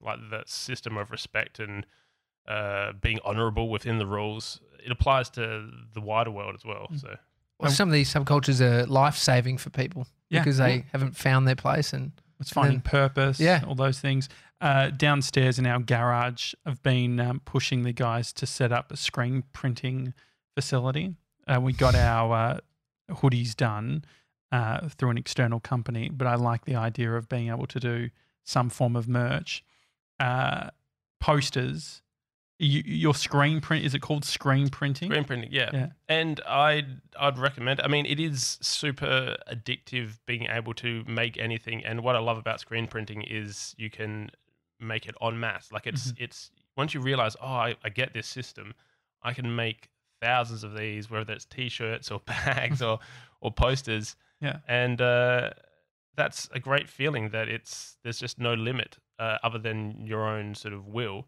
like 0.00 0.18
that 0.30 0.48
system 0.48 0.96
of 0.96 1.10
respect 1.10 1.58
and 1.58 1.84
uh, 2.46 2.92
being 3.00 3.18
honourable 3.24 3.68
within 3.68 3.98
the 3.98 4.06
rules. 4.06 4.60
It 4.84 4.92
applies 4.92 5.28
to 5.30 5.68
the 5.92 6.00
wider 6.00 6.30
world 6.30 6.54
as 6.54 6.64
well. 6.64 6.86
So 6.96 7.16
Well, 7.60 7.70
some 7.70 7.88
of 7.88 7.92
these 7.92 8.12
subcultures 8.12 8.60
are 8.60 8.86
life 8.86 9.16
saving 9.16 9.58
for 9.58 9.70
people 9.70 10.06
Yeah. 10.30 10.40
because 10.40 10.58
they 10.58 10.84
haven't 10.92 11.16
found 11.16 11.46
their 11.48 11.56
place 11.56 11.92
and 11.92 12.12
It's 12.40 12.52
finding 12.52 12.80
purpose, 12.80 13.40
Yeah. 13.40 13.64
all 13.66 13.74
those 13.74 13.98
things. 14.00 14.28
Uh, 14.60 14.90
downstairs 14.90 15.58
in 15.58 15.66
our 15.66 15.80
garage, 15.80 16.54
I've 16.64 16.82
been 16.82 17.18
um, 17.20 17.40
pushing 17.40 17.82
the 17.82 17.92
guys 17.92 18.32
to 18.34 18.46
set 18.46 18.70
up 18.72 18.92
a 18.92 18.96
screen 18.96 19.42
printing 19.52 20.14
facility. 20.54 21.14
Uh, 21.46 21.60
we 21.60 21.72
got 21.72 21.94
our 21.94 22.32
uh, 22.34 22.58
hoodies 23.14 23.56
done 23.56 24.04
uh, 24.52 24.88
through 24.88 25.10
an 25.10 25.18
external 25.18 25.60
company, 25.60 26.08
but 26.08 26.26
I 26.26 26.34
like 26.36 26.64
the 26.64 26.76
idea 26.76 27.12
of 27.14 27.28
being 27.28 27.48
able 27.48 27.66
to 27.66 27.80
do 27.80 28.10
some 28.44 28.68
form 28.70 28.96
of 28.96 29.08
merch. 29.08 29.62
Uh, 30.20 30.70
posters, 31.20 32.02
you, 32.58 32.82
your 32.84 33.14
screen 33.14 33.60
print, 33.60 33.84
is 33.84 33.94
it 33.94 34.00
called 34.00 34.24
screen 34.24 34.68
printing? 34.68 35.10
screen 35.10 35.24
printing, 35.24 35.52
yeah. 35.52 35.70
Yeah. 35.72 35.86
And 36.08 36.40
I'd 36.40 37.00
I'd 37.18 37.38
recommend. 37.38 37.80
I 37.80 37.88
mean, 37.88 38.04
it 38.06 38.18
is 38.18 38.58
super 38.60 39.36
addictive 39.50 40.18
being 40.26 40.46
able 40.50 40.74
to 40.74 41.04
make 41.06 41.38
anything. 41.38 41.84
And 41.84 42.02
what 42.02 42.16
I 42.16 42.18
love 42.18 42.36
about 42.36 42.60
screen 42.60 42.86
printing 42.86 43.22
is 43.22 43.74
you 43.78 43.90
can 43.90 44.30
make 44.80 45.06
it 45.06 45.14
en 45.22 45.38
masse. 45.38 45.70
Like 45.72 45.86
it's 45.86 46.12
it's 46.18 46.50
once 46.76 46.94
you 46.94 47.00
realize, 47.00 47.36
oh, 47.40 47.46
I, 47.46 47.76
I 47.84 47.88
get 47.88 48.12
this 48.12 48.26
system, 48.26 48.74
I 49.22 49.32
can 49.32 49.54
make 49.54 49.88
thousands 50.20 50.64
of 50.64 50.76
these, 50.76 51.10
whether 51.10 51.32
it's 51.32 51.44
t-shirts 51.44 52.10
or 52.10 52.20
bags 52.26 52.82
or 52.82 52.98
or 53.40 53.52
posters. 53.52 54.16
Yeah. 54.40 54.58
And 54.66 55.00
uh, 55.00 55.50
that's 56.16 56.48
a 56.52 56.60
great 56.60 56.88
feeling 56.88 57.30
that 57.30 57.48
it's 57.48 57.98
there's 58.02 58.18
just 58.18 58.38
no 58.40 58.54
limit 58.54 58.98
uh, 59.18 59.38
other 59.42 59.58
than 59.58 60.04
your 60.04 60.26
own 60.26 60.54
sort 60.54 60.74
of 60.74 60.86
will. 60.86 61.26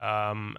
Um, 0.00 0.56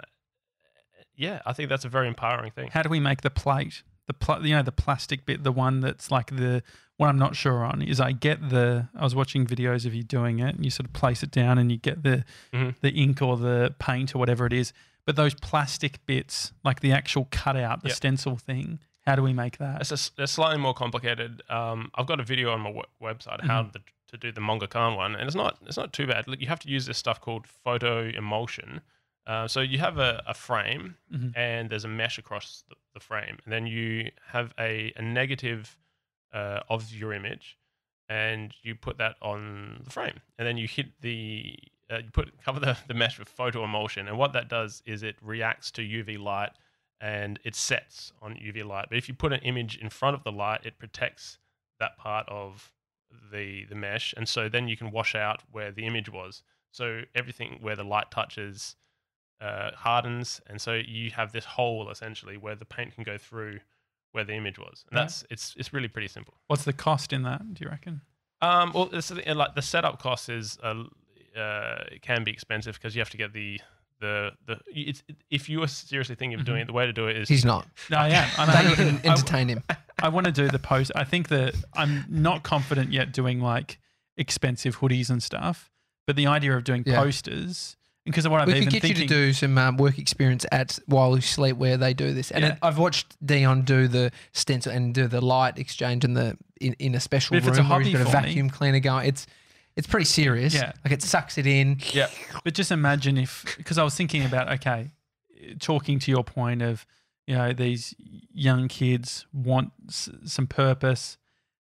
yeah, 1.16 1.42
I 1.46 1.54
think 1.54 1.70
that's 1.70 1.86
a 1.86 1.90
very 1.90 2.08
empowering 2.08 2.52
thing. 2.52 2.70
How 2.72 2.82
do 2.82 2.90
we 2.90 3.00
make 3.00 3.22
the 3.22 3.30
plate? 3.30 3.84
The 4.08 4.14
pl- 4.14 4.46
you 4.46 4.56
know 4.56 4.64
the 4.64 4.72
plastic 4.72 5.26
bit, 5.26 5.44
the 5.44 5.52
one 5.52 5.82
that's 5.82 6.10
like 6.12 6.36
the 6.36 6.64
what 6.98 7.08
I'm 7.08 7.20
not 7.20 7.36
sure 7.36 7.64
on 7.64 7.82
is 7.82 8.00
I 8.00 8.12
get 8.12 8.50
the 8.50 8.88
I 8.96 9.04
was 9.04 9.16
watching 9.16 9.46
videos 9.46 9.86
of 9.86 9.94
you 9.94 10.04
doing 10.04 10.40
it 10.40 10.56
and 10.56 10.66
you 10.66 10.72
sort 10.72 10.88
of 10.88 10.94
place 10.94 11.22
it 11.24 11.32
down 11.32 11.58
and 11.58 11.72
you 11.72 11.78
get 11.78 12.04
the 12.04 12.24
Mhm. 12.54 12.76
the 12.82 12.92
ink 12.92 13.22
or 13.22 13.38
the 13.38 13.76
paint 13.80 14.16
or 14.16 14.20
whatever 14.20 14.46
it 14.46 14.54
is. 14.54 14.74
But 15.06 15.16
those 15.16 15.34
plastic 15.34 16.06
bits, 16.06 16.54
like 16.64 16.80
the 16.82 16.92
actual 16.92 17.28
cutout, 17.32 17.82
the 17.84 17.90
Yep. 17.90 17.98
stencil 17.98 18.36
thing, 18.38 18.80
how 19.06 19.16
do 19.16 19.24
we 19.24 19.34
make 19.34 19.58
that? 19.58 19.82
It's, 19.82 19.92
a 19.92 20.22
it's 20.24 20.32
slightly 20.34 20.60
more 20.60 20.74
complicated. 20.74 21.42
Um, 21.50 21.92
I've 21.96 22.06
got 22.06 22.20
a 22.20 22.24
video 22.24 22.52
on 22.52 22.62
my 22.62 22.70
w- 22.70 22.84
website 23.02 23.42
how 23.46 23.64
Mhm. 23.64 23.74
the, 23.74 23.82
to 24.08 24.18
do 24.18 24.32
the 24.32 24.42
Monga 24.42 24.68
Khan 24.68 24.96
one, 24.96 25.16
and 25.16 25.24
it's 25.28 25.36
not 25.36 25.58
it's 25.66 25.78
not 25.78 25.94
too 25.94 26.08
bad. 26.08 26.28
Look, 26.28 26.42
You 26.42 26.48
have 26.48 26.60
to 26.62 26.70
use 26.70 26.86
this 26.88 26.98
stuff 26.98 27.22
called 27.22 27.46
photo 27.48 28.08
emulsion. 28.10 28.82
Uh, 29.30 29.48
so 29.48 29.60
you 29.62 29.78
have 29.78 30.00
a, 30.00 30.24
a 30.26 30.34
frame 30.34 30.96
Mhm. 31.14 31.32
and 31.38 31.70
there's 31.70 31.86
a 31.86 31.88
mesh 31.88 32.18
across 32.18 32.64
the, 32.68 32.76
the 32.96 33.00
frame, 33.00 33.38
and 33.44 33.54
then 33.54 33.68
you 33.68 34.12
have 34.36 34.54
a, 34.60 34.92
a 34.96 35.02
negative 35.02 35.78
uh, 36.34 36.62
of 36.68 36.92
your 36.92 37.14
image, 37.14 37.58
and 38.10 38.56
you 38.64 38.74
put 38.74 38.98
that 38.98 39.16
on 39.22 39.82
the 39.84 39.92
frame, 39.92 40.20
and 40.38 40.48
then 40.48 40.58
you 40.58 40.68
hit 40.68 40.88
the 41.02 41.56
uh, 41.92 41.98
you 41.98 42.10
put 42.12 42.28
cover 42.44 42.60
the, 42.60 42.76
the 42.88 42.94
mesh 42.96 43.20
with 43.20 43.30
photo 43.30 43.64
emulsion, 43.64 44.08
and 44.08 44.18
what 44.18 44.34
that 44.34 44.48
does 44.50 44.82
is 44.86 45.04
it 45.04 45.16
reacts 45.22 45.70
to 45.72 45.82
UV 45.84 46.18
light 46.20 46.52
and 47.02 47.40
it 47.46 47.56
sets 47.56 48.12
on 48.22 48.36
UV 48.36 48.66
light. 48.66 48.88
But 48.90 48.98
if 48.98 49.08
you 49.08 49.14
put 49.14 49.32
an 49.32 49.40
image 49.42 49.78
in 49.78 49.90
front 49.90 50.16
of 50.16 50.24
the 50.24 50.32
light, 50.34 50.62
it 50.66 50.78
protects 50.80 51.38
that 51.80 51.98
part 51.98 52.28
of 52.30 52.72
the 53.32 53.66
the 53.66 53.76
mesh, 53.76 54.14
and 54.18 54.28
so 54.28 54.50
then 54.50 54.68
you 54.68 54.76
can 54.78 54.90
wash 54.92 55.14
out 55.14 55.44
where 55.52 55.72
the 55.72 55.86
image 55.86 56.10
was. 56.10 56.42
So 56.72 57.04
everything 57.16 57.60
where 57.62 57.76
the 57.76 57.84
light 57.96 58.10
touches 58.12 58.76
uh, 59.42 59.72
hardens, 59.76 60.42
and 60.48 60.60
so 60.60 60.74
you 60.74 61.12
have 61.12 61.32
this 61.32 61.46
hole 61.46 61.90
essentially 61.90 62.38
where 62.38 62.56
the 62.56 62.66
paint 62.66 62.94
can 62.96 63.04
go 63.04 63.18
through 63.18 63.60
where 64.12 64.24
the 64.24 64.34
image 64.34 64.58
was. 64.58 64.86
And 64.90 64.98
Right. 64.98 65.04
that's 65.04 65.24
it's 65.30 65.54
it's 65.58 65.72
really 65.74 65.88
pretty 65.88 66.08
simple. 66.08 66.34
What's 66.48 66.64
the 66.66 66.74
cost 66.74 67.14
in 67.14 67.24
that? 67.24 67.54
Do 67.54 67.64
you 67.64 67.70
reckon? 67.70 68.02
Um, 68.42 68.72
well, 68.74 68.90
it's, 68.94 69.12
like 69.12 69.56
the 69.56 69.62
setup 69.62 70.02
cost 70.02 70.30
is 70.30 70.58
uh, 70.64 70.84
uh, 71.38 71.84
it 71.92 72.02
can 72.02 72.24
be 72.24 72.32
expensive 72.32 72.76
because 72.76 72.96
you 72.96 73.02
have 73.02 73.10
to 73.12 73.18
get 73.18 73.34
the 73.34 73.60
the 74.02 74.32
the. 74.46 74.58
It's, 74.68 75.04
if 75.30 75.48
you 75.50 75.62
are 75.64 75.68
seriously 75.68 76.16
thinking 76.16 76.40
of 76.40 76.46
doing 76.46 76.62
it, 76.62 76.68
the 76.68 76.74
way 76.74 76.86
to 76.86 76.94
do 76.94 77.08
it 77.08 77.18
is 77.18 77.28
He's 77.30 77.46
not. 77.46 77.68
No, 77.90 77.98
I 77.98 78.10
am. 78.10 78.30
I'm 78.38 78.48
Don't 78.64 78.72
even 78.72 78.96
I- 79.04 79.08
entertain 79.14 79.50
him. 79.50 79.64
I 80.02 80.08
want 80.10 80.26
to 80.26 80.32
do 80.32 80.48
the 80.48 80.60
post. 80.60 80.92
I 80.96 81.04
think 81.04 81.28
that 81.30 81.54
I'm 81.74 82.06
not 82.10 82.44
confident 82.44 82.92
yet 82.94 83.12
doing 83.12 83.42
like 83.42 83.78
expensive 84.18 84.80
hoodies 84.80 85.10
and 85.10 85.22
stuff, 85.22 85.70
but 86.08 86.16
the 86.16 86.28
idea 86.28 86.56
of 86.56 86.64
doing 86.64 86.84
Yeah. 86.86 86.96
posters 87.02 87.76
because 88.06 88.26
of 88.26 88.32
what 88.32 88.42
I've 88.42 88.48
We 88.48 88.54
could 88.62 88.70
get 88.70 88.82
thinking. 88.82 89.02
you 89.04 89.08
to 89.08 89.14
do 89.14 89.34
some 89.34 89.58
um, 89.58 89.78
work 89.78 90.00
experience 90.00 90.46
at 90.52 90.80
While 90.88 91.16
You 91.16 91.22
Sleep 91.22 91.58
where 91.58 91.78
they 91.78 91.94
do 91.94 92.14
this. 92.14 92.32
And 92.32 92.44
Yeah. 92.44 92.58
I've 92.62 92.78
watched 92.78 93.16
Dion 93.26 93.62
do 93.64 93.88
the 93.88 94.12
stencil 94.34 94.72
and 94.72 94.94
do 94.94 95.08
the 95.08 95.22
light 95.22 95.60
exchange 95.60 96.04
in 96.06 96.14
the 96.14 96.38
in, 96.62 96.74
in 96.80 96.96
a 96.96 97.00
special 97.00 97.36
room 97.38 97.48
it's 97.48 97.58
a 97.58 97.64
where 97.64 97.80
he's 97.82 97.94
got 97.94 98.02
a 98.02 98.06
for 98.06 98.18
me- 98.18 98.24
vacuum 98.28 98.50
cleaner 98.50 98.80
going. 98.80 99.08
It's 99.08 99.28
it's 99.76 99.88
pretty 99.88 100.06
serious. 100.06 100.54
Yeah. 100.54 100.74
Like 100.84 100.92
it 100.94 101.02
sucks 101.02 101.38
it 101.38 101.46
in. 101.48 101.78
yeah. 101.94 102.08
But 102.44 102.54
just 102.54 102.72
imagine 102.72 103.18
if, 103.18 103.46
because 103.58 103.78
I 103.78 103.84
was 103.84 103.96
thinking 103.96 104.26
about, 104.26 104.52
okay, 104.54 104.90
talking 105.60 106.00
to 106.00 106.12
your 106.12 106.24
point 106.24 106.62
of, 106.62 106.86
you 107.28 107.36
know, 107.36 107.54
these 107.54 107.96
young 108.34 108.68
kids 108.68 109.26
want 109.32 109.72
s- 109.88 110.10
some 110.26 110.48
purpose. 110.48 111.18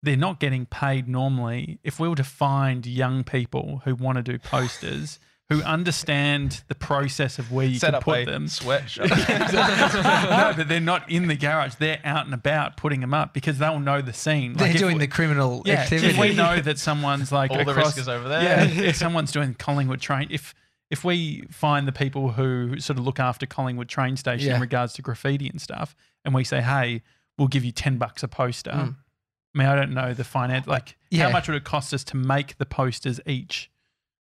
They're 0.04 0.18
not 0.18 0.40
getting 0.40 0.66
paid 0.66 1.08
normally. 1.08 1.80
If 1.84 2.00
we 2.00 2.10
were 2.10 2.16
to 2.16 2.24
find 2.24 2.86
young 2.86 3.24
people 3.24 3.82
who 3.86 3.96
want 3.96 4.18
to 4.18 4.24
do 4.24 4.40
posters, 4.40 5.20
who 5.52 5.62
understand 5.64 6.64
the 6.68 6.76
process 6.76 7.38
of 7.40 7.52
where 7.52 7.66
you 7.66 7.78
Set 7.80 7.88
can 7.88 7.96
up 7.96 8.04
put 8.04 8.22
a 8.22 8.26
them, 8.26 8.48
sweatshop. 8.48 9.10
no, 9.10 10.54
but 10.56 10.68
they're 10.68 10.80
not 10.80 11.10
in 11.10 11.28
the 11.28 11.36
garage. 11.36 11.76
They're 11.76 12.00
out 12.04 12.26
and 12.26 12.34
about 12.34 12.78
putting 12.78 13.02
them 13.02 13.14
up 13.14 13.34
because 13.34 13.58
they'll 13.58 13.80
know 13.80 14.02
the 14.02 14.14
scene. 14.14 14.54
They're 14.54 14.68
Like, 14.68 14.76
if 14.76 14.82
doing 14.82 14.98
we- 14.98 15.06
the 15.06 15.08
criminal 15.08 15.62
yeah, 15.66 15.82
activity. 15.82 16.08
if 16.14 16.18
we 16.20 16.34
know 16.34 16.60
that 16.62 16.80
someone's 16.80 17.32
like 17.32 17.52
All 17.52 17.58
the 17.64 17.72
across, 17.72 17.86
risk 17.88 17.98
is 18.00 18.10
over 18.10 18.28
there. 18.30 18.44
Yeah, 18.44 18.84
if 18.90 18.96
someone's 19.06 19.32
doing 19.32 19.54
Collingwood 19.54 20.02
train, 20.02 20.28
if 20.30 20.54
if 20.90 21.04
we 21.06 21.44
find 21.50 21.88
the 21.88 21.94
people 21.94 22.32
who 22.34 22.78
sort 22.80 23.00
of 23.00 23.06
look 23.06 23.20
after 23.20 23.46
Collingwood 23.46 23.88
train 23.88 24.18
station 24.18 24.50
Yeah. 24.50 24.56
in 24.56 24.62
regards 24.62 24.92
to 24.94 25.02
graffiti 25.02 25.48
and 25.48 25.62
stuff, 25.62 25.96
and 26.26 26.34
we 26.34 26.44
say, 26.44 26.62
hey, 26.62 27.02
we'll 27.38 27.48
give 27.48 27.64
you 27.64 27.72
ten 27.72 27.98
bucks 27.98 28.24
a 28.24 28.28
poster. 28.28 28.72
Mm. 28.72 28.96
I 29.56 29.58
mean, 29.58 29.68
I 29.68 29.76
don't 29.76 29.94
know 29.94 30.14
the 30.14 30.24
finance. 30.26 30.68
Like, 30.68 30.98
Yeah. 31.10 31.26
how 31.28 31.32
much 31.32 31.48
would 31.48 31.56
it 31.56 31.64
cost 31.64 31.94
us 31.94 32.04
to 32.06 32.18
make 32.18 32.58
the 32.58 32.66
posters 32.66 33.20
each? 33.26 33.71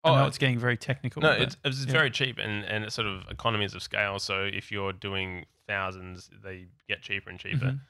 I 0.05 0.11
Oh, 0.11 0.17
know 0.17 0.27
it's 0.27 0.39
getting 0.39 0.59
very 0.59 0.77
technical. 0.77 1.23
No, 1.23 1.29
but- 1.31 1.41
it's, 1.43 1.57
it's 1.65 1.87
yeah. 1.87 1.93
very 1.93 2.11
cheap 2.11 2.39
and, 2.39 2.65
and 2.65 2.85
it's 2.85 2.95
sort 2.95 3.07
of 3.07 3.23
economies 3.31 3.75
of 3.75 3.83
scale. 3.83 4.19
So 4.19 4.43
if 4.43 4.73
you're 4.73 4.93
doing 4.93 5.47
thousands, 5.69 6.29
they 6.43 6.67
get 6.89 7.03
cheaper 7.03 7.31
and 7.31 7.39
cheaper. 7.39 7.67
Mhm. 7.67 7.81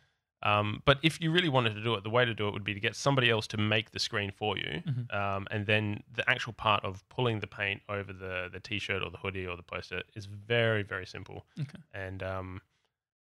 Um, 0.44 0.82
but 0.84 0.98
if 1.04 1.20
you 1.20 1.30
really 1.30 1.48
wanted 1.48 1.74
to 1.74 1.82
do 1.84 1.94
it, 1.94 2.02
the 2.02 2.10
way 2.10 2.24
to 2.24 2.34
do 2.34 2.48
it 2.48 2.52
would 2.52 2.64
be 2.64 2.74
to 2.74 2.80
get 2.80 2.96
somebody 2.96 3.30
else 3.30 3.46
to 3.46 3.56
make 3.56 3.92
the 3.92 4.00
screen 4.00 4.32
for 4.32 4.58
you, 4.58 4.82
Mhm. 4.84 5.14
um, 5.14 5.46
and 5.52 5.66
then 5.66 6.02
the 6.12 6.28
actual 6.28 6.52
part 6.52 6.84
of 6.84 7.08
pulling 7.10 7.38
the 7.38 7.46
paint 7.46 7.80
over 7.88 8.12
the 8.12 8.48
the 8.52 8.58
t-shirt 8.58 9.04
or 9.04 9.10
the 9.10 9.18
hoodie 9.18 9.46
or 9.46 9.56
the 9.56 9.62
poster 9.62 10.02
is 10.16 10.26
very 10.26 10.82
very 10.82 11.06
simple. 11.06 11.46
Okay. 11.60 11.78
And 11.94 12.24
um, 12.24 12.60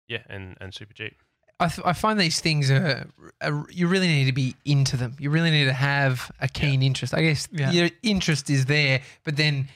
yeah, 0.10 0.24
and 0.28 0.58
and 0.60 0.74
super 0.74 0.94
cheap. 0.94 1.24
I, 1.60 1.68
th- 1.70 1.86
I 1.86 1.94
find 1.94 2.20
these 2.20 2.40
things 2.40 2.70
are, 2.70 3.08
are 3.42 3.66
you 3.72 3.88
really 3.88 4.08
need 4.08 4.26
to 4.26 4.32
be 4.32 4.56
into 4.66 4.96
them. 4.96 5.16
You 5.20 5.30
really 5.32 5.50
need 5.50 5.66
to 5.66 5.74
have 5.74 6.32
a 6.40 6.48
keen 6.48 6.84
interest. 6.84 7.14
I 7.14 7.22
guess 7.24 7.48
Yeah. 7.52 7.72
your 7.72 7.90
interest 8.04 8.50
is 8.50 8.66
there, 8.66 9.02
but 9.24 9.38
then 9.38 9.68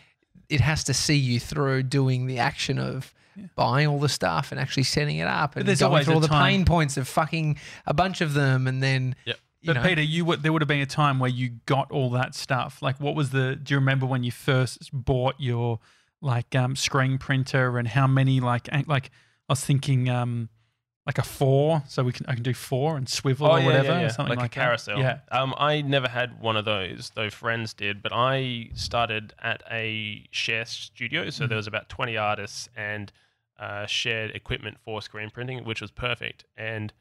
it 0.49 0.61
has 0.61 0.83
to 0.85 0.93
see 0.93 1.15
you 1.17 1.39
through 1.39 1.83
doing 1.83 2.27
the 2.27 2.37
action 2.39 2.77
of 2.77 3.13
Yeah. 3.35 3.45
buying 3.55 3.87
all 3.87 3.99
the 3.99 4.09
stuff 4.09 4.51
and 4.51 4.59
actually 4.59 4.83
setting 4.83 5.17
it 5.17 5.27
up 5.27 5.55
and 5.55 5.65
there's 5.67 5.79
going 5.79 5.91
always 5.91 6.05
through 6.05 6.15
all 6.15 6.19
the 6.19 6.27
time- 6.27 6.45
pain 6.51 6.65
points 6.65 6.97
of 6.97 7.07
fucking 7.07 7.57
a 7.87 7.93
bunch 7.93 8.21
of 8.21 8.33
them, 8.33 8.67
and 8.67 8.83
then 8.83 9.15
Yep. 9.25 9.39
But 9.63 9.73
know, 9.75 9.83
Peter, 9.83 10.01
you 10.01 10.25
would 10.25 10.41
there 10.41 10.51
would 10.51 10.63
have 10.63 10.67
been 10.67 10.81
a 10.81 10.87
time 10.87 11.19
where 11.19 11.29
you 11.29 11.49
got 11.67 11.91
all 11.91 12.09
that 12.11 12.33
stuff. 12.33 12.81
Like, 12.81 12.99
what 12.99 13.13
was 13.13 13.29
the? 13.29 13.55
Do 13.55 13.73
you 13.75 13.79
remember 13.79 14.07
when 14.07 14.23
you 14.23 14.31
first 14.31 14.89
bought 14.91 15.35
your 15.37 15.79
like 16.19 16.55
um, 16.55 16.75
screen 16.75 17.19
printer 17.19 17.77
and 17.77 17.87
how 17.87 18.07
many 18.07 18.39
like 18.39 18.67
like 18.87 19.11
I 19.47 19.51
was 19.53 19.63
thinking 19.63 20.09
um, 20.09 20.49
like 21.05 21.17
a 21.17 21.23
four, 21.23 21.81
so 21.87 22.03
we 22.03 22.11
can 22.11 22.25
I 22.27 22.35
can 22.35 22.43
do 22.43 22.53
four 22.53 22.95
and 22.97 23.09
swivel 23.09 23.47
or 23.47 23.61
whatever, 23.61 23.91
or 24.05 24.09
something 24.09 24.25
Oh, 24.27 24.29
like, 24.29 24.39
like, 24.39 24.55
a 24.55 24.59
carousel. 24.59 24.97
That. 25.01 25.25
Yeah, 25.31 25.41
Um, 25.41 25.53
I 25.57 25.81
never 25.81 26.07
had 26.07 26.39
one 26.39 26.55
of 26.55 26.65
those, 26.65 27.11
though 27.15 27.29
friends 27.31 27.73
did. 27.73 28.03
But 28.03 28.11
I 28.13 28.69
started 28.75 29.33
at 29.41 29.63
a 29.71 30.27
share 30.31 30.65
studio, 30.65 31.29
so 31.31 31.45
Mhm. 31.45 31.49
there 31.49 31.55
was 31.57 31.67
about 31.67 31.89
twenty 31.89 32.17
artists 32.17 32.69
and 32.75 33.11
uh, 33.59 33.85
shared 33.85 34.31
equipment 34.35 34.77
for 34.83 35.01
screen 35.03 35.29
printing, 35.29 35.63
which 35.63 35.81
was 35.81 35.91
perfect. 35.91 36.45
And 36.57 36.91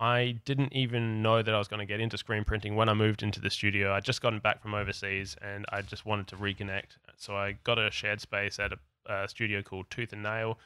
I 0.00 0.40
didn't 0.44 0.72
even 0.74 1.22
know 1.22 1.42
that 1.42 1.54
I 1.54 1.58
was 1.58 1.68
going 1.68 1.80
to 1.80 1.86
get 1.86 2.00
into 2.00 2.18
screen 2.18 2.44
printing 2.44 2.74
when 2.74 2.88
I 2.88 2.94
moved 2.94 3.22
into 3.22 3.40
the 3.40 3.48
studio. 3.50 3.94
I'd 3.94 4.04
just 4.04 4.20
gotten 4.20 4.38
back 4.40 4.60
from 4.60 4.74
overseas, 4.74 5.36
and 5.40 5.64
I 5.70 5.80
just 5.80 6.04
wanted 6.04 6.26
to 6.28 6.36
reconnect. 6.36 6.96
So 7.16 7.36
I 7.36 7.52
got 7.64 7.78
a 7.78 7.90
shared 7.90 8.20
space 8.20 8.58
at 8.58 8.72
a, 8.72 8.78
a 9.06 9.28
studio 9.28 9.62
called 9.62 9.90
Tooth 9.90 10.12
and 10.12 10.22
Nail 10.22 10.58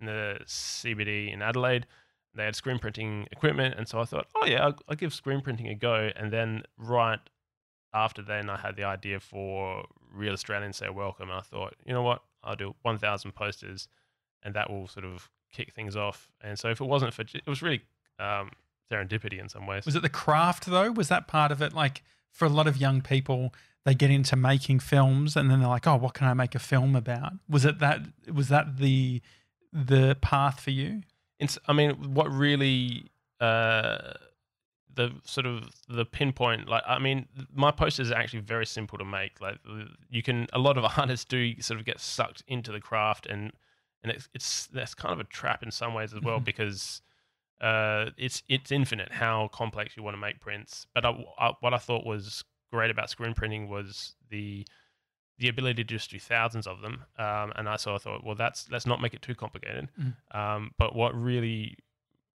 in 0.00 0.06
the 0.06 0.38
CBD 0.46 1.30
in 1.32 1.42
Adelaide 1.42 1.86
they 2.34 2.44
had 2.44 2.56
screen 2.56 2.78
printing 2.78 3.26
equipment, 3.30 3.74
and 3.76 3.88
so 3.88 4.00
I 4.00 4.04
thought, 4.04 4.26
oh 4.36 4.46
yeah, 4.46 4.64
I'll, 4.64 4.78
I'll 4.88 4.96
give 4.96 5.14
screen 5.14 5.40
printing 5.40 5.68
a 5.68 5.74
go. 5.74 6.10
And 6.16 6.32
then 6.32 6.62
right 6.76 7.20
after 7.92 8.22
then, 8.22 8.50
I 8.50 8.56
had 8.56 8.76
the 8.76 8.84
idea 8.84 9.20
for 9.20 9.84
Real 10.12 10.32
Australians 10.32 10.76
Say 10.78 10.88
Welcome, 10.88 11.30
and 11.30 11.38
I 11.38 11.42
thought, 11.42 11.74
you 11.84 11.92
know 11.92 12.02
what, 12.02 12.22
I'll 12.42 12.56
do 12.56 12.74
1,000 12.82 13.32
posters, 13.32 13.88
and 14.42 14.54
that 14.54 14.70
will 14.70 14.88
sort 14.88 15.06
of 15.06 15.30
kick 15.52 15.72
things 15.72 15.96
off. 15.96 16.30
And 16.40 16.58
so 16.58 16.68
if 16.68 16.80
it 16.80 16.84
wasn't 16.86 17.14
for, 17.14 17.22
it 17.22 17.46
was 17.46 17.62
really 17.62 17.82
um, 18.18 18.50
serendipity 18.90 19.38
in 19.38 19.48
some 19.48 19.66
ways. 19.66 19.86
Was 19.86 19.96
it 19.96 20.02
the 20.02 20.08
craft 20.08 20.66
though? 20.66 20.90
Was 20.90 21.08
that 21.08 21.26
part 21.28 21.52
of 21.52 21.62
it? 21.62 21.72
Like 21.72 22.02
for 22.30 22.44
a 22.44 22.50
lot 22.50 22.66
of 22.66 22.76
young 22.76 23.00
people, 23.00 23.54
they 23.84 23.94
get 23.94 24.10
into 24.10 24.36
making 24.36 24.80
films 24.80 25.36
and 25.36 25.50
then 25.50 25.60
they're 25.60 25.68
like, 25.68 25.86
"Oh, 25.86 25.96
what 25.96 26.14
can 26.14 26.26
I 26.26 26.34
make 26.34 26.54
a 26.54 26.58
film 26.58 26.96
about?" 26.96 27.34
Was 27.48 27.64
it 27.64 27.78
that? 27.78 28.00
Was 28.32 28.48
that 28.48 28.78
the 28.78 29.22
the 29.72 30.16
path 30.20 30.60
for 30.60 30.70
you? 30.70 31.02
It's, 31.38 31.58
I 31.66 31.72
mean, 31.72 32.14
what 32.14 32.30
really 32.32 33.10
uh, 33.40 34.12
the 34.94 35.10
sort 35.24 35.46
of 35.46 35.68
the 35.88 36.04
pinpoint, 36.04 36.68
like, 36.68 36.82
I 36.86 36.98
mean, 36.98 37.26
my 37.52 37.70
posters 37.70 38.10
are 38.10 38.14
actually 38.16 38.40
very 38.40 38.66
simple 38.66 38.96
to 38.98 39.04
make. 39.04 39.40
Like, 39.40 39.58
you 40.08 40.22
can, 40.22 40.46
a 40.52 40.58
lot 40.58 40.78
of 40.78 40.84
artists 40.98 41.24
do 41.24 41.60
sort 41.60 41.80
of 41.80 41.86
get 41.86 42.00
sucked 42.00 42.42
into 42.46 42.70
the 42.72 42.80
craft, 42.80 43.26
and 43.26 43.52
and 44.02 44.12
it's 44.12 44.28
it's 44.34 44.66
that's 44.66 44.94
kind 44.94 45.12
of 45.12 45.20
a 45.20 45.24
trap 45.24 45.62
in 45.62 45.70
some 45.70 45.94
ways 45.94 46.12
as 46.12 46.20
well 46.20 46.38
Mhm. 46.38 46.44
because 46.44 47.00
uh, 47.60 48.10
it's 48.18 48.42
it's 48.48 48.70
infinite 48.70 49.10
how 49.12 49.48
complex 49.48 49.96
you 49.96 50.02
want 50.02 50.14
to 50.14 50.20
make 50.20 50.40
prints. 50.40 50.86
But 50.94 51.04
I, 51.06 51.24
I, 51.38 51.52
what 51.60 51.72
I 51.74 51.78
thought 51.78 52.04
was 52.06 52.44
great 52.70 52.90
about 52.90 53.08
screen 53.10 53.34
printing 53.34 53.68
was 53.68 54.14
the 54.30 54.66
the 55.38 55.48
ability 55.48 55.84
to 55.84 55.84
just 55.84 56.10
do 56.10 56.18
thousands 56.18 56.66
of 56.66 56.80
them. 56.80 57.04
Um, 57.18 57.52
and 57.56 57.68
I 57.68 57.76
so 57.76 57.94
I 57.94 57.98
thought, 57.98 58.24
well, 58.24 58.34
that's 58.34 58.70
let's 58.70 58.86
not 58.86 59.00
make 59.00 59.14
it 59.14 59.22
too 59.22 59.34
complicated. 59.34 59.88
Mm. 60.00 60.36
Um, 60.38 60.70
but 60.78 60.94
what 60.94 61.14
really 61.20 61.76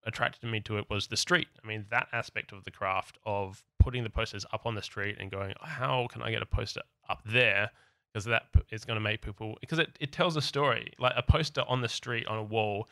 attracted 0.06 0.50
me 0.50 0.60
to 0.62 0.78
it 0.78 0.90
was 0.90 1.08
the 1.08 1.18
street. 1.18 1.48
I 1.64 1.68
mean, 1.68 1.86
that 1.92 2.08
aspect 2.12 2.52
of 2.52 2.64
the 2.64 2.72
craft 2.72 3.18
of 3.26 3.64
putting 3.80 4.04
the 4.04 4.10
posters 4.10 4.46
up 4.54 4.66
on 4.66 4.76
the 4.76 4.82
street 4.82 5.18
and 5.20 5.32
going, 5.32 5.54
how 5.62 6.08
can 6.12 6.22
I 6.22 6.32
get 6.32 6.42
a 6.42 6.46
poster 6.46 6.82
up 7.10 7.22
there? 7.26 7.72
Because 8.12 8.26
that 8.26 8.44
is 8.72 8.86
going 8.86 8.96
to 8.96 9.02
make 9.02 9.22
people 9.22 9.56
because 9.62 9.80
it, 9.80 9.98
it 10.00 10.12
tells 10.12 10.36
a 10.36 10.42
story. 10.42 10.94
Like 11.00 11.14
a 11.16 11.22
poster 11.22 11.64
on 11.68 11.82
the 11.82 11.88
street 11.88 12.28
on 12.28 12.38
a 12.38 12.44
wall, 12.44 12.88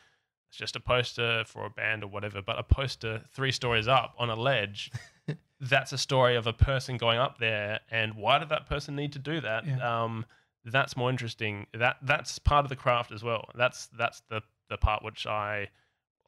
it's 0.48 0.56
just 0.56 0.76
a 0.76 0.80
poster 0.80 1.44
for 1.46 1.66
a 1.66 1.70
band 1.70 2.04
or 2.04 2.06
whatever. 2.06 2.40
But 2.40 2.58
a 2.58 2.62
poster 2.62 3.22
three 3.32 3.52
stories 3.52 3.88
up 3.88 4.14
on 4.18 4.30
a 4.30 4.36
ledge, 4.36 4.92
that's 5.60 5.92
a 5.92 5.98
story 5.98 6.36
of 6.36 6.46
a 6.46 6.52
person 6.52 6.96
going 6.96 7.18
up 7.18 7.38
there 7.38 7.80
and 7.90 8.14
why 8.14 8.38
did 8.38 8.48
that 8.50 8.66
person 8.66 8.94
need 8.94 9.12
to 9.12 9.18
do 9.18 9.40
that? 9.40 9.66
Yeah. 9.66 10.04
Um, 10.04 10.24
that's 10.64 10.96
more 10.96 11.10
interesting. 11.10 11.66
That 11.72 11.96
that's 12.02 12.38
part 12.38 12.64
of 12.64 12.68
the 12.68 12.76
craft 12.76 13.12
as 13.12 13.22
well. 13.22 13.46
That's 13.54 13.88
that's 13.98 14.22
the 14.28 14.42
the 14.68 14.76
part 14.76 15.02
which 15.02 15.26
I 15.26 15.68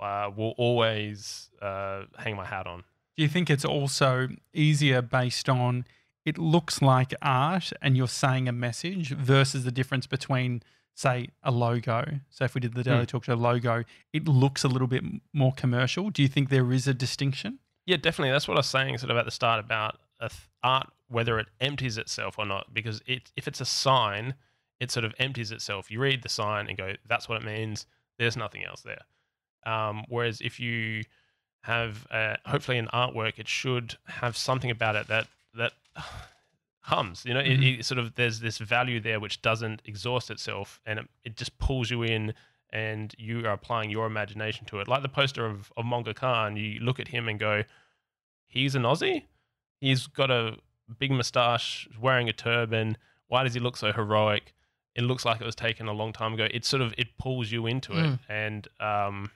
uh, 0.00 0.30
will 0.34 0.54
always 0.56 1.50
uh, 1.60 2.04
hang 2.18 2.36
my 2.36 2.46
hat 2.46 2.66
on. 2.66 2.84
Do 3.16 3.22
you 3.22 3.28
think 3.28 3.50
it's 3.50 3.64
also 3.64 4.28
easier 4.54 5.02
based 5.02 5.48
on 5.48 5.84
it 6.24 6.38
looks 6.38 6.80
like 6.80 7.14
art 7.22 7.72
and 7.82 7.96
you're 7.96 8.08
saying 8.08 8.48
a 8.48 8.52
message 8.52 9.10
versus 9.10 9.64
the 9.64 9.72
difference 9.72 10.06
between 10.06 10.62
say 10.94 11.28
a 11.42 11.50
logo. 11.50 12.20
So 12.28 12.44
if 12.44 12.54
we 12.54 12.60
did 12.60 12.74
the 12.74 12.82
Daily 12.82 13.06
Talk 13.06 13.24
Show 13.24 13.34
logo, 13.34 13.84
it 14.12 14.28
looks 14.28 14.64
a 14.64 14.68
little 14.68 14.86
bit 14.86 15.02
more 15.32 15.52
commercial. 15.52 16.10
Do 16.10 16.22
you 16.22 16.28
think 16.28 16.50
there 16.50 16.72
is 16.72 16.86
a 16.86 16.94
distinction? 16.94 17.58
Yeah, 17.90 17.96
definitely. 17.96 18.30
That's 18.30 18.46
what 18.46 18.56
I 18.56 18.60
was 18.60 18.66
saying 18.68 18.98
sort 18.98 19.10
of 19.10 19.16
at 19.16 19.24
the 19.24 19.32
start 19.32 19.58
about 19.58 19.98
art, 20.62 20.86
whether 21.08 21.40
it 21.40 21.48
empties 21.60 21.98
itself 21.98 22.36
or 22.38 22.46
not. 22.46 22.72
Because 22.72 23.02
it, 23.04 23.32
if 23.36 23.48
it's 23.48 23.60
a 23.60 23.64
sign, 23.64 24.34
it 24.78 24.92
sort 24.92 25.04
of 25.04 25.12
empties 25.18 25.50
itself. 25.50 25.90
You 25.90 25.98
read 25.98 26.22
the 26.22 26.28
sign 26.28 26.68
and 26.68 26.78
go, 26.78 26.92
that's 27.08 27.28
what 27.28 27.42
it 27.42 27.44
means. 27.44 27.86
There's 28.16 28.36
nothing 28.36 28.64
else 28.64 28.82
there. 28.82 29.02
Um, 29.66 30.04
whereas 30.08 30.40
if 30.40 30.60
you 30.60 31.02
have 31.62 32.06
uh, 32.12 32.36
hopefully 32.46 32.78
an 32.78 32.88
artwork, 32.94 33.40
it 33.40 33.48
should 33.48 33.96
have 34.06 34.36
something 34.36 34.70
about 34.70 34.94
it 34.94 35.08
that 35.08 35.26
that 35.54 35.72
hums. 36.82 37.24
You 37.26 37.34
know, 37.34 37.42
Mhm. 37.42 37.74
it, 37.74 37.80
it 37.80 37.84
sort 37.84 37.98
of 37.98 38.14
there's 38.14 38.38
this 38.38 38.58
value 38.58 39.00
there 39.00 39.18
which 39.18 39.42
doesn't 39.42 39.82
exhaust 39.84 40.30
itself, 40.30 40.80
and 40.86 41.00
it, 41.00 41.08
it 41.24 41.36
just 41.36 41.58
pulls 41.58 41.90
you 41.90 42.04
in, 42.04 42.34
and 42.72 43.14
you 43.18 43.44
are 43.46 43.52
applying 43.52 43.90
your 43.90 44.06
imagination 44.06 44.64
to 44.66 44.80
it. 44.80 44.88
Like 44.88 45.02
the 45.02 45.08
poster 45.08 45.44
of 45.46 45.72
of 45.76 45.84
Monga 45.84 46.14
Khan, 46.14 46.56
you 46.56 46.80
look 46.80 47.00
at 47.00 47.08
him 47.08 47.28
and 47.28 47.38
go, 47.38 47.64
he's 48.46 48.74
an 48.74 48.82
Aussie. 48.82 49.24
He's 49.80 50.06
got 50.06 50.30
a 50.30 50.56
big 50.98 51.10
moustache, 51.10 51.88
wearing 52.00 52.28
a 52.28 52.32
turban. 52.32 52.96
Why 53.28 53.44
does 53.44 53.54
he 53.54 53.60
look 53.60 53.76
so 53.76 53.92
heroic? 53.92 54.52
It 54.94 55.02
looks 55.02 55.24
like 55.24 55.40
it 55.40 55.44
was 55.44 55.54
taken 55.54 55.86
a 55.88 55.92
long 55.92 56.12
time 56.12 56.34
ago. 56.34 56.48
It 56.50 56.64
sort 56.64 56.82
of 56.82 56.92
it 56.98 57.16
pulls 57.18 57.50
you 57.52 57.66
into 57.66 57.92
it, 57.92 58.04
Mm. 58.06 58.18
and 58.28 58.68
um, 58.80 59.30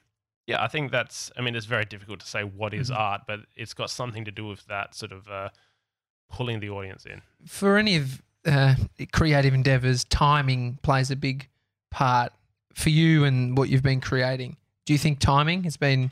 yeah, 0.47 0.63
I 0.63 0.69
think 0.69 0.91
that's. 0.93 1.31
I 1.39 1.41
mean, 1.41 1.55
it's 1.57 1.65
very 1.67 1.85
difficult 1.85 2.21
to 2.21 2.27
say 2.27 2.43
what 2.45 2.75
is 2.75 2.91
Mhm. 2.91 2.97
art, 2.99 3.23
but 3.27 3.41
it's 3.57 3.73
got 3.73 3.89
something 3.91 4.25
to 4.27 4.31
do 4.33 4.47
with 4.47 4.67
that 4.67 4.95
sort 4.95 5.13
of 5.13 5.29
uh, 5.29 5.49
pulling 6.29 6.61
the 6.61 6.69
audience 6.71 7.07
in. 7.07 7.23
For 7.47 7.79
any 7.79 7.97
of 7.97 8.21
uh, 8.45 8.75
creative 9.13 9.55
endeavors, 9.55 10.05
timing 10.05 10.79
plays 10.83 11.11
a 11.11 11.17
big 11.17 11.49
part 11.91 12.33
for 12.75 12.91
you 12.91 13.25
and 13.25 13.57
what 13.57 13.69
you've 13.69 13.83
been 13.83 14.01
creating. 14.01 14.57
Do 14.87 14.93
you 14.93 14.99
think 14.99 15.19
timing 15.19 15.65
has 15.65 15.77
been 15.77 16.11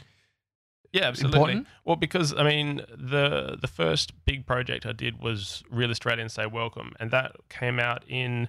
Yeah, 0.92 1.04
absolutely. 1.08 1.38
important? 1.38 1.66
Well, 1.84 1.96
because 1.96 2.34
I 2.34 2.42
mean, 2.44 2.82
the 2.96 3.56
the 3.60 3.66
first 3.68 4.12
big 4.24 4.46
project 4.46 4.86
I 4.86 4.92
did 4.92 5.20
was 5.20 5.62
Real 5.70 5.90
Australians 5.90 6.32
Say 6.34 6.46
Welcome, 6.46 6.92
and 7.00 7.10
that 7.10 7.32
came 7.48 7.78
out 7.78 8.02
in 8.08 8.48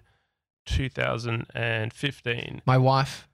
2015. 0.66 2.62
My 2.66 2.78
wife 2.78 3.28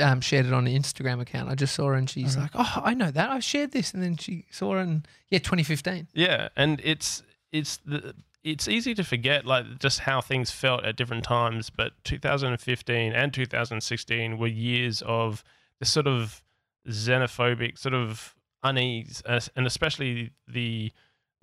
um, 0.00 0.20
shared 0.20 0.46
it 0.46 0.52
on 0.52 0.64
the 0.64 0.76
Instagram 0.78 1.20
account. 1.20 1.50
I 1.50 1.54
just 1.54 1.74
saw 1.74 1.88
her 1.88 1.94
and 1.94 2.08
she's 2.08 2.34
Okay. 2.36 2.42
like, 2.42 2.50
"Oh, 2.54 2.82
I 2.84 2.94
know 2.94 3.10
that. 3.10 3.30
I 3.30 3.40
shared 3.40 3.72
this." 3.72 3.92
And 3.92 4.02
then 4.02 4.16
she 4.16 4.46
saw 4.50 4.76
it 4.76 4.82
and 4.82 5.06
yeah, 5.28 5.38
2015. 5.38 6.08
Yeah, 6.14 6.48
and 6.56 6.80
it's 6.84 7.22
it's 7.52 7.78
the 7.78 8.14
it's 8.46 8.68
easy 8.68 8.94
to 8.94 9.02
forget 9.02 9.44
like 9.44 9.78
just 9.80 9.98
how 10.00 10.20
things 10.20 10.50
felt 10.52 10.84
at 10.84 10.94
different 10.96 11.24
times, 11.24 11.68
but 11.68 11.92
2015 12.04 13.12
and 13.12 13.34
2016 13.34 14.38
were 14.38 14.46
years 14.46 15.02
of 15.04 15.42
this 15.80 15.90
sort 15.90 16.06
of 16.06 16.42
xenophobic 16.88 17.76
sort 17.78 17.94
of 17.94 18.34
unease, 18.62 19.22
uh, 19.26 19.40
and 19.56 19.66
especially 19.66 20.30
the 20.46 20.92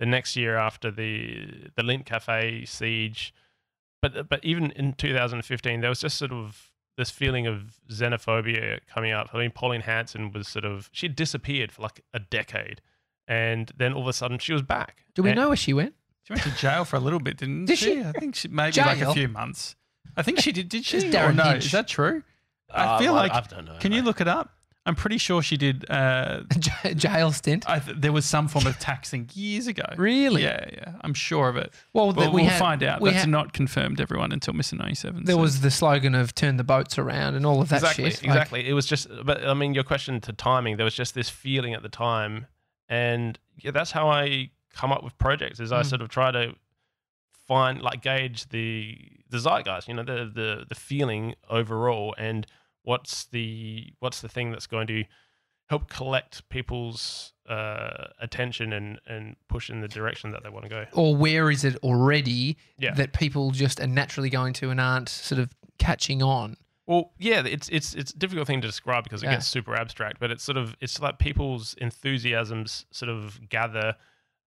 the 0.00 0.06
next 0.06 0.34
year 0.36 0.56
after 0.56 0.90
the 0.90 1.68
the 1.76 1.82
Lindt 1.82 2.06
Cafe 2.06 2.64
siege. 2.64 3.34
But 4.00 4.28
but 4.28 4.42
even 4.44 4.70
in 4.72 4.94
2015, 4.94 5.80
there 5.80 5.90
was 5.90 6.00
just 6.00 6.16
sort 6.16 6.32
of 6.32 6.70
this 6.96 7.10
feeling 7.10 7.46
of 7.46 7.78
xenophobia 7.90 8.80
coming 8.88 9.12
up. 9.12 9.28
I 9.32 9.38
mean, 9.38 9.50
Pauline 9.50 9.82
Hanson 9.82 10.32
was 10.32 10.48
sort 10.48 10.64
of 10.64 10.88
she 10.92 11.06
had 11.06 11.16
disappeared 11.16 11.70
for 11.70 11.82
like 11.82 12.02
a 12.14 12.20
decade, 12.20 12.80
and 13.28 13.70
then 13.76 13.92
all 13.92 14.02
of 14.02 14.08
a 14.08 14.12
sudden 14.14 14.38
she 14.38 14.52
was 14.54 14.62
back. 14.62 15.04
Do 15.14 15.22
we 15.22 15.30
And- 15.30 15.38
know 15.38 15.48
where 15.48 15.56
she 15.56 15.74
went? 15.74 15.94
She 16.24 16.32
went 16.32 16.42
to 16.44 16.50
jail 16.56 16.84
for 16.84 16.96
a 16.96 17.00
little 17.00 17.20
bit, 17.20 17.36
didn't 17.36 17.66
Did 17.66 17.78
she? 17.78 17.94
she? 17.96 18.00
I 18.02 18.12
think 18.12 18.34
she 18.34 18.48
maybe 18.48 18.80
like 18.80 18.98
Jail? 18.98 19.10
a 19.10 19.14
few 19.14 19.28
months. 19.28 19.76
I 20.16 20.22
think 20.22 20.40
she 20.40 20.52
did. 20.52 20.68
Did 20.68 20.84
she? 20.84 20.96
It's 20.98 21.14
Or 21.16 21.32
no, 21.32 21.44
Hinch. 21.44 21.66
is 21.66 21.72
that 21.72 21.86
true? 21.88 22.22
I 22.72 22.84
Uh, 22.84 22.98
feel 22.98 23.12
well, 23.14 23.22
like. 23.22 23.32
I 23.32 23.40
don't 23.42 23.64
know. 23.66 23.76
can 23.78 23.92
you 23.92 24.02
look 24.02 24.20
it 24.20 24.28
up? 24.28 24.50
I'm 24.86 24.94
pretty 24.94 25.16
sure 25.16 25.40
she 25.42 25.56
did. 25.56 25.84
Uh, 25.90 26.40
J- 26.58 26.94
Jail 26.94 27.32
stint. 27.32 27.68
I 27.68 27.78
th- 27.78 27.96
there 27.98 28.12
was 28.12 28.26
some 28.26 28.48
form 28.48 28.66
of 28.66 28.78
taxing 28.78 29.30
years 29.32 29.66
ago. 29.66 29.84
Really? 29.96 30.42
Yeah, 30.42 30.64
yeah. 30.72 30.92
I'm 31.00 31.14
sure 31.14 31.48
of 31.48 31.56
it. 31.56 31.72
Well, 31.94 32.12
Well, 32.12 32.30
we 32.32 32.42
we'll 32.42 32.50
had- 32.50 32.58
find 32.58 32.82
out. 32.82 33.00
we 33.00 33.08
That's 33.10 33.22
had- 33.22 33.30
not 33.30 33.52
confirmed, 33.54 33.98
everyone, 34.00 34.30
until 34.30 34.52
Mr. 34.54 34.78
97. 34.78 35.24
There 35.24 35.34
so- 35.36 35.40
was 35.40 35.62
the 35.62 35.70
slogan 35.70 36.14
of 36.14 36.34
"turn 36.34 36.58
the 36.58 36.64
boats 36.64 36.98
around" 36.98 37.34
and 37.34 37.44
all 37.46 37.60
of 37.62 37.68
that 37.70 37.76
exactly, 37.76 38.10
shit. 38.10 38.22
Like, 38.22 38.24
exactly. 38.30 38.68
It 38.68 38.72
was 38.74 38.86
just, 38.86 39.08
but 39.24 39.46
I 39.46 39.54
mean, 39.54 39.72
your 39.74 39.84
question 39.84 40.20
to 40.22 40.32
timing, 40.34 40.76
there 40.76 40.84
was 40.84 40.94
just 40.94 41.14
this 41.14 41.28
feeling 41.30 41.72
at 41.74 41.82
the 41.82 41.88
time, 41.88 42.46
and 42.88 43.38
yeah, 43.58 43.70
that's 43.70 43.90
how 43.92 44.08
I 44.10 44.50
come 44.74 44.92
up 44.92 45.02
with 45.02 45.16
projects. 45.18 45.60
I 45.60 45.64
Mm. 45.64 45.86
sort 45.86 46.02
of 46.02 46.08
try 46.08 46.30
to 46.30 46.54
find, 47.46 47.80
like, 47.82 48.02
gauge 48.02 48.48
the 48.48 48.98
the 49.28 49.38
zeitgeist, 49.38 49.88
you 49.88 49.94
know, 49.94 50.02
the 50.04 50.30
the 50.32 50.64
the 50.68 50.74
feeling 50.74 51.34
overall, 51.48 52.14
and 52.18 52.46
what's 52.82 53.24
the 53.26 53.92
what's 54.00 54.20
the 54.20 54.28
thing 54.28 54.50
that's 54.52 54.66
going 54.66 54.86
to 54.88 55.04
help 55.70 55.88
collect 55.88 56.46
people's 56.50 57.32
uh, 57.48 58.08
attention 58.20 58.72
and 58.72 59.00
and 59.06 59.36
push 59.48 59.68
in 59.70 59.80
the 59.80 59.88
direction 59.88 60.30
that 60.30 60.42
they 60.42 60.48
want 60.50 60.64
to 60.64 60.68
go. 60.68 60.86
or 60.92 61.14
where 61.16 61.50
is 61.50 61.64
it 61.64 61.76
already 61.82 62.56
Yeah. 62.78 62.94
that 62.94 63.12
people 63.12 63.50
just 63.50 63.80
are 63.80 63.86
naturally 63.86 64.30
going 64.30 64.52
to 64.54 64.70
and 64.70 64.80
aren't 64.80 65.08
sort 65.08 65.38
of 65.40 65.54
catching 65.78 66.22
on? 66.22 66.56
Well, 66.86 67.12
yeah, 67.18 67.42
it's 67.46 67.68
it's 67.70 67.94
it's 67.94 68.12
a 68.12 68.18
difficult 68.18 68.46
thing 68.46 68.60
to 68.60 68.68
describe 68.68 69.04
because 69.04 69.22
it 69.22 69.26
Yeah. 69.26 69.32
gets 69.36 69.46
super 69.46 69.74
abstract, 69.74 70.20
but 70.20 70.30
it's 70.30 70.44
sort 70.44 70.56
of 70.58 70.76
it's 70.80 71.00
like 71.00 71.18
people's 71.18 71.74
enthusiasms 71.78 72.86
sort 72.90 73.08
of 73.10 73.48
gather. 73.48 73.96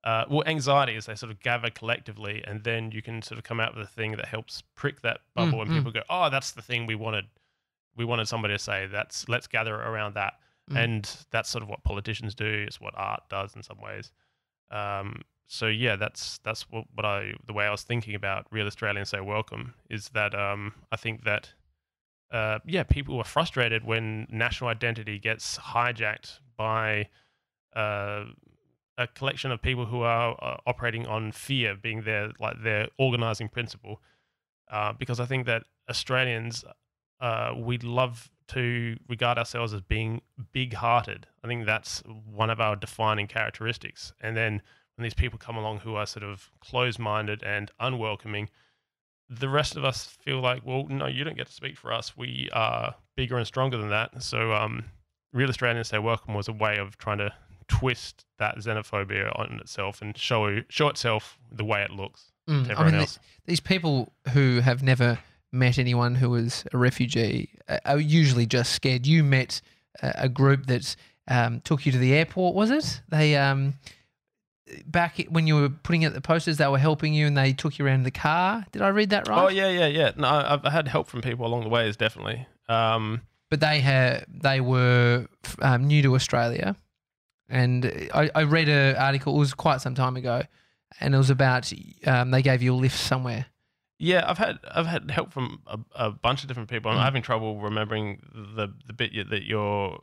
Uh, 0.08 0.24
well, 0.30 0.44
anxiety 0.46 0.96
is 0.96 1.06
they 1.06 1.16
sort 1.16 1.30
of 1.30 1.42
gather 1.42 1.70
collectively, 1.70 2.42
and 2.48 2.64
then 2.64 2.92
you 2.94 3.02
can 3.02 3.22
sort 3.22 3.38
of 3.38 3.44
come 3.44 3.60
out 3.60 3.76
with 3.76 3.86
a 3.86 3.90
thing 3.90 4.14
that 4.14 4.26
helps 4.26 4.64
prick 4.74 5.02
that 5.02 5.20
bubble, 5.36 5.62
and 5.62 5.70
mm. 5.70 5.76
people 5.76 5.92
go, 5.92 6.02
"Oh, 6.10 6.30
that's 6.30 6.52
the 6.52 6.62
thing 6.62 6.86
we 6.86 6.96
wanted. 6.96 7.26
We 7.98 8.06
wanted 8.06 8.30
somebody 8.30 8.54
to 8.54 8.60
say 8.60 8.88
that's 8.90 9.28
let's 9.28 9.48
gather 9.48 9.76
around 9.76 10.14
that." 10.14 10.36
Mm. 10.72 10.82
And 10.82 11.18
that's 11.32 11.50
sort 11.50 11.62
of 11.62 11.68
what 11.68 11.84
politicians 11.84 12.36
do. 12.36 12.46
It's 12.66 12.80
what 12.80 12.94
art 12.96 13.24
does 13.30 13.54
in 13.58 13.64
some 13.64 13.82
ways. 13.82 14.14
Um, 14.72 15.24
so 15.46 15.68
yeah, 15.68 15.98
that's 15.98 16.38
that's 16.38 16.62
what, 16.72 16.86
what 16.96 17.06
I 17.06 17.34
the 17.46 17.52
way 17.52 17.66
I 17.66 17.72
was 17.72 17.84
thinking 17.84 18.16
about 18.16 18.48
Real 18.50 18.66
Australians 18.66 19.10
Say 19.10 19.20
Welcome 19.20 19.74
is 19.90 20.08
that 20.14 20.34
um, 20.34 20.72
I 20.90 20.96
think 20.96 21.26
that 21.26 21.52
uh, 22.32 22.60
yeah, 22.66 22.84
people 22.84 23.18
are 23.18 23.26
frustrated 23.26 23.84
when 23.84 24.26
national 24.30 24.70
identity 24.70 25.20
gets 25.20 25.58
hijacked 25.58 26.40
by 26.56 27.10
uh, 27.76 28.24
a 28.98 29.08
collection 29.08 29.52
of 29.52 29.62
people 29.62 29.86
who 29.86 30.02
are 30.02 30.36
uh, 30.42 30.58
operating 30.66 31.06
on 31.06 31.32
fear 31.32 31.76
being 31.76 32.02
their 32.02 32.32
like 32.40 32.62
their 32.64 32.88
organizing 32.98 33.48
principle. 33.48 34.02
Uh, 34.70 34.92
because 34.92 35.20
I 35.20 35.26
think 35.26 35.46
that 35.46 35.64
Australians, 35.90 36.66
uh, 37.22 37.54
we 37.56 37.78
love 37.78 38.30
to 38.50 38.98
regard 39.08 39.38
ourselves 39.38 39.74
as 39.74 39.82
being 39.82 40.22
big-hearted. 40.52 41.28
I 41.44 41.48
think 41.48 41.66
that's 41.66 42.04
one 42.26 42.50
of 42.50 42.60
our 42.60 42.76
defining 42.76 43.28
characteristics. 43.28 44.14
And 44.22 44.36
then 44.36 44.62
when 44.96 45.04
these 45.04 45.14
people 45.14 45.40
come 45.40 45.56
along 45.58 45.80
who 45.80 45.96
are 45.96 46.06
sort 46.06 46.24
of 46.24 46.52
closed-minded 46.60 47.44
and 47.44 47.72
unwelcoming, 47.80 48.50
the 49.30 49.50
rest 49.50 49.76
of 49.76 49.86
us 49.86 50.06
feel 50.06 50.40
like, 50.40 50.66
well, 50.66 50.86
no, 50.90 51.08
you 51.08 51.24
don't 51.24 51.38
get 51.38 51.48
to 51.48 51.54
speak 51.54 51.78
for 51.78 51.94
us. 51.94 52.18
We 52.18 52.50
are 52.54 52.96
bigger 53.16 53.38
and 53.38 53.48
stronger 53.48 53.78
than 53.78 53.90
that. 53.90 54.22
So, 54.24 54.54
um, 54.54 54.86
Real 55.34 55.50
Australians 55.50 55.90
Say 55.90 56.00
Welcome 56.00 56.34
was 56.34 56.48
a 56.48 56.54
way 56.54 56.78
of 56.78 56.98
trying 56.98 57.18
to 57.20 57.34
twist 57.68 58.26
that 58.40 58.58
xenophobia 58.58 59.38
on 59.38 59.60
itself 59.60 60.02
and 60.02 60.18
show 60.18 60.62
show 60.70 60.88
itself 60.88 61.38
the 61.52 61.66
way 61.66 61.82
it 61.84 61.92
looks 61.92 62.32
Mm, 62.48 62.68
to 62.68 62.80
I 62.80 62.86
mean, 62.86 62.96
else. 62.96 63.20
these 63.46 63.60
people 63.60 64.14
who 64.34 64.62
have 64.62 64.82
never 64.82 65.20
met 65.52 65.78
anyone 65.78 66.16
who 66.16 66.34
is 66.36 66.64
a 66.74 66.78
refugee 66.78 67.50
uh, 67.68 67.80
are 67.84 68.00
usually 68.00 68.46
just 68.46 68.72
scared. 68.72 69.06
You 69.06 69.22
met 69.22 69.60
a, 70.02 70.30
group 70.30 70.68
that 70.68 70.96
um, 71.28 71.60
took 71.62 71.86
you 71.86 71.92
to 71.92 71.98
the 71.98 72.14
airport, 72.14 72.56
was 72.56 72.72
it? 72.72 73.02
They 73.10 73.36
um, 73.36 73.74
back 74.86 75.26
when 75.30 75.48
you 75.48 75.56
were 75.56 75.70
putting 75.70 76.06
out 76.06 76.14
the 76.14 76.22
posters, 76.22 76.58
they 76.58 76.68
were 76.68 76.78
helping 76.78 77.14
you 77.14 77.28
and 77.28 77.38
they 77.38 77.54
took 77.54 77.78
you 77.78 77.86
around 77.86 78.04
the 78.04 78.12
car. 78.12 78.66
Did 78.72 78.82
I 78.82 78.90
read 78.90 79.10
that 79.10 79.28
right? 79.28 79.44
Oh 79.44 79.50
yeah, 79.50 79.70
yeah, 79.70 79.88
yeah. 79.88 80.12
No, 80.16 80.28
I- 80.28 80.54
I've 80.54 80.64
had 80.64 80.88
help 80.88 81.08
from 81.08 81.22
people 81.22 81.46
along 81.46 81.64
the 81.64 81.70
ways, 81.70 81.98
definitely. 81.98 82.48
Um, 82.70 83.22
but 83.50 83.60
they 83.60 83.80
had 83.80 84.26
they 84.30 84.60
were 84.62 85.28
um, 85.62 85.86
new 85.88 86.02
to 86.02 86.16
Australia, 86.16 86.76
and 87.50 87.86
I, 88.14 88.30
I 88.36 88.44
read 88.44 88.70
an 88.70 88.96
article. 88.96 89.36
It 89.36 89.40
was 89.40 89.54
quite 89.54 89.82
some 89.82 89.96
time 89.96 90.16
ago, 90.18 90.44
and 91.00 91.14
it 91.16 91.18
was 91.18 91.30
about 91.30 91.72
um, 92.06 92.32
they 92.32 92.42
gave 92.42 92.62
you 92.62 92.74
a 92.74 92.76
lift 92.76 92.98
somewhere. 92.98 93.46
yeah, 94.00 94.24
I've 94.30 94.38
had 94.38 94.60
I've 94.70 94.86
had 94.88 95.10
help 95.12 95.32
from 95.34 95.62
a, 95.68 95.80
a 95.96 96.12
bunch 96.12 96.42
of 96.44 96.48
different 96.48 96.70
people. 96.70 96.92
I'm 96.92 96.98
Mm. 96.98 97.04
having 97.04 97.22
trouble 97.24 97.60
remembering 97.60 98.22
the 98.56 98.68
the 98.86 98.94
bit 98.94 99.12
you- 99.14 99.24
that 99.26 99.44
you're 99.44 100.00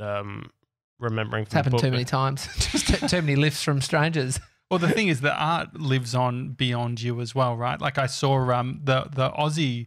um, 0.00 0.50
remembering. 0.98 1.42
It's 1.42 1.52
From 1.52 1.56
the 1.58 1.58
happened 1.58 1.72
book, 1.72 1.80
too 1.82 1.90
many 1.90 2.04
times. 2.18 2.48
Just 2.70 2.86
too, 2.88 3.08
too 3.08 3.22
many 3.22 3.36
lifts 3.36 3.62
from 3.62 3.80
strangers. 3.80 4.38
Well, 4.70 4.80
the 4.80 4.88
thing 4.88 5.06
is, 5.08 5.20
the 5.20 5.32
art 5.34 5.78
lives 5.78 6.12
on 6.14 6.50
beyond 6.50 7.00
you 7.00 7.20
as 7.20 7.34
well, 7.36 7.56
right? 7.56 7.80
Like 7.80 7.98
I 7.98 8.06
saw 8.06 8.50
um, 8.52 8.80
the 8.82 9.08
the 9.12 9.30
Aussie 9.30 9.86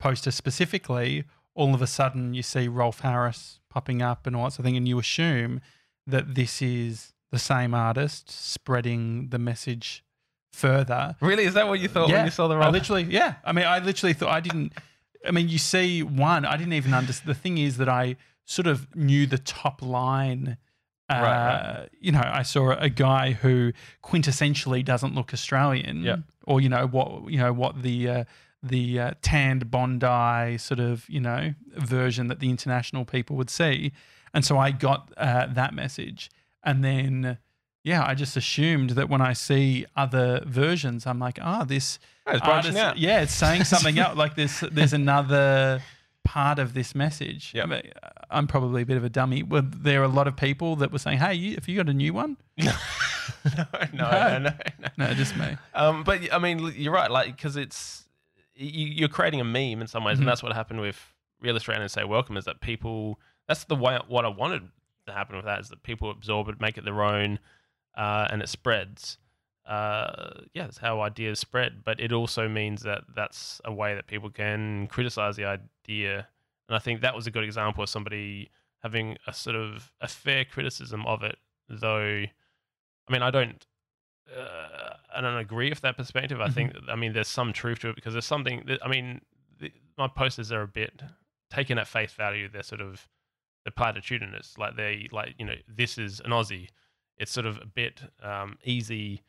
poster 0.00 0.30
specifically. 0.30 1.24
All 1.56 1.72
of 1.74 1.80
a 1.82 1.86
sudden, 1.86 2.34
you 2.34 2.42
see 2.42 2.66
Rolf 2.66 3.00
Harris 3.00 3.60
popping 3.70 4.02
up 4.02 4.26
and 4.26 4.34
all 4.34 4.44
that 4.44 4.52
sort 4.52 4.60
of 4.60 4.64
thing, 4.64 4.76
and 4.76 4.88
you 4.88 4.98
assume 4.98 5.60
that 6.06 6.34
this 6.34 6.60
is 6.62 7.12
the 7.30 7.38
same 7.38 7.74
artist 7.74 8.30
spreading 8.30 9.28
the 9.30 9.38
message 9.38 10.04
further. 10.52 11.16
Really, 11.20 11.44
is 11.44 11.54
that 11.54 11.66
what 11.66 11.80
you 11.80 11.88
thought 11.88 12.08
when 12.10 12.24
you 12.24 12.30
saw 12.30 12.48
the 12.48 12.56
I 12.56 12.70
literally, 12.70 13.02
yeah. 13.04 13.34
I 13.44 13.52
mean, 13.52 13.64
I 13.64 13.80
literally 13.80 14.12
thought 14.12 14.30
I 14.30 14.40
didn't. 14.40 14.72
I 15.26 15.30
mean, 15.30 15.48
you 15.48 15.58
see 15.58 16.02
one. 16.02 16.44
I 16.44 16.56
didn't 16.56 16.74
even 16.74 16.94
understand. 16.94 17.28
The 17.28 17.34
thing 17.38 17.58
is 17.58 17.76
that 17.78 17.88
I 17.88 18.16
sort 18.44 18.66
of 18.66 18.94
knew 18.94 19.26
the 19.26 19.38
top 19.38 19.82
line. 19.82 20.58
Uh, 21.10 21.14
Right, 21.14 21.88
You 22.00 22.12
know, 22.12 22.22
I 22.24 22.42
saw 22.42 22.70
a 22.70 22.88
guy 22.88 23.32
who 23.32 23.72
quintessentially 24.02 24.82
doesn't 24.82 25.14
look 25.14 25.34
Australian. 25.34 26.02
Yep. 26.02 26.20
Or 26.46 26.60
you 26.60 26.68
know 26.68 26.86
what 26.86 27.30
you 27.30 27.38
know 27.38 27.52
what 27.52 27.82
the 27.82 28.08
uh, 28.08 28.24
the 28.62 29.00
uh, 29.00 29.10
tanned 29.22 29.70
Bondi 29.70 30.58
sort 30.58 30.80
of 30.80 31.08
you 31.08 31.20
know 31.20 31.54
version 31.76 32.28
that 32.28 32.40
the 32.40 32.48
international 32.48 33.04
people 33.04 33.36
would 33.36 33.50
see, 33.50 33.92
and 34.34 34.44
so 34.44 34.58
I 34.58 34.70
got 34.72 35.10
uh, 35.16 35.46
that 35.54 35.72
message, 35.72 36.30
and 36.62 36.84
then 36.84 37.38
yeah, 37.82 38.04
I 38.06 38.14
just 38.14 38.36
assumed 38.36 38.90
that 38.90 39.08
when 39.08 39.20
I 39.22 39.32
see 39.34 39.86
other 39.96 40.42
versions, 40.46 41.06
I'm 41.06 41.18
like, 41.18 41.38
ah, 41.40 41.64
this 41.64 41.98
Oh, 42.26 42.32
it's 42.32 42.40
artist- 42.42 42.78
out. 42.78 42.96
yeah, 42.98 43.20
it's 43.20 43.34
saying 43.34 43.64
something 43.64 43.98
else. 43.98 44.16
Like 44.16 44.34
there's 44.34 44.60
there's 44.72 44.92
another 44.94 45.82
part 46.24 46.58
of 46.58 46.72
this 46.72 46.94
message. 46.94 47.52
Yep. 47.54 47.64
I 47.64 47.68
mean, 47.68 47.82
I'm 48.30 48.46
probably 48.46 48.80
a 48.80 48.86
bit 48.86 48.96
of 48.96 49.04
a 49.04 49.10
dummy. 49.10 49.42
Were 49.42 49.60
there 49.60 50.02
a 50.02 50.08
lot 50.08 50.26
of 50.26 50.34
people 50.34 50.76
that 50.76 50.90
were 50.90 50.98
saying, 50.98 51.18
"Hey, 51.18 51.34
you, 51.34 51.54
have 51.56 51.68
you 51.68 51.76
got 51.76 51.88
a 51.90 51.94
new 51.94 52.14
one?" 52.14 52.38
no, 52.58 52.72
no, 53.54 53.66
no, 53.92 54.38
no, 54.38 54.38
no. 54.38 54.52
No, 54.96 55.14
just 55.14 55.36
me. 55.36 55.56
Um, 55.74 56.02
but 56.04 56.32
I 56.32 56.38
mean, 56.38 56.72
you're 56.76 56.92
right. 56.94 57.10
Like, 57.10 57.36
because 57.36 57.56
it's 57.56 58.06
you, 58.54 58.86
you're 58.86 59.08
creating 59.08 59.40
a 59.40 59.44
meme 59.44 59.80
in 59.82 59.86
some 59.86 60.02
ways, 60.04 60.16
Mhm. 60.16 60.20
and 60.20 60.28
that's 60.28 60.42
what 60.42 60.52
happened 60.54 60.80
with 60.80 60.98
Real 61.40 61.56
Australians 61.56 61.92
Say 61.92 62.04
Welcome. 62.04 62.36
Is 62.38 62.44
that 62.46 62.60
people? 62.60 63.20
That's 63.48 63.64
the 63.64 63.76
way. 63.76 63.98
What 64.08 64.24
I 64.24 64.28
wanted 64.28 64.62
to 65.06 65.12
happen 65.12 65.36
with 65.36 65.44
that 65.44 65.60
is 65.60 65.68
that 65.68 65.82
people 65.82 66.10
absorb 66.10 66.48
it, 66.48 66.60
make 66.60 66.78
it 66.78 66.84
their 66.84 67.02
own, 67.02 67.38
uh, 67.96 68.28
and 68.30 68.42
it 68.42 68.48
spreads. 68.48 69.18
Uh, 69.66 70.40
yeah, 70.52 70.64
that's 70.64 70.78
how 70.78 71.00
ideas 71.00 71.38
spread. 71.38 71.84
But 71.84 72.00
it 72.00 72.12
also 72.12 72.48
means 72.48 72.82
that 72.82 73.02
that's 73.14 73.60
a 73.64 73.72
way 73.72 73.94
that 73.94 74.06
people 74.06 74.30
can 74.30 74.86
criticize 74.88 75.36
the 75.36 75.44
idea, 75.44 76.28
and 76.68 76.76
I 76.76 76.78
think 76.78 77.00
that 77.00 77.14
was 77.14 77.26
a 77.26 77.30
good 77.30 77.44
example 77.44 77.82
of 77.82 77.88
somebody 77.88 78.50
having 78.82 79.16
a 79.26 79.32
sort 79.32 79.56
of 79.56 79.92
a 80.00 80.08
fair 80.08 80.44
criticism 80.44 81.04
of 81.06 81.22
it. 81.22 81.36
Though, 81.68 82.24
I 83.08 83.12
mean, 83.12 83.22
I 83.22 83.30
don't 83.30 83.66
uh, 84.34 84.94
I 85.14 85.20
don't 85.20 85.38
agree 85.38 85.70
with 85.70 85.80
that 85.82 85.96
perspective. 85.96 86.40
I 86.40 86.48
think, 86.48 86.74
I 86.88 86.96
mean, 86.96 87.12
there's 87.12 87.28
some 87.28 87.52
truth 87.52 87.80
to 87.80 87.90
it 87.90 87.94
because 87.94 88.14
there's 88.14 88.24
something 88.24 88.64
that, 88.66 88.84
I 88.84 88.88
mean, 88.88 89.20
the, 89.58 89.70
my 89.96 90.08
posters 90.08 90.50
are 90.50 90.62
a 90.62 90.68
bit 90.68 91.02
taken 91.50 91.78
at 91.78 91.86
face 91.86 92.12
value. 92.12 92.48
They're 92.48 92.62
sort 92.62 92.80
of, 92.80 93.08
they're 93.64 93.72
platitudinous. 93.72 94.58
Like 94.58 94.76
they, 94.76 95.08
like, 95.12 95.34
you 95.38 95.46
know, 95.46 95.54
this 95.68 95.98
is 95.98 96.20
an 96.20 96.30
Aussie. 96.30 96.68
It's 97.16 97.32
sort 97.32 97.46
of 97.46 97.58
a 97.58 97.66
bit 97.66 98.02
um, 98.22 98.58
easy 98.64 99.22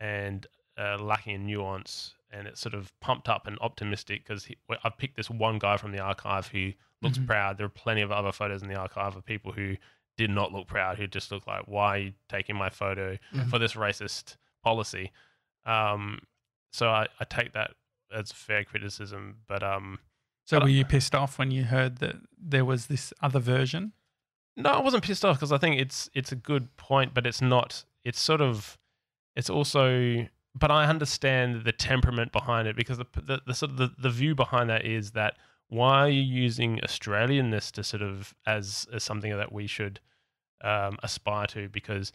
and 0.00 0.46
uh, 0.78 0.98
lacking 0.98 1.34
in 1.34 1.46
nuance. 1.46 2.14
And 2.30 2.46
it's 2.46 2.60
sort 2.60 2.74
of 2.74 2.92
pumped 3.00 3.28
up 3.28 3.46
and 3.46 3.58
optimistic 3.60 4.24
because 4.26 4.48
I've 4.84 4.96
picked 4.96 5.16
this 5.16 5.28
one 5.28 5.58
guy 5.58 5.76
from 5.76 5.92
the 5.92 6.00
archive 6.00 6.46
who 6.48 6.72
looks 7.02 7.18
Mhm. 7.18 7.26
proud. 7.26 7.58
There 7.58 7.66
are 7.66 7.70
plenty 7.70 8.00
of 8.00 8.10
other 8.10 8.32
photos 8.32 8.62
in 8.62 8.68
the 8.68 8.76
archive 8.76 9.16
of 9.16 9.24
people 9.26 9.52
who 9.52 9.76
did 10.16 10.30
not 10.30 10.52
look 10.52 10.66
proud, 10.66 10.96
who 10.98 11.06
just 11.06 11.30
looked 11.30 11.46
like, 11.46 11.66
why 11.66 11.88
are 11.88 11.98
you 11.98 12.12
taking 12.28 12.56
my 12.56 12.70
photo 12.70 13.18
Mhm. 13.34 13.50
for 13.50 13.58
this 13.58 13.74
racist 13.74 14.36
policy? 14.62 15.10
Um, 15.66 16.20
so 16.72 16.88
I, 16.88 17.08
I 17.20 17.24
take 17.24 17.52
that 17.52 17.72
as 18.10 18.32
fair 18.32 18.64
criticism, 18.64 19.38
but 19.46 19.62
um, 19.62 19.98
So 20.60 20.64
were 20.64 20.68
you 20.68 20.84
pissed 20.84 21.14
off 21.14 21.38
when 21.38 21.50
you 21.50 21.64
heard 21.64 21.98
that 21.98 22.16
there 22.38 22.64
was 22.64 22.86
this 22.86 23.12
other 23.22 23.40
version? 23.40 23.92
no, 24.56 24.70
I 24.70 24.80
wasn't 24.80 25.04
pissed 25.04 25.24
off 25.24 25.36
because 25.36 25.52
I 25.52 25.58
think 25.58 25.80
it's 25.80 26.10
it's 26.14 26.32
a 26.32 26.36
good 26.36 26.76
point, 26.76 27.14
but 27.14 27.26
it's 27.26 27.40
not. 27.40 27.84
It's 28.04 28.20
sort 28.20 28.40
of, 28.40 28.78
it's 29.36 29.48
also, 29.48 30.26
but 30.54 30.70
I 30.70 30.86
understand 30.86 31.64
the 31.64 31.72
temperament 31.72 32.32
behind 32.32 32.68
it 32.68 32.76
because 32.76 32.98
the 32.98 33.06
the, 33.14 33.40
the 33.46 33.54
sort 33.54 33.72
of 33.72 33.76
the, 33.78 33.92
the 33.98 34.10
view 34.10 34.34
behind 34.34 34.68
that 34.70 34.84
is 34.84 35.12
that 35.12 35.36
why 35.68 36.00
are 36.00 36.08
you 36.08 36.20
using 36.20 36.80
Australianness 36.84 37.70
to 37.72 37.84
sort 37.84 38.02
of 38.02 38.34
as 38.46 38.86
as 38.92 39.02
something 39.02 39.34
that 39.34 39.52
we 39.52 39.66
should 39.66 40.00
um, 40.62 40.98
aspire 41.02 41.46
to 41.46 41.68
because 41.70 42.12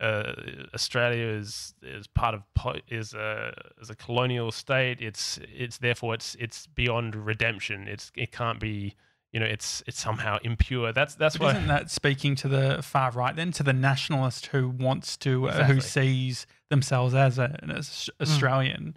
uh, 0.00 0.32
Australia 0.74 1.26
is 1.26 1.74
is 1.82 2.06
part 2.06 2.34
of 2.34 2.42
is 2.88 3.12
a 3.14 3.52
is 3.80 3.90
a 3.90 3.94
colonial 3.94 4.50
state. 4.50 5.00
It's 5.00 5.38
it's 5.54 5.78
therefore 5.78 6.14
it's 6.14 6.34
it's 6.36 6.66
beyond 6.66 7.14
redemption. 7.14 7.86
It's 7.88 8.10
it 8.16 8.32
can't 8.32 8.58
be 8.60 8.94
you 9.32 9.40
know 9.40 9.46
it's 9.46 9.82
it's 9.86 10.00
somehow 10.00 10.38
impure. 10.42 10.92
That's 10.92 11.14
that's 11.14 11.36
But 11.36 11.44
why 11.44 11.50
isn't 11.52 11.68
that 11.68 11.90
speaking 11.90 12.34
to 12.36 12.48
the 12.48 12.82
far 12.82 13.10
right 13.12 13.36
then, 13.36 13.52
to 13.52 13.62
the 13.62 13.72
nationalist 13.72 14.46
who 14.46 14.68
wants 14.70 15.16
to, 15.18 15.48
uh, 15.48 15.64
who 15.64 15.80
sees 15.80 16.46
themselves 16.68 17.14
as 17.14 17.38
a, 17.38 17.58
an 17.62 17.70
Aus- 17.70 18.10
Australian? 18.20 18.96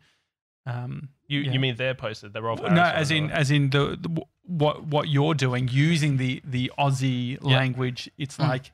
Um, 0.66 1.10
you 1.28 1.42
yeah. 1.42 1.52
you 1.52 1.60
mean 1.60 1.76
they're 1.76 1.94
posted? 1.94 2.34
poster, 2.34 2.40
the 2.40 2.42
Rolf 2.42 2.62
no, 2.62 2.84
as 2.84 3.12
in 3.12 3.30
as 3.32 3.52
in 3.52 3.70
the, 3.72 3.98
the 4.00 4.22
what 4.46 4.86
what 4.86 5.10
you're 5.10 5.34
doing 5.34 5.68
using 5.70 6.18
the 6.18 6.42
the 6.46 6.72
Aussie 6.78 7.38
Yeah. 7.42 7.58
language. 7.58 8.10
It's 8.18 8.38
Mm. 8.38 8.48
like 8.48 8.72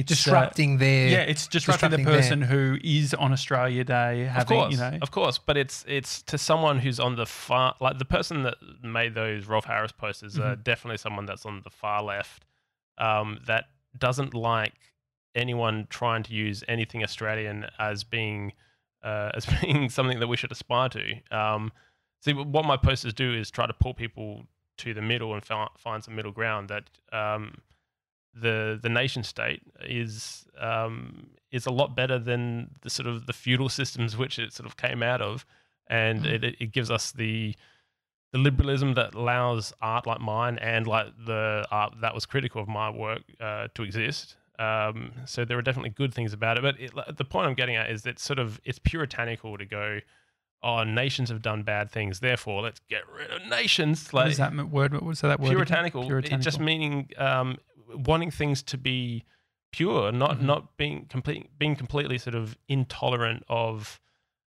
it's 0.00 0.12
uh, 0.12 0.14
disrupting 0.14 0.78
their 0.78 1.08
yeah, 1.08 1.18
it's 1.20 1.46
disrupting, 1.46 1.90
disrupting 1.90 2.04
the 2.04 2.10
their- 2.10 2.20
person 2.20 2.42
who 2.42 2.78
is 2.82 3.14
on 3.14 3.32
Australia 3.32 3.84
Day 3.84 4.28
of 4.34 4.46
course, 4.46 4.72
you 4.72 4.78
know. 4.78 4.98
of 5.02 5.10
course, 5.10 5.38
but 5.38 5.56
it's 5.56 5.84
it's 5.88 6.22
to 6.22 6.36
someone 6.38 6.78
who's 6.80 6.98
on 7.00 7.16
the 7.16 7.26
far 7.26 7.74
like 7.80 7.98
the 7.98 8.04
person 8.04 8.42
that 8.44 8.56
made 8.82 9.14
those 9.14 9.46
Rolf 9.46 9.64
Harris 9.64 9.92
posters 9.92 10.38
are 10.38 10.52
Mm-hmm. 10.52 10.62
definitely 10.62 10.98
someone 10.98 11.26
that's 11.26 11.46
on 11.46 11.60
the 11.64 11.70
far 11.70 12.02
left 12.02 12.44
um, 12.98 13.38
that 13.46 13.64
doesn't 13.98 14.34
like 14.34 14.74
anyone 15.34 15.86
trying 15.90 16.22
to 16.24 16.32
use 16.32 16.62
anything 16.68 17.02
Australian 17.04 17.66
as 17.78 18.04
being 18.04 18.52
uh, 19.02 19.30
as 19.34 19.46
being 19.62 19.88
something 19.88 20.20
that 20.20 20.26
we 20.26 20.36
should 20.36 20.52
aspire 20.52 20.88
to. 20.90 21.14
Um, 21.30 21.72
see, 22.20 22.32
what 22.34 22.64
my 22.64 22.76
posters 22.76 23.14
do 23.14 23.32
is 23.32 23.50
try 23.50 23.66
to 23.66 23.72
pull 23.72 23.94
people 23.94 24.44
to 24.78 24.92
the 24.94 25.02
middle 25.02 25.34
and 25.34 25.44
fi- 25.44 25.68
find 25.78 26.02
some 26.04 26.14
middle 26.16 26.32
ground. 26.32 26.68
That 26.68 26.84
um, 27.12 27.58
the 28.34 28.78
the 28.80 28.88
nation 28.88 29.22
state 29.22 29.62
is 29.82 30.46
um, 30.58 31.28
is 31.50 31.66
a 31.66 31.70
lot 31.70 31.96
better 31.96 32.18
than 32.18 32.70
the 32.82 32.90
sort 32.90 33.06
of 33.08 33.26
the 33.26 33.32
feudal 33.32 33.68
systems 33.68 34.16
which 34.16 34.38
it 34.38 34.52
sort 34.52 34.66
of 34.66 34.76
came 34.76 35.02
out 35.02 35.20
of, 35.20 35.44
and 35.88 36.24
Mm. 36.24 36.32
it, 36.44 36.56
it 36.60 36.72
gives 36.72 36.90
us 36.90 37.12
the 37.12 37.54
the 38.32 38.38
liberalism 38.38 38.94
that 38.94 39.14
allows 39.14 39.72
art 39.82 40.06
like 40.06 40.20
mine 40.20 40.56
and 40.58 40.86
like 40.86 41.08
the 41.26 41.66
art 41.72 41.94
that 42.00 42.14
was 42.14 42.24
critical 42.26 42.62
of 42.62 42.68
my 42.68 42.88
work 42.88 43.22
uh, 43.40 43.66
to 43.74 43.82
exist. 43.82 44.36
Um, 44.60 45.10
so 45.24 45.44
there 45.44 45.58
are 45.58 45.62
definitely 45.62 45.90
good 45.90 46.14
things 46.14 46.32
about 46.32 46.56
it, 46.58 46.62
but 46.62 46.78
it, 46.78 46.92
the 47.16 47.24
point 47.24 47.48
I'm 47.48 47.54
getting 47.54 47.74
at 47.76 47.90
is 47.90 48.02
that 48.02 48.20
sort 48.20 48.38
of 48.38 48.60
it's 48.64 48.78
puritanical 48.78 49.56
to 49.58 49.64
go, 49.64 49.98
oh, 50.62 50.84
nations 50.84 51.30
have 51.30 51.40
done 51.42 51.62
bad 51.64 51.90
things, 51.90 52.20
therefore 52.20 52.62
let's 52.62 52.80
get 52.88 53.02
rid 53.10 53.30
of 53.30 53.44
nations. 53.48 54.12
what 54.12 54.24
Like 54.26 54.30
is 54.32 54.36
that 54.36 54.54
word? 54.68 54.92
What 54.92 55.02
was 55.02 55.22
that 55.22 55.40
word? 55.40 55.46
again? 55.46 55.56
puritanical, 55.56 56.02
it 56.18 56.38
just 56.40 56.60
meaning 56.60 57.08
um, 57.16 57.56
wanting 57.94 58.30
things 58.30 58.62
to 58.64 58.78
be 58.78 59.24
pure, 59.72 60.10
not 60.12 60.38
Mhm. 60.38 60.42
not 60.42 60.76
being 60.76 61.06
complete, 61.06 61.50
being 61.58 61.76
completely 61.76 62.18
sort 62.18 62.34
of 62.34 62.56
intolerant 62.68 63.44
of. 63.48 64.00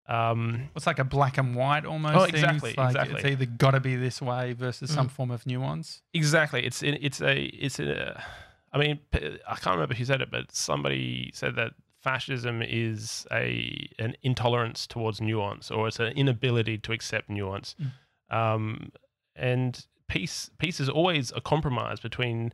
Um, 0.09 0.68
It's 0.76 0.87
like 0.87 1.01
a 1.01 1.05
black 1.05 1.37
and 1.37 1.57
white 1.57 1.84
almost. 1.84 2.16
Oh, 2.16 2.24
thing. 2.26 2.34
exactly, 2.34 2.70
It's 2.70 2.78
like 2.78 2.91
exactly. 2.91 3.16
It's 3.16 3.24
either 3.24 3.47
got 3.47 3.72
to 3.72 3.80
be 3.80 3.97
this 3.97 4.22
way 4.22 4.53
versus 4.53 4.93
some 4.93 5.09
Mm. 5.09 5.12
form 5.12 5.30
of 5.32 5.47
nuance. 5.47 6.03
Exactly. 6.14 6.64
It's 6.64 6.82
it, 6.82 6.99
it's 7.01 7.20
a 7.20 7.45
it's 7.47 7.80
a. 7.80 8.22
I 8.72 8.78
mean, 8.78 9.01
I 9.14 9.55
can't 9.57 9.74
remember 9.74 9.95
who 9.95 10.05
said 10.05 10.20
it, 10.20 10.30
but 10.30 10.53
somebody 10.53 11.30
said 11.34 11.57
that 11.57 11.72
fascism 12.03 12.62
is 12.62 13.26
a 13.32 13.89
an 13.99 14.14
intolerance 14.22 14.87
towards 14.87 15.20
nuance, 15.20 15.72
or 15.72 15.89
it's 15.89 15.99
an 15.99 16.12
inability 16.12 16.78
to 16.78 16.93
accept 16.93 17.28
nuance. 17.28 17.74
Um, 18.30 18.93
and 19.34 19.84
peace 20.09 20.51
peace 20.59 20.78
is 20.78 20.89
always 20.89 21.32
a 21.34 21.41
compromise 21.41 21.99
between 21.99 22.53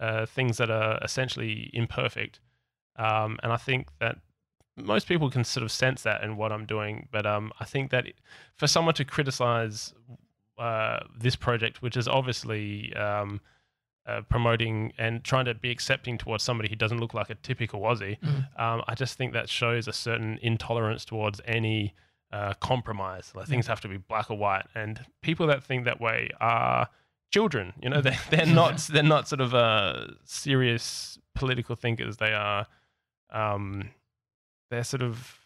uh, 0.00 0.26
things 0.26 0.56
that 0.58 0.70
are 0.70 0.98
essentially 1.02 1.70
imperfect. 1.72 2.40
Um, 2.96 3.38
and 3.42 3.52
I 3.52 3.56
think 3.56 3.88
that 4.00 4.16
most 4.76 5.06
people 5.06 5.30
can 5.30 5.44
sort 5.44 5.62
of 5.64 5.70
sense 5.70 6.02
that 6.02 6.22
in 6.24 6.36
what 6.36 6.50
I'm 6.52 6.66
doing. 6.66 7.08
But 7.12 7.26
um, 7.26 7.52
I 7.60 7.64
think 7.64 7.90
that 7.90 8.06
it- 8.06 8.16
for 8.56 8.66
someone 8.66 8.94
to 8.94 9.04
criticize 9.04 9.94
uh, 10.58 11.00
this 11.18 11.36
project, 11.36 11.82
which 11.82 11.96
is 11.96 12.06
obviously 12.08 12.94
um, 12.94 13.40
uh, 14.06 14.20
promoting 14.28 14.92
and 14.98 15.24
trying 15.24 15.44
to 15.46 15.54
be 15.54 15.70
accepting 15.70 16.18
towards 16.18 16.44
somebody 16.44 16.68
who 16.68 16.76
doesn't 16.76 16.98
look 17.00 17.14
like 17.14 17.30
a 17.30 17.34
typical 17.36 17.80
Aussie, 17.82 18.18
Mm. 18.20 18.60
um, 18.60 18.82
I 18.86 18.94
just 18.94 19.16
think 19.18 19.32
that 19.32 19.48
shows 19.48 19.88
a 19.88 19.92
certain 19.92 20.38
intolerance 20.42 21.04
towards 21.04 21.40
any 21.46 21.94
uh, 22.32 22.54
compromise. 22.54 23.32
Like 23.34 23.46
things 23.46 23.66
have 23.68 23.80
to 23.82 23.88
be 23.88 23.96
black 23.96 24.30
or 24.30 24.36
white, 24.36 24.66
and 24.74 25.00
people 25.22 25.46
that 25.48 25.62
think 25.64 25.84
that 25.86 26.00
way 26.00 26.30
are 26.40 26.88
children. 27.34 27.72
You 27.82 27.90
know, 27.90 28.00
they're, 28.00 28.20
they're 28.30 28.54
not 28.62 28.78
they're 28.92 29.02
not 29.16 29.28
sort 29.28 29.40
of 29.40 29.54
uh, 29.54 30.06
serious 30.24 31.18
political 31.34 31.74
thinkers. 31.74 32.16
They 32.16 32.32
are 32.32 32.66
um, 33.30 33.90
they're 34.70 34.84
sort 34.84 35.02
of 35.02 35.40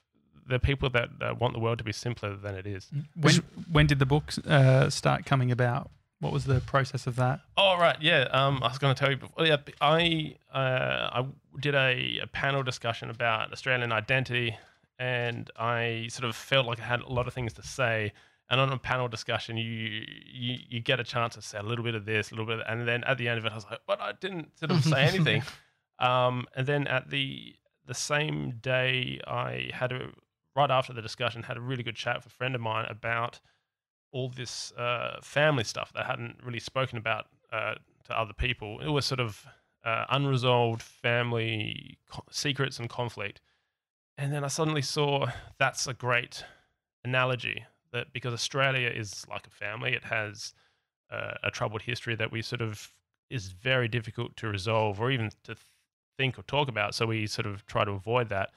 they're 0.48 0.58
people 0.58 0.90
that, 0.90 1.18
that 1.20 1.40
want 1.40 1.52
the 1.54 1.60
world 1.60 1.78
to 1.78 1.84
be 1.84 1.92
simpler 1.92 2.36
than 2.36 2.54
it 2.54 2.66
is. 2.66 2.90
When 3.14 3.34
when 3.72 3.86
did 3.86 3.98
the 3.98 4.06
book 4.06 4.32
uh, 4.46 4.90
start 4.90 5.24
coming 5.24 5.50
about? 5.50 5.90
What 6.20 6.32
was 6.32 6.44
the 6.44 6.60
process 6.60 7.06
of 7.06 7.14
that? 7.16 7.40
Oh 7.56 7.76
right, 7.78 7.96
yeah. 8.00 8.22
Um, 8.32 8.60
I 8.62 8.68
was 8.68 8.78
going 8.78 8.94
to 8.94 8.98
tell 8.98 9.10
you 9.10 9.16
before. 9.16 9.46
Yeah, 9.46 9.58
I 9.80 10.36
uh, 10.52 11.22
I 11.22 11.26
did 11.60 11.74
a, 11.74 12.20
a 12.22 12.26
panel 12.26 12.62
discussion 12.62 13.08
about 13.08 13.52
Australian 13.52 13.92
identity, 13.92 14.56
and 14.98 15.50
I 15.56 16.08
sort 16.10 16.28
of 16.28 16.34
felt 16.36 16.66
like 16.66 16.80
I 16.80 16.84
had 16.84 17.00
a 17.00 17.12
lot 17.12 17.26
of 17.28 17.34
things 17.34 17.52
to 17.54 17.62
say. 17.62 18.12
And 18.50 18.60
on 18.60 18.72
a 18.72 18.78
panel 18.78 19.08
discussion, 19.08 19.56
you 19.58 20.04
you 20.26 20.58
you 20.68 20.80
get 20.80 21.00
a 21.00 21.04
chance 21.04 21.34
to 21.34 21.42
say 21.42 21.58
a 21.58 21.62
little 21.62 21.84
bit 21.84 21.94
of 21.94 22.06
this, 22.06 22.30
a 22.30 22.34
little 22.34 22.46
bit, 22.46 22.60
of, 22.60 22.66
and 22.66 22.88
then 22.88 23.04
at 23.04 23.18
the 23.18 23.28
end 23.28 23.38
of 23.38 23.44
it, 23.44 23.52
I 23.52 23.54
was 23.54 23.66
like, 23.70 23.80
"But 23.86 24.00
I 24.00 24.12
didn't 24.12 24.58
sort 24.58 24.70
of 24.70 24.82
say 24.82 25.02
anything." 25.12 25.42
um, 25.98 26.46
and 26.56 26.66
then 26.66 26.86
at 26.86 27.10
the 27.10 27.54
the 27.86 27.94
same 27.94 28.58
day, 28.62 29.20
I 29.26 29.70
had 29.72 29.92
a 29.92 30.08
right 30.56 30.70
after 30.70 30.92
the 30.92 31.02
discussion 31.02 31.42
had 31.42 31.56
a 31.56 31.60
really 31.60 31.82
good 31.82 31.96
chat 31.96 32.16
with 32.16 32.26
a 32.26 32.30
friend 32.30 32.54
of 32.54 32.60
mine 32.60 32.86
about 32.88 33.40
all 34.12 34.30
this 34.30 34.72
uh, 34.72 35.18
family 35.22 35.64
stuff 35.64 35.92
that 35.92 36.04
I 36.04 36.06
hadn't 36.06 36.38
really 36.42 36.60
spoken 36.60 36.98
about 36.98 37.26
uh, 37.52 37.74
to 38.04 38.18
other 38.18 38.32
people. 38.32 38.80
It 38.80 38.88
was 38.88 39.04
sort 39.04 39.20
of 39.20 39.44
uh, 39.84 40.06
unresolved 40.10 40.82
family 40.82 41.98
co- 42.10 42.24
secrets 42.30 42.78
and 42.78 42.88
conflict. 42.88 43.40
And 44.16 44.32
then 44.32 44.42
I 44.42 44.48
suddenly 44.48 44.82
saw 44.82 45.26
that's 45.58 45.86
a 45.86 45.94
great 45.94 46.44
analogy 47.04 47.64
that 47.92 48.12
because 48.12 48.32
Australia 48.32 48.88
is 48.88 49.24
like 49.28 49.46
a 49.46 49.50
family, 49.50 49.94
it 49.94 50.04
has 50.04 50.52
uh, 51.10 51.34
a 51.42 51.50
troubled 51.50 51.82
history 51.82 52.14
that 52.16 52.30
we 52.30 52.42
sort 52.42 52.60
of 52.60 52.92
is 53.30 53.48
very 53.48 53.88
difficult 53.88 54.36
to 54.36 54.48
resolve 54.48 55.00
or 55.00 55.10
even 55.10 55.30
to 55.44 55.56
think 56.16 56.38
or 56.38 56.42
talk 56.42 56.68
about. 56.68 56.94
So 56.94 57.06
we 57.06 57.26
sort 57.26 57.46
of 57.46 57.64
try 57.66 57.84
to 57.84 57.92
avoid 57.92 58.28
that. 58.30 58.50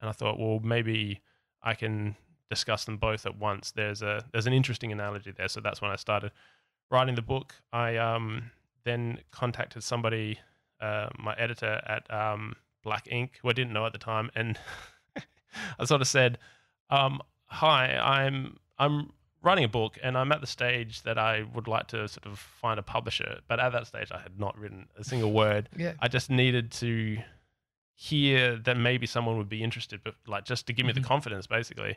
And 0.00 0.08
I 0.08 0.12
thought, 0.12 0.38
well, 0.38 0.60
maybe 0.62 1.20
I 1.62 1.74
can 1.74 2.16
discuss 2.50 2.84
them 2.84 2.96
both 2.96 3.26
at 3.26 3.38
once. 3.38 3.72
There's 3.72 4.02
a 4.02 4.24
there's 4.32 4.46
an 4.46 4.52
interesting 4.52 4.92
analogy 4.92 5.32
there. 5.32 5.48
So 5.48 5.60
that's 5.60 5.80
when 5.80 5.90
I 5.90 5.96
started 5.96 6.32
writing 6.90 7.14
the 7.14 7.22
book. 7.22 7.54
I 7.72 7.96
um, 7.96 8.50
then 8.84 9.18
contacted 9.30 9.82
somebody, 9.82 10.38
uh, 10.80 11.08
my 11.18 11.34
editor 11.36 11.80
at 11.86 12.08
um, 12.12 12.54
Black 12.84 13.06
Inc., 13.06 13.30
who 13.42 13.48
I 13.48 13.52
didn't 13.52 13.72
know 13.72 13.86
at 13.86 13.92
the 13.92 13.98
time, 13.98 14.30
and 14.34 14.58
I 15.78 15.84
sort 15.84 16.02
of 16.02 16.08
said, 16.08 16.38
um, 16.90 17.20
"Hi, 17.46 17.96
I'm 17.96 18.58
I'm 18.78 19.12
writing 19.42 19.64
a 19.64 19.68
book, 19.68 19.98
and 20.02 20.16
I'm 20.18 20.32
at 20.32 20.40
the 20.40 20.46
stage 20.46 21.02
that 21.02 21.18
I 21.18 21.44
would 21.54 21.68
like 21.68 21.86
to 21.88 22.08
sort 22.08 22.26
of 22.26 22.38
find 22.38 22.78
a 22.78 22.82
publisher. 22.82 23.40
But 23.48 23.60
at 23.60 23.70
that 23.72 23.86
stage, 23.86 24.10
I 24.12 24.18
had 24.18 24.38
not 24.38 24.58
written 24.58 24.88
a 24.98 25.04
single 25.04 25.32
word. 25.32 25.68
Yeah. 25.76 25.92
I 26.00 26.08
just 26.08 26.30
needed 26.30 26.72
to 26.72 27.18
hear 27.94 28.56
that 28.56 28.76
maybe 28.76 29.06
someone 29.06 29.36
would 29.38 29.48
be 29.48 29.62
interested, 29.62 30.00
but 30.04 30.14
like 30.26 30.44
just 30.44 30.66
to 30.66 30.72
give 30.72 30.84
me 30.86 30.92
Mhm. 30.92 30.96
the 30.96 31.00
confidence, 31.02 31.46
basically. 31.46 31.96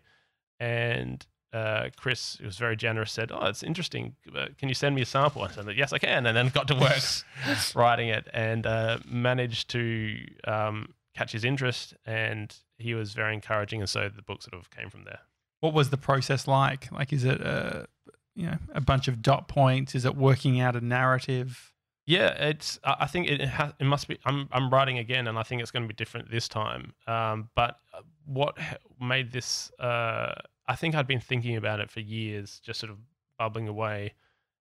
And 0.59 1.25
uh, 1.51 1.89
Chris, 1.97 2.35
who 2.37 2.45
was 2.45 2.57
very 2.57 2.75
generous, 2.75 3.11
said, 3.11 3.31
"Oh, 3.31 3.47
it's 3.47 3.63
interesting. 3.63 4.15
Uh, 4.35 4.47
Can 4.57 4.69
you 4.69 4.75
send 4.75 4.93
me 4.95 5.01
a 5.01 5.05
sample?" 5.05 5.41
I 5.41 5.49
said, 5.51 5.65
"Yes, 5.75 5.91
I 5.91 5.97
can." 5.97 6.25
And 6.27 6.37
then 6.37 6.49
got 6.49 6.67
to 6.67 6.75
work 6.75 7.01
writing 7.75 8.09
it, 8.09 8.27
and 8.33 8.67
uh, 8.67 8.99
managed 9.05 9.69
to 9.71 10.15
um, 10.45 10.93
catch 11.15 11.31
his 11.31 11.43
interest. 11.43 11.95
And 12.05 12.55
he 12.77 12.93
was 12.93 13.13
very 13.13 13.33
encouraging, 13.33 13.79
and 13.81 13.89
so 13.89 14.09
the 14.09 14.21
book 14.21 14.43
sort 14.43 14.53
of 14.53 14.69
came 14.69 14.89
from 14.91 15.05
there. 15.05 15.21
What 15.59 15.73
was 15.73 15.89
the 15.89 15.97
process 15.97 16.47
like? 16.47 16.91
Like, 16.91 17.11
is 17.11 17.23
it 17.23 17.41
a 17.41 17.87
you 18.35 18.47
know 18.47 18.57
a 18.73 18.81
bunch 18.81 19.07
of 19.07 19.21
dot 19.21 19.47
points? 19.47 19.95
Is 19.95 20.05
it 20.05 20.15
working 20.15 20.59
out 20.59 20.75
a 20.75 20.81
narrative? 20.81 21.73
Yeah, 22.09 22.29
it's. 22.29 22.79
I 22.83 23.05
think 23.05 23.27
it. 23.27 23.39
It 23.79 23.83
must 23.85 24.07
be. 24.07 24.17
I'm. 24.25 24.49
I'm 24.51 24.71
writing 24.71 24.97
again, 24.97 25.27
and 25.27 25.37
I 25.37 25.43
think 25.43 25.61
it's 25.61 25.69
going 25.69 25.83
to 25.83 25.87
be 25.87 25.93
different 25.93 26.31
this 26.31 26.47
time. 26.47 26.93
Um, 27.05 27.49
but 27.55 27.77
uh, 27.93 28.01
what 28.25 28.57
made 28.99 29.31
this? 29.31 29.71
Uh, 29.79 30.33
I 30.67 30.75
think 30.75 30.95
I'd 30.95 31.05
been 31.05 31.19
thinking 31.19 31.55
about 31.55 31.79
it 31.79 31.91
for 31.91 31.99
years, 31.99 32.59
just 32.63 32.79
sort 32.79 32.91
of 32.91 32.97
bubbling 33.37 33.67
away. 33.67 34.13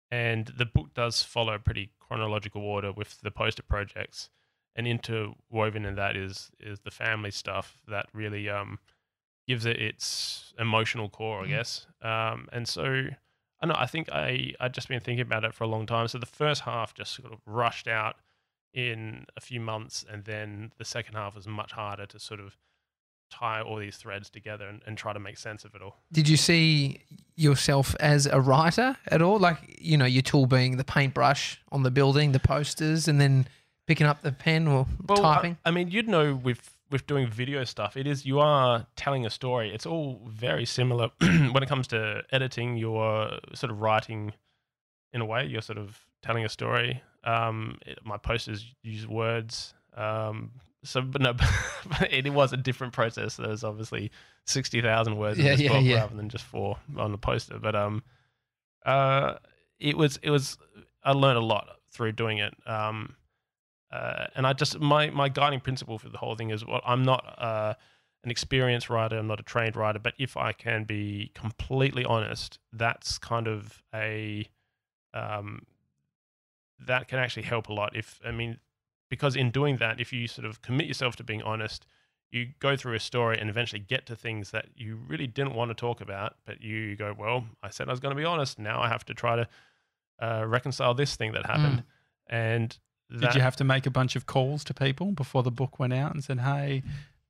And 0.09 0.47
the 0.57 0.65
book 0.65 0.95
does 0.95 1.21
follow 1.21 1.53
a 1.53 1.59
pretty 1.59 1.91
chronological 1.99 2.63
order 2.63 2.91
with 2.91 3.21
the 3.21 3.29
poster 3.29 3.61
projects, 3.63 4.31
and 4.75 4.87
interwoven 4.87 5.85
in 5.85 5.93
that 5.95 6.15
is 6.15 6.49
is 6.59 6.79
the 6.79 6.89
family 6.89 7.29
stuff 7.31 7.77
that 7.87 8.07
really 8.11 8.49
um, 8.49 8.79
gives 9.47 9.65
it 9.65 9.79
its 9.81 10.53
emotional 10.59 11.09
core, 11.09 11.41
I 11.43 11.45
Mm. 11.45 11.49
guess. 11.49 11.87
Um, 12.01 12.49
and 12.51 12.67
so 12.67 13.07
I 13.61 13.65
know. 13.67 13.75
I 13.77 13.85
think 13.85 14.09
I 14.11 14.53
I'd 14.59 14.73
just 14.73 14.87
been 14.89 14.99
thinking 14.99 15.21
about 15.21 15.43
it 15.43 15.53
for 15.53 15.63
a 15.63 15.67
long 15.67 15.85
time. 15.85 16.07
So 16.07 16.17
the 16.17 16.25
first 16.25 16.61
half 16.61 16.93
just 16.93 17.13
sort 17.13 17.31
of 17.31 17.39
rushed 17.45 17.87
out 17.87 18.17
in 18.73 19.25
a 19.37 19.41
few 19.41 19.59
months, 19.61 20.03
and 20.09 20.25
then 20.25 20.71
the 20.77 20.83
second 20.85 21.13
half 21.15 21.35
was 21.35 21.47
much 21.47 21.71
harder 21.71 22.05
to 22.07 22.19
sort 22.19 22.39
of 22.41 22.57
tie 23.31 23.61
all 23.61 23.77
these 23.77 23.97
threads 23.97 24.29
together 24.29 24.67
and, 24.67 24.81
and 24.85 24.97
try 24.97 25.11
to 25.13 25.19
make 25.19 25.37
sense 25.37 25.63
of 25.65 25.73
it 25.73 25.81
all. 25.81 25.95
Did 26.11 26.27
you 26.27 26.37
see 26.37 27.01
yourself 27.35 27.95
as 27.99 28.25
a 28.27 28.39
writer 28.39 28.97
at 29.07 29.21
all? 29.21 29.39
Like, 29.39 29.77
you 29.81 29.97
know, 29.97 30.05
your 30.05 30.21
tool 30.21 30.45
being 30.45 30.77
the 30.77 30.83
paintbrush 30.83 31.59
on 31.71 31.83
the 31.83 31.91
building, 31.91 32.33
the 32.33 32.39
posters, 32.39 33.07
and 33.07 33.19
then 33.19 33.47
picking 33.87 34.05
up 34.05 34.21
the 34.21 34.31
pen 34.31 34.67
or 34.67 34.85
Well, 35.07 35.25
I- 35.25 35.35
typing? 35.35 35.57
I, 35.65 35.71
mean, 35.71 35.89
you'd 35.89 36.07
know 36.07 36.35
with 36.35 36.74
with 36.95 37.07
doing 37.07 37.27
video 37.27 37.65
stuff, 37.65 37.97
it 37.97 38.07
is 38.07 38.25
you 38.25 38.39
are 38.39 38.87
telling 38.95 39.25
a 39.25 39.29
story. 39.29 39.69
It's 39.73 39.85
all 39.85 40.21
very 40.29 40.63
similar 40.63 41.09
when 41.19 41.61
it 41.61 41.67
comes 41.67 41.87
to 41.87 42.23
editing. 42.31 42.77
You're 42.77 43.37
sort 43.53 43.69
of 43.69 43.81
writing 43.81 44.31
in 45.11 45.19
a 45.19 45.25
way. 45.25 45.45
You're 45.45 45.61
sort 45.61 45.77
of 45.77 45.99
telling 46.21 46.45
a 46.45 46.49
story. 46.49 47.03
Um, 47.25 47.79
it, 47.85 47.99
my 48.05 48.15
posters 48.15 48.65
use 48.81 49.05
words. 49.05 49.73
Um, 49.97 50.51
so, 50.85 51.01
but 51.01 51.21
no, 51.21 51.33
it 52.09 52.31
was 52.31 52.53
a 52.53 52.57
different 52.57 52.93
process. 52.93 53.35
There's 53.35 53.65
obviously 53.65 54.09
sixty 54.45 54.81
thousand 54.81 55.17
words 55.17 55.37
Yeah, 55.37 55.51
in 55.51 55.51
this 55.51 55.61
yeah, 55.61 55.69
book 55.73 55.83
yeah. 55.83 55.99
rather 55.99 56.15
than 56.15 56.29
just 56.29 56.45
four 56.45 56.77
on 56.95 57.11
the 57.11 57.17
poster. 57.17 57.59
But 57.59 57.75
um, 57.75 58.03
uh, 58.85 59.33
it 59.81 59.97
was 59.97 60.17
it 60.23 60.29
was 60.29 60.57
I 61.03 61.11
learned 61.11 61.39
a 61.39 61.45
lot 61.45 61.67
through 61.91 62.13
doing 62.13 62.37
it. 62.37 62.53
Um, 62.65 63.17
uh, 63.95 64.27
and 64.35 64.45
I 64.45 64.53
just 64.53 64.79
my 64.79 65.09
my 65.09 65.29
guiding 65.29 65.61
principle 65.61 65.97
for 65.97 66.09
the 66.09 66.17
whole 66.17 66.35
thing 66.35 66.49
is 66.49 66.65
well, 66.65 66.81
I'm 66.85 67.03
not 67.03 67.23
uh, 67.37 67.75
an 68.23 68.31
experienced 68.31 68.89
writer, 68.89 69.17
I'm 69.17 69.27
not 69.27 69.39
a 69.39 69.43
trained 69.43 69.75
writer, 69.75 69.99
but 69.99 70.13
if 70.17 70.35
I 70.35 70.51
can 70.51 70.83
be 70.83 71.31
completely 71.33 72.03
honest, 72.03 72.59
that's 72.73 73.17
kind 73.17 73.47
of 73.47 73.83
a 73.93 74.49
um, 75.13 75.65
that 76.85 77.07
can 77.07 77.19
actually 77.19 77.43
help 77.43 77.69
a 77.69 77.73
lot. 77.73 77.95
If 77.95 78.19
I 78.25 78.31
mean, 78.31 78.57
because 79.09 79.37
in 79.37 79.49
doing 79.49 79.77
that, 79.77 80.01
if 80.01 80.11
you 80.11 80.27
sort 80.27 80.45
of 80.45 80.61
commit 80.61 80.87
yourself 80.87 81.15
to 81.17 81.23
being 81.23 81.43
honest, 81.43 81.87
you 82.31 82.47
go 82.59 82.75
through 82.75 82.95
a 82.95 82.99
story 82.99 83.39
and 83.39 83.49
eventually 83.49 83.79
get 83.79 84.05
to 84.07 84.15
things 84.15 84.51
that 84.51 84.65
you 84.75 84.99
really 85.07 85.27
didn't 85.27 85.53
want 85.53 85.69
to 85.69 85.75
talk 85.75 86.01
about, 86.01 86.35
but 86.45 86.61
you 86.61 86.97
go, 86.97 87.15
well, 87.17 87.45
I 87.63 87.69
said 87.69 87.87
I 87.87 87.91
was 87.91 88.01
going 88.01 88.13
to 88.13 88.19
be 88.19 88.25
honest. 88.25 88.59
Now 88.59 88.81
I 88.81 88.89
have 88.89 89.05
to 89.05 89.13
try 89.13 89.37
to 89.37 89.47
uh, 90.19 90.43
reconcile 90.45 90.93
this 90.93 91.15
thing 91.15 91.31
that 91.31 91.45
happened, 91.45 91.83
and 92.27 92.77
that, 93.09 93.19
Did 93.21 93.35
you 93.35 93.41
have 93.41 93.55
to 93.57 93.63
make 93.63 93.85
a 93.85 93.91
bunch 93.91 94.15
of 94.15 94.25
calls 94.25 94.63
to 94.65 94.73
people 94.73 95.11
before 95.11 95.43
the 95.43 95.51
book 95.51 95.79
went 95.79 95.93
out 95.93 96.13
and 96.13 96.23
said, 96.23 96.39
"Hey, 96.39 96.83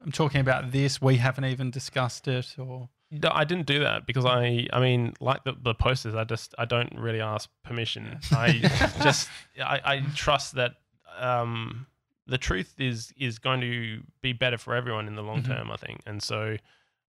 I'm 0.03 0.11
talking 0.11 0.41
about 0.41 0.71
this. 0.71 1.01
We 1.01 1.17
haven't 1.17 1.45
even 1.45 1.71
discussed 1.71 2.27
it." 2.27 2.55
Or 2.57 2.89
No, 3.11 3.29
I 3.33 3.43
didn't 3.43 3.65
do 3.67 3.79
that 3.79 4.05
because 4.07 4.25
I, 4.25 4.67
I 4.73 4.79
mean, 4.79 5.13
like 5.19 5.43
the, 5.43 5.53
the 5.61 5.73
posters, 5.75 6.15
I 6.15 6.23
just, 6.23 6.55
I 6.57 6.65
don't 6.65 6.93
really 6.97 7.21
ask 7.21 7.49
permission. 7.63 8.19
I 8.31 8.59
just, 9.03 9.29
I, 9.61 9.81
I 9.83 9.99
trust 10.15 10.55
that 10.55 10.75
um, 11.17 11.85
the 12.27 12.37
truth 12.37 12.73
is 12.79 13.13
is 13.17 13.37
going 13.39 13.61
to 13.61 14.01
be 14.21 14.33
better 14.33 14.57
for 14.57 14.75
everyone 14.75 15.07
in 15.07 15.15
the 15.15 15.23
long 15.23 15.41
Mhm. 15.43 15.47
term. 15.47 15.71
I 15.71 15.77
think, 15.77 16.01
and 16.05 16.21
so 16.23 16.57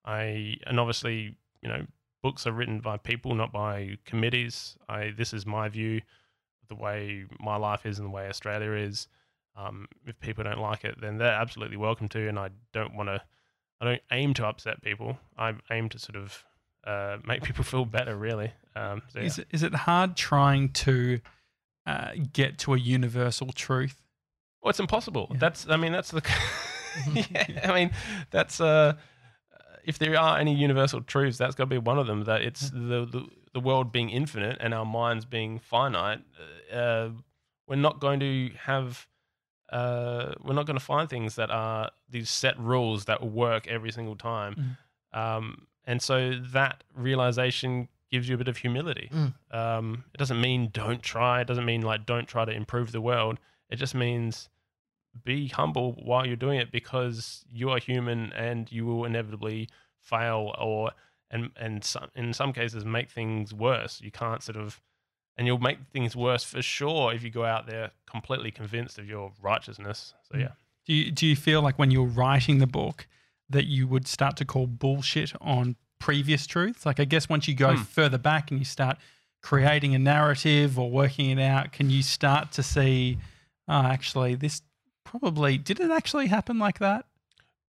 I, 0.04 0.56
and 0.66 0.78
obviously, 0.78 1.36
you 1.62 1.68
know, 1.68 1.86
books 2.22 2.46
are 2.46 2.52
written 2.52 2.80
by 2.80 2.96
people, 2.96 3.34
not 3.34 3.52
by 3.52 3.96
committees. 4.04 4.76
I, 4.88 5.12
this 5.16 5.32
is 5.32 5.46
my 5.46 5.68
view, 5.68 6.00
the 6.68 6.74
way 6.74 7.24
my 7.40 7.56
life 7.56 7.86
is 7.86 7.98
and 7.98 8.06
the 8.06 8.10
way 8.10 8.28
Australia 8.28 8.72
is. 8.72 9.08
Um, 9.56 9.88
if 10.06 10.18
people 10.20 10.44
don't 10.44 10.60
like 10.60 10.84
it, 10.84 11.00
then 11.00 11.16
they're 11.16 11.32
absolutely 11.32 11.78
welcome 11.78 12.08
to, 12.10 12.28
and 12.28 12.38
I 12.38 12.50
don't 12.72 12.94
want 12.94 13.08
to. 13.08 13.22
I 13.80 13.84
don't 13.84 14.02
aim 14.10 14.34
to 14.34 14.46
upset 14.46 14.82
people. 14.82 15.18
I 15.36 15.54
aim 15.70 15.88
to 15.90 15.98
sort 15.98 16.16
of 16.16 16.44
uh, 16.86 17.18
make 17.26 17.42
people 17.42 17.64
feel 17.64 17.84
better, 17.84 18.16
really. 18.16 18.52
Um, 18.74 19.02
so, 19.08 19.20
yeah. 19.20 19.26
is 19.26 19.38
it, 19.38 19.48
is 19.50 19.62
it 19.62 19.74
hard 19.74 20.16
trying 20.16 20.70
to 20.70 21.20
uh, 21.86 22.10
get 22.32 22.58
to 22.58 22.74
a 22.74 22.78
universal 22.78 23.48
truth? 23.52 24.02
Well, 24.62 24.70
it's 24.70 24.80
impossible. 24.80 25.28
Yeah. 25.30 25.38
That's. 25.38 25.68
I 25.68 25.76
mean, 25.76 25.92
that's 25.92 26.10
the. 26.10 26.22
yeah, 27.12 27.60
I 27.64 27.74
mean, 27.74 27.90
that's. 28.30 28.60
Uh, 28.60 28.94
if 29.84 29.98
there 29.98 30.18
are 30.18 30.38
any 30.38 30.52
universal 30.54 31.00
truths, 31.00 31.38
that's 31.38 31.54
got 31.54 31.64
to 31.64 31.70
be 31.70 31.78
one 31.78 31.98
of 31.98 32.06
them. 32.06 32.24
That 32.24 32.42
it's 32.42 32.70
the, 32.70 33.06
the 33.06 33.26
the 33.56 33.60
world 33.60 33.90
being 33.90 34.10
infinite 34.10 34.58
and 34.60 34.74
our 34.74 34.84
minds 34.84 35.24
being 35.24 35.58
finite. 35.58 36.20
Uh, 36.70 37.08
we're 37.66 37.76
not 37.76 38.00
going 38.00 38.20
to 38.20 38.50
have. 38.64 39.06
Uh, 39.72 40.34
we're 40.44 40.52
not 40.52 40.66
going 40.66 40.78
to 40.78 40.84
find 40.84 41.08
things 41.08 41.36
that 41.36 41.50
are 41.50 41.90
these 42.10 42.28
set 42.28 42.58
rules 42.60 43.06
that 43.06 43.22
will 43.22 43.30
work 43.30 43.66
every 43.66 43.90
single 43.90 44.14
time. 44.14 44.76
Um, 45.14 45.66
and 45.84 46.02
so 46.02 46.38
that 46.52 46.84
realization 46.94 47.88
gives 48.10 48.28
you 48.28 48.34
a 48.34 48.38
bit 48.38 48.46
of 48.46 48.58
humility. 48.58 49.08
Mm. 49.10 49.32
Um, 49.50 50.04
it 50.12 50.18
doesn't 50.18 50.38
mean 50.38 50.68
don't 50.70 51.02
try. 51.02 51.40
It 51.40 51.46
doesn't 51.46 51.64
mean 51.64 51.80
like 51.80 52.04
don't 52.04 52.28
try 52.28 52.44
to 52.44 52.52
improve 52.52 52.92
the 52.92 53.00
world. 53.00 53.40
It 53.70 53.76
just 53.76 53.94
means 53.94 54.50
be 55.24 55.48
humble 55.48 55.92
while 55.92 56.26
you're 56.26 56.36
doing 56.36 56.60
it 56.60 56.70
because 56.70 57.46
you 57.50 57.70
are 57.70 57.78
human 57.78 58.34
and 58.34 58.70
you 58.70 58.84
will 58.84 59.06
inevitably 59.06 59.70
fail 59.98 60.54
or 60.58 60.90
and 61.30 61.50
and 61.56 61.84
some, 61.84 62.08
in 62.14 62.32
some 62.32 62.52
cases 62.52 62.84
make 62.84 63.10
things 63.10 63.52
worse. 63.52 64.00
You 64.00 64.10
can't 64.10 64.42
sort 64.42 64.56
of 64.56 64.80
and 65.38 65.46
you'll 65.46 65.58
make 65.58 65.78
things 65.92 66.16
worse 66.16 66.44
for 66.44 66.62
sure 66.62 67.12
if 67.12 67.22
you 67.22 67.30
go 67.30 67.44
out 67.44 67.66
there 67.66 67.90
completely 68.10 68.50
convinced 68.50 68.98
of 68.98 69.06
your 69.06 69.32
righteousness. 69.42 70.14
So 70.30 70.38
Mm. 70.38 70.40
yeah. 70.40 70.52
Do 70.86 70.94
you, 70.94 71.10
do 71.10 71.26
you 71.26 71.34
feel 71.36 71.62
like 71.62 71.78
when 71.78 71.90
you're 71.90 72.06
writing 72.06 72.58
the 72.58 72.66
book, 72.66 73.06
that 73.50 73.64
you 73.66 73.86
would 73.88 74.06
start 74.06 74.36
to 74.38 74.44
call 74.44 74.66
bullshit 74.68 75.32
on 75.40 75.74
previous 75.98 76.46
truths? 76.46 76.86
Like, 76.86 77.00
I 77.00 77.04
guess 77.04 77.28
once 77.28 77.48
you 77.48 77.54
go 77.54 77.74
Hmm. 77.76 77.82
further 77.82 78.18
back 78.18 78.50
and 78.50 78.58
you 78.60 78.64
start 78.64 78.96
creating 79.42 79.94
a 79.94 79.98
narrative 79.98 80.78
or 80.78 80.88
working 80.90 81.28
it 81.30 81.40
out, 81.42 81.72
can 81.72 81.90
you 81.90 82.02
start 82.02 82.52
to 82.52 82.62
see, 82.62 83.18
oh, 83.68 83.82
actually, 83.82 84.36
this 84.36 84.62
probably 85.04 85.58
did 85.58 85.80
it 85.80 85.90
actually 85.90 86.28
happen 86.28 86.58
like 86.58 86.78
that? 86.78 87.04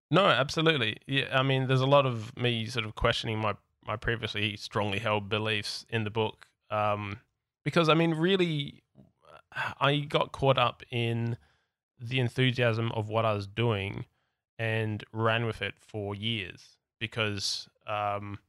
No, 0.09 0.25
absolutely. 0.25 0.97
Yeah, 1.05 1.37
I 1.37 1.43
mean, 1.43 1.67
there's 1.67 1.81
a 1.81 1.85
lot 1.87 2.05
of 2.05 2.35
me 2.37 2.65
sort 2.65 2.85
of 2.85 2.95
questioning 2.95 3.39
my 3.39 3.55
my 3.85 3.95
previously 3.95 4.57
strongly 4.57 4.99
held 4.99 5.29
beliefs 5.29 5.85
in 5.89 6.03
the 6.03 6.09
book, 6.09 6.47
um, 6.69 7.19
because 7.63 7.89
I 7.89 7.93
mean, 7.93 8.13
really, 8.13 8.83
I 9.79 9.99
got 9.99 10.31
caught 10.31 10.57
up 10.57 10.83
in 10.91 11.37
the 11.99 12.19
enthusiasm 12.19 12.91
of 12.93 13.09
what 13.09 13.25
I 13.25 13.33
was 13.33 13.47
doing 13.47 14.05
and 14.59 15.03
ran 15.11 15.45
with 15.45 15.61
it 15.61 15.75
for 15.79 16.15
years 16.15 16.77
because 16.99 17.67
um, 17.87 18.39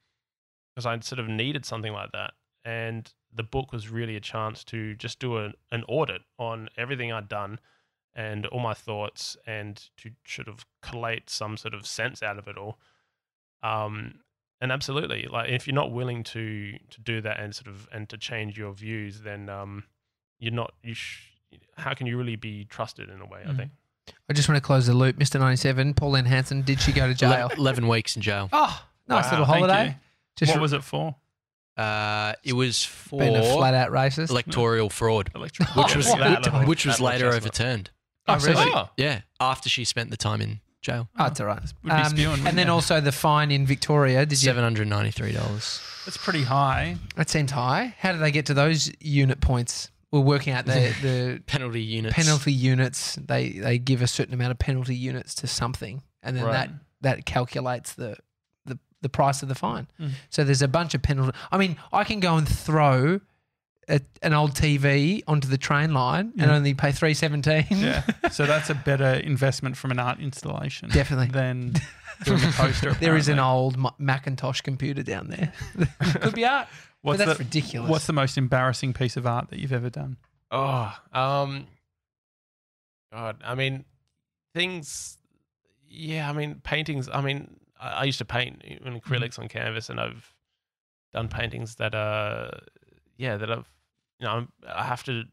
because 0.74 0.86
I 0.86 0.98
sort 1.00 1.18
of 1.18 1.28
needed 1.28 1.64
something 1.64 1.92
like 1.92 2.12
that, 2.12 2.34
and 2.64 3.12
the 3.32 3.42
book 3.42 3.72
was 3.72 3.88
really 3.88 4.16
a 4.16 4.20
chance 4.20 4.62
to 4.64 4.94
just 4.94 5.18
do 5.18 5.38
an, 5.38 5.54
an 5.72 5.84
audit 5.88 6.22
on 6.38 6.68
everything 6.76 7.12
I'd 7.12 7.28
done 7.28 7.58
and 8.26 8.46
all 8.46 8.58
my 8.60 8.74
thoughts 8.74 9.36
and 9.46 9.76
to 9.98 10.10
sort 10.26 10.48
of 10.48 10.66
collate 10.82 11.30
some 11.30 11.56
sort 11.56 11.72
of 11.72 11.86
sense 11.86 12.22
out 12.22 12.36
of 12.38 12.48
it 12.48 12.56
all. 12.58 12.78
Um, 13.62 14.20
and 14.60 14.72
absolutely, 14.72 15.28
like 15.30 15.50
if 15.50 15.66
you're 15.66 15.74
not 15.74 15.92
willing 15.92 16.24
to 16.24 16.72
to 16.90 17.00
do 17.00 17.20
that 17.20 17.38
and 17.38 17.54
sort 17.54 17.68
of 17.68 17.88
and 17.92 18.08
to 18.08 18.16
change 18.18 18.58
your 18.58 18.72
views, 18.72 19.20
then 19.20 19.48
um, 19.48 19.84
you're 20.40 20.52
not. 20.52 20.72
You 20.82 20.94
sh- 20.94 21.28
how 21.76 21.94
can 21.94 22.06
you 22.08 22.18
really 22.18 22.36
be 22.36 22.64
trusted 22.64 23.08
in 23.08 23.20
a 23.20 23.26
way? 23.26 23.42
I 23.46 23.50
Mm. 23.52 23.56
think. 23.56 23.70
I 24.28 24.32
just 24.32 24.48
want 24.48 24.56
to 24.56 24.62
close 24.66 24.86
the 24.86 24.94
loop. 24.94 25.16
Mr. 25.16 25.38
97, 25.38 25.92
Pauline 25.94 26.24
Hanson, 26.24 26.62
did 26.62 26.80
she 26.80 26.92
go 26.92 27.06
to 27.06 27.14
jail? 27.14 27.50
Eleven 27.56 27.86
weeks 27.88 28.16
in 28.16 28.22
jail. 28.22 28.48
Oh, 28.52 28.82
nice 29.06 29.24
Wow, 29.26 29.30
little 29.30 29.44
holiday. 29.44 29.96
Just 30.36 30.52
what 30.52 30.60
was 30.62 30.72
it 30.72 30.82
for? 30.82 31.14
Uh, 31.76 32.32
it 32.42 32.54
was 32.54 32.82
for 32.84 33.20
being 33.20 33.36
a 33.36 33.42
flat 33.54 33.74
out 33.74 33.90
racist. 33.92 34.30
electoral 34.30 34.90
fraud, 34.90 35.30
Electoral. 35.34 35.68
which 35.84 35.94
was 35.94 36.08
which 36.66 36.84
was 36.86 37.00
later 37.00 37.28
overturned. 37.32 37.90
Oh, 38.28 38.38
really? 38.38 38.54
really? 38.64 38.72
Oh, 38.74 38.88
Yeah, 38.96 39.20
after 39.40 39.68
she 39.68 39.84
spent 39.84 40.10
the 40.10 40.16
time 40.16 40.40
in 40.40 40.60
jail. 40.82 41.08
Oh, 41.18 41.26
it's 41.26 41.40
all 41.40 41.46
right. 41.46 41.60
Would 41.84 41.92
be 41.96 42.04
spewing, 42.04 42.30
wouldn't 42.30 42.48
and 42.48 42.56
then 42.58 42.68
also 42.70 43.00
the 43.00 43.12
fine 43.12 43.50
in 43.50 43.66
Victoria. 43.66 44.24
Did 44.26 44.40
you? 44.42 44.46
Seven 44.46 44.62
hundred 44.62 44.88
ninety 44.88 45.10
three 45.10 45.32
dollars. 45.32 45.80
That's 46.04 46.16
pretty 46.16 46.42
high. 46.44 46.96
That 47.16 47.28
seemed 47.28 47.50
high. 47.50 47.94
How 47.98 48.12
did 48.12 48.20
they 48.20 48.30
get 48.30 48.46
to 48.46 48.54
those 48.54 48.90
unit 49.00 49.40
points? 49.40 49.90
We're 50.10 50.20
working 50.20 50.54
out 50.54 50.64
the, 50.64 50.94
the 51.02 51.42
Penalty 51.46 51.82
units. 51.82 52.14
penalty 52.14 52.52
units. 52.52 53.16
They 53.16 53.50
they 53.50 53.78
give 53.78 54.00
a 54.00 54.06
certain 54.06 54.32
amount 54.34 54.52
of 54.52 54.58
penalty 54.58 54.94
units 54.96 55.34
to 55.36 55.46
something, 55.46 56.02
and 56.22 56.36
then 56.36 56.44
Right. 56.44 56.52
that 56.52 56.70
that 57.02 57.26
calculates 57.26 57.92
the 57.94 58.16
the, 58.64 58.78
the 59.02 59.08
price 59.10 59.42
of 59.42 59.48
the 59.50 59.54
fine. 59.54 59.86
Mm. 60.00 60.12
So 60.30 60.44
there's 60.44 60.62
a 60.62 60.68
bunch 60.68 60.94
of 60.94 61.02
penalty. 61.02 61.36
I 61.52 61.58
mean, 61.58 61.76
I 61.92 62.04
can 62.04 62.20
go 62.20 62.36
and 62.36 62.48
throw 62.48 63.20
a, 63.88 64.00
an 64.22 64.34
old 64.34 64.52
TV 64.52 65.22
onto 65.26 65.48
the 65.48 65.58
train 65.58 65.94
line 65.94 66.32
and 66.38 66.50
only 66.50 66.74
pay 66.74 66.92
three 66.92 67.14
seventeen. 67.14 67.66
Yeah. 67.70 68.02
so 68.30 68.46
that's 68.46 68.70
a 68.70 68.74
better 68.74 69.14
investment 69.14 69.76
from 69.76 69.90
an 69.90 69.98
art 69.98 70.20
installation 70.20 70.90
Definitely. 70.90 71.28
than 71.28 71.74
doing 72.24 72.42
a 72.42 72.52
poster. 72.52 72.92
There 72.94 73.16
is 73.16 73.28
an 73.28 73.38
old 73.38 73.76
Macintosh 73.98 74.60
computer 74.60 75.02
down 75.02 75.28
there. 75.28 75.52
Could 76.20 76.34
be 76.34 76.44
art. 76.44 76.68
What's 77.02 77.18
but 77.18 77.26
that's 77.26 77.38
the, 77.38 77.44
ridiculous. 77.44 77.90
What's 77.90 78.06
the 78.06 78.12
most 78.12 78.36
embarrassing 78.36 78.92
piece 78.92 79.16
of 79.16 79.26
art 79.26 79.50
that 79.50 79.60
you've 79.60 79.72
ever 79.72 79.88
done? 79.88 80.16
Oh, 80.50 80.92
um, 81.12 81.66
God, 83.12 83.36
I 83.44 83.54
mean, 83.54 83.84
things. 84.54 85.18
Yeah, 85.88 86.28
I 86.28 86.32
mean, 86.32 86.60
paintings. 86.64 87.08
I 87.12 87.20
mean, 87.20 87.56
I, 87.80 87.88
I 87.88 88.04
used 88.04 88.18
to 88.18 88.24
paint 88.24 88.62
in 88.62 89.00
acrylics 89.00 89.38
on 89.38 89.48
canvas, 89.48 89.88
and 89.88 90.00
I've 90.00 90.34
done 91.12 91.28
paintings 91.28 91.76
that 91.76 91.94
are, 91.94 92.58
yeah, 93.16 93.36
that 93.36 93.50
I've, 93.50 93.70
you 94.18 94.26
know, 94.26 94.32
I'm, 94.32 94.48
I 94.68 94.84
have 94.84 95.02
to. 95.04 95.24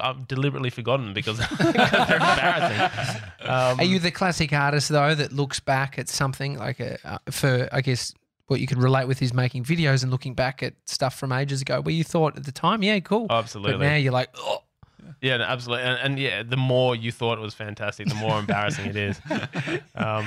I've 0.00 0.28
deliberately 0.28 0.70
forgotten 0.70 1.12
because 1.12 1.38
they're 1.58 1.68
embarrassing. 1.68 3.22
Um, 3.40 3.80
Are 3.80 3.84
you 3.84 3.98
the 3.98 4.12
classic 4.12 4.52
artist 4.52 4.88
though 4.90 5.14
that 5.14 5.32
looks 5.32 5.58
back 5.60 5.98
at 5.98 6.08
something 6.08 6.56
like 6.56 6.78
a 6.78 6.98
uh, 7.04 7.18
for 7.30 7.68
I 7.72 7.80
guess 7.80 8.14
what 8.46 8.60
you 8.60 8.66
could 8.68 8.78
relate 8.78 9.08
with 9.08 9.20
is 9.22 9.34
making 9.34 9.64
videos 9.64 10.02
and 10.02 10.12
looking 10.12 10.34
back 10.34 10.62
at 10.62 10.74
stuff 10.86 11.18
from 11.18 11.32
ages 11.32 11.62
ago 11.62 11.80
where 11.80 11.94
you 11.94 12.04
thought 12.04 12.36
at 12.36 12.44
the 12.44 12.52
time, 12.52 12.82
yeah, 12.82 13.00
cool, 13.00 13.26
Oh, 13.30 13.36
absolutely. 13.38 13.72
but 13.72 13.80
now 13.80 13.94
you're 13.96 14.12
like, 14.12 14.28
oh, 14.36 14.62
Yeah, 15.20 15.38
no, 15.38 15.44
absolutely. 15.44 15.84
And, 15.86 15.98
and 16.00 16.18
yeah, 16.18 16.42
the 16.42 16.56
more 16.56 16.94
you 16.94 17.10
thought 17.10 17.38
it 17.38 17.40
was 17.40 17.54
fantastic, 17.54 18.06
the 18.08 18.14
more 18.14 18.38
embarrassing 18.38 18.86
it 18.86 18.96
is. 18.96 19.20
Um, 19.96 20.26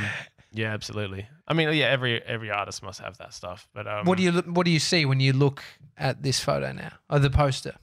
yeah, 0.52 0.74
absolutely. 0.74 1.28
I 1.48 1.54
mean, 1.54 1.72
yeah, 1.74 1.86
every 1.88 2.22
every 2.24 2.50
artist 2.52 2.82
must 2.84 3.00
have 3.02 3.18
that 3.20 3.34
stuff. 3.34 3.68
But 3.74 3.88
um, 3.88 4.06
what 4.06 4.18
do 4.18 4.24
you 4.24 4.32
what 4.34 4.66
do 4.66 4.72
you 4.72 4.80
see 4.80 5.06
when 5.06 5.20
you 5.20 5.34
look 5.34 5.64
at 5.98 6.24
this 6.24 6.40
photo 6.40 6.72
now 6.72 6.92
or 7.10 7.20
the 7.20 7.30
poster? 7.30 7.76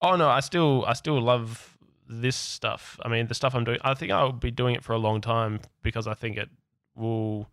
Oh 0.00 0.16
no, 0.16 0.28
I 0.28 0.40
still 0.40 0.84
I 0.86 0.92
still 0.94 1.20
love 1.20 1.76
this 2.08 2.36
stuff. 2.36 2.98
I 3.02 3.08
mean, 3.08 3.26
the 3.26 3.34
stuff 3.34 3.54
I'm 3.54 3.64
doing. 3.64 3.78
I 3.82 3.94
think 3.94 4.12
I'll 4.12 4.32
be 4.32 4.50
doing 4.50 4.74
it 4.74 4.84
for 4.84 4.92
a 4.92 4.98
long 4.98 5.20
time 5.20 5.60
because 5.82 6.06
I 6.06 6.14
think 6.14 6.36
it 6.36 6.48
will 6.94 7.48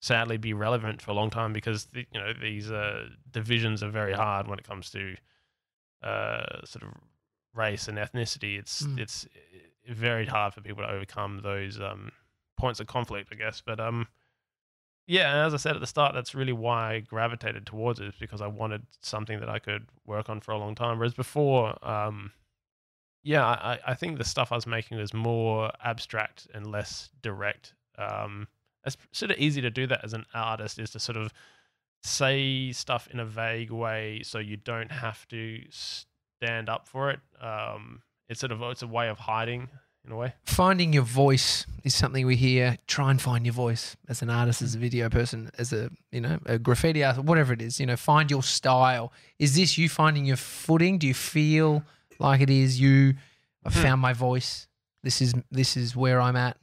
sadly 0.00 0.36
be 0.36 0.52
relevant 0.52 1.00
for 1.00 1.10
a 1.12 1.14
long 1.14 1.30
time 1.30 1.52
because 1.52 1.86
the, 1.86 2.06
you 2.12 2.20
know 2.20 2.32
these 2.40 2.70
uh, 2.70 3.08
divisions 3.30 3.82
are 3.82 3.90
very 3.90 4.12
hard 4.12 4.48
when 4.48 4.58
it 4.58 4.64
comes 4.66 4.90
to 4.90 5.14
uh, 6.02 6.64
sort 6.64 6.82
of 6.84 6.90
race 7.54 7.88
and 7.88 7.98
ethnicity. 7.98 8.58
It's 8.58 8.82
Mm. 8.82 8.98
it's 8.98 9.26
very 9.88 10.26
hard 10.26 10.54
for 10.54 10.60
people 10.62 10.82
to 10.82 10.90
overcome 10.90 11.40
those 11.42 11.78
um, 11.80 12.10
points 12.56 12.80
of 12.80 12.86
conflict, 12.86 13.28
I 13.32 13.36
guess. 13.36 13.60
But 13.64 13.78
um, 13.80 14.08
yeah, 15.06 15.44
as 15.44 15.54
I 15.54 15.58
said 15.58 15.74
at 15.74 15.80
the 15.80 15.86
start, 15.86 16.14
that's 16.14 16.34
really 16.34 16.52
why 16.52 16.94
I 16.94 17.00
gravitated 17.00 17.66
towards 17.66 18.00
it, 18.00 18.14
because 18.18 18.40
I 18.40 18.46
wanted 18.46 18.86
something 19.02 19.40
that 19.40 19.48
I 19.48 19.58
could 19.58 19.86
work 20.06 20.28
on 20.30 20.40
for 20.40 20.52
a 20.52 20.58
long 20.58 20.74
time. 20.74 20.98
Whereas 20.98 21.14
before, 21.14 21.76
um, 21.86 22.32
yeah, 23.22 23.44
I, 23.44 23.78
I 23.86 23.94
think 23.94 24.18
the 24.18 24.24
stuff 24.24 24.50
I 24.50 24.54
was 24.54 24.66
making 24.66 24.98
was 24.98 25.12
more 25.12 25.70
abstract 25.82 26.46
and 26.54 26.70
less 26.70 27.10
direct. 27.22 27.74
Um, 27.98 28.48
it's 28.86 28.96
sort 29.12 29.30
of 29.30 29.38
easy 29.38 29.60
to 29.60 29.70
do 29.70 29.86
that 29.86 30.04
as 30.04 30.14
an 30.14 30.24
artist, 30.34 30.78
is 30.78 30.90
to 30.90 30.98
sort 30.98 31.16
of 31.16 31.32
say 32.02 32.70
stuff 32.72 33.08
in 33.10 33.18
a 33.18 33.24
vague 33.24 33.70
way 33.70 34.20
so 34.22 34.38
you 34.38 34.56
don't 34.58 34.92
have 34.92 35.26
to 35.28 35.62
stand 35.70 36.68
up 36.68 36.86
for 36.86 37.10
it. 37.10 37.20
Um, 37.40 38.02
it's 38.28 38.40
sort 38.40 38.52
of 38.52 38.62
it's 38.62 38.82
a 38.82 38.86
way 38.86 39.08
of 39.08 39.18
hiding 39.18 39.68
in 40.04 40.12
a 40.12 40.16
way. 40.16 40.34
Finding 40.44 40.92
your 40.92 41.02
voice 41.02 41.66
is 41.82 41.94
something 41.94 42.26
we 42.26 42.36
hear. 42.36 42.76
Try 42.86 43.10
and 43.10 43.20
find 43.20 43.44
your 43.46 43.54
voice 43.54 43.96
as 44.08 44.22
an 44.22 44.30
artist, 44.30 44.62
as 44.62 44.74
a 44.74 44.78
video 44.78 45.08
person, 45.08 45.50
as 45.58 45.72
a 45.72 45.90
you 46.12 46.20
know 46.20 46.38
a 46.46 46.58
graffiti 46.58 47.02
artist, 47.02 47.24
whatever 47.24 47.52
it 47.52 47.62
is. 47.62 47.80
You 47.80 47.86
know, 47.86 47.96
find 47.96 48.30
your 48.30 48.42
style. 48.42 49.12
Is 49.38 49.56
this 49.56 49.78
you 49.78 49.88
finding 49.88 50.24
your 50.26 50.36
footing? 50.36 50.98
Do 50.98 51.06
you 51.06 51.14
feel 51.14 51.82
like 52.18 52.40
it 52.40 52.50
is 52.50 52.80
you? 52.80 53.14
I 53.64 53.70
Hmm. 53.70 53.82
found 53.82 54.00
my 54.02 54.12
voice. 54.12 54.68
This 55.02 55.20
is 55.22 55.34
this 55.50 55.76
is 55.76 55.96
where 55.96 56.20
I'm 56.20 56.36
at. 56.36 56.56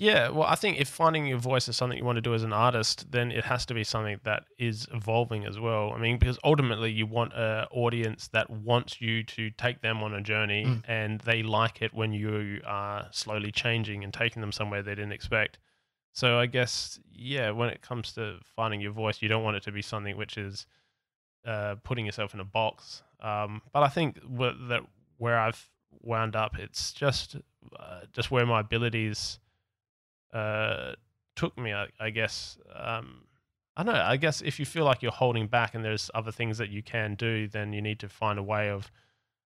Yeah, 0.00 0.28
well, 0.28 0.44
I 0.46 0.54
think 0.54 0.78
if 0.78 0.88
finding 0.88 1.26
your 1.26 1.38
voice 1.38 1.68
is 1.68 1.76
something 1.76 1.98
you 1.98 2.04
want 2.04 2.16
to 2.18 2.22
do 2.22 2.32
as 2.32 2.44
an 2.44 2.52
artist, 2.52 3.10
then 3.10 3.32
it 3.32 3.44
has 3.44 3.66
to 3.66 3.74
be 3.74 3.82
something 3.82 4.20
that 4.22 4.44
is 4.56 4.86
evolving 4.94 5.44
as 5.44 5.58
well. 5.58 5.92
I 5.92 5.98
mean, 5.98 6.18
because 6.18 6.38
ultimately 6.44 6.92
you 6.92 7.04
want 7.04 7.32
an 7.34 7.66
audience 7.72 8.28
that 8.28 8.48
wants 8.48 9.00
you 9.00 9.24
to 9.24 9.50
take 9.50 9.82
them 9.82 10.00
on 10.04 10.14
a 10.14 10.20
journey 10.20 10.64
Mm. 10.64 10.82
and 10.86 11.20
they 11.22 11.42
like 11.42 11.82
it 11.82 11.92
when 11.92 12.12
you 12.12 12.60
are 12.64 13.08
slowly 13.10 13.50
changing 13.50 14.04
and 14.04 14.14
taking 14.14 14.40
them 14.40 14.52
somewhere 14.52 14.82
they 14.84 14.94
didn't 14.94 15.10
expect. 15.12 15.58
So 16.12 16.38
I 16.38 16.46
guess, 16.46 17.00
yeah, 17.12 17.50
when 17.50 17.68
it 17.68 17.82
comes 17.82 18.12
to 18.12 18.38
finding 18.56 18.80
your 18.80 18.92
voice, 18.92 19.20
you 19.20 19.28
don't 19.28 19.42
want 19.42 19.56
it 19.56 19.64
to 19.64 19.72
be 19.72 19.82
something 19.82 20.16
which 20.16 20.38
is 20.38 20.66
uh, 21.44 21.74
putting 21.82 22.06
yourself 22.06 22.34
in 22.34 22.40
a 22.40 22.44
box. 22.44 23.02
Um, 23.20 23.62
but 23.72 23.82
I 23.82 23.88
think 23.88 24.20
that 24.20 24.82
where 25.16 25.38
I've 25.38 25.68
wound 26.02 26.36
up, 26.36 26.56
it's 26.56 26.92
just 26.92 27.34
uh, 27.78 28.02
just 28.12 28.30
where 28.30 28.46
my 28.46 28.60
abilities 28.60 29.40
uh, 30.32 30.92
took 31.36 31.56
me, 31.58 31.72
I, 31.72 31.86
I 32.00 32.10
guess. 32.10 32.58
Um, 32.74 33.24
I 33.76 33.84
don't 33.84 33.94
know. 33.94 34.02
I 34.02 34.16
guess 34.16 34.40
if 34.42 34.58
you 34.58 34.66
feel 34.66 34.84
like 34.84 35.02
you're 35.02 35.12
holding 35.12 35.46
back 35.46 35.74
and 35.74 35.84
there's 35.84 36.10
other 36.14 36.32
things 36.32 36.58
that 36.58 36.68
you 36.70 36.82
can 36.82 37.14
do, 37.14 37.46
then 37.46 37.72
you 37.72 37.80
need 37.80 38.00
to 38.00 38.08
find 38.08 38.38
a 38.38 38.42
way 38.42 38.70
of 38.70 38.90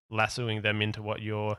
lassoing 0.10 0.62
them 0.62 0.82
into 0.82 1.02
what 1.02 1.22
you're 1.22 1.58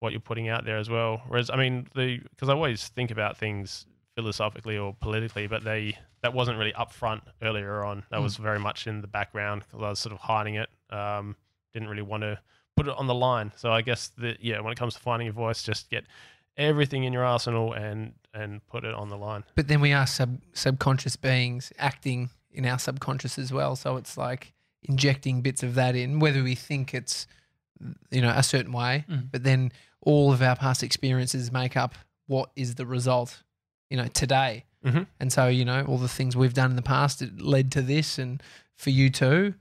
what 0.00 0.10
you're 0.12 0.20
putting 0.20 0.48
out 0.48 0.64
there 0.64 0.78
as 0.78 0.90
well. 0.90 1.22
Whereas, 1.28 1.48
I 1.48 1.56
mean, 1.56 1.86
the 1.94 2.18
because 2.30 2.48
I 2.48 2.52
always 2.54 2.88
think 2.88 3.10
about 3.10 3.36
things 3.38 3.86
philosophically 4.16 4.76
or 4.76 4.94
politically, 5.00 5.46
but 5.46 5.64
they 5.64 5.96
that 6.22 6.34
wasn't 6.34 6.58
really 6.58 6.72
upfront 6.72 7.22
earlier 7.40 7.82
on. 7.84 8.02
That 8.10 8.18
Mm. 8.20 8.24
was 8.24 8.36
very 8.36 8.58
much 8.58 8.86
in 8.86 9.00
the 9.00 9.06
background 9.06 9.62
because 9.62 9.82
I 9.82 9.88
was 9.90 9.98
sort 9.98 10.12
of 10.12 10.18
hiding 10.20 10.56
it. 10.56 10.68
Um, 10.90 11.36
didn't 11.72 11.88
really 11.88 12.02
want 12.02 12.22
to 12.24 12.38
put 12.76 12.88
it 12.88 12.94
on 12.96 13.06
the 13.06 13.14
line. 13.14 13.52
So 13.56 13.72
I 13.72 13.80
guess 13.80 14.08
that 14.18 14.42
yeah, 14.44 14.60
when 14.60 14.72
it 14.72 14.78
comes 14.78 14.94
to 14.94 15.00
finding 15.00 15.26
your 15.26 15.32
voice, 15.34 15.62
just 15.62 15.88
get 15.88 16.04
everything 16.56 17.04
in 17.04 17.12
your 17.12 17.24
arsenal 17.24 17.72
and 17.72 18.12
and 18.34 18.66
put 18.66 18.84
it 18.84 18.94
on 18.94 19.08
the 19.10 19.16
line. 19.16 19.44
But 19.54 19.68
then 19.68 19.80
we 19.80 19.92
are 19.92 20.06
sub 20.06 20.40
subconscious 20.52 21.16
beings 21.16 21.72
acting 21.78 22.30
in 22.50 22.64
our 22.66 22.78
subconscious 22.78 23.38
as 23.38 23.52
well. 23.52 23.76
So 23.76 23.96
it's 23.96 24.16
like 24.16 24.52
injecting 24.82 25.42
bits 25.42 25.62
of 25.62 25.74
that 25.76 25.94
in, 25.94 26.18
whether 26.18 26.42
we 26.42 26.54
think 26.54 26.94
it's 26.94 27.26
you 28.10 28.20
know 28.22 28.30
a 28.30 28.42
certain 28.42 28.72
way, 28.72 29.04
Mm. 29.08 29.28
but 29.30 29.44
then 29.44 29.72
all 30.00 30.32
of 30.32 30.42
our 30.42 30.56
past 30.56 30.82
experiences 30.82 31.52
make 31.52 31.76
up 31.76 31.94
what 32.26 32.50
is 32.56 32.74
the 32.76 32.86
result, 32.86 33.42
you 33.90 33.96
know, 33.96 34.06
today. 34.08 34.64
Mhm. 34.84 35.06
And 35.20 35.32
so 35.32 35.46
you 35.48 35.64
know 35.64 35.84
all 35.84 35.98
the 35.98 36.08
things 36.08 36.36
we've 36.36 36.54
done 36.54 36.70
in 36.70 36.76
the 36.76 36.82
past 36.82 37.22
it 37.22 37.40
led 37.40 37.70
to 37.72 37.82
this, 37.82 38.18
and 38.18 38.42
for 38.76 38.90
you 38.90 39.10
too. 39.10 39.54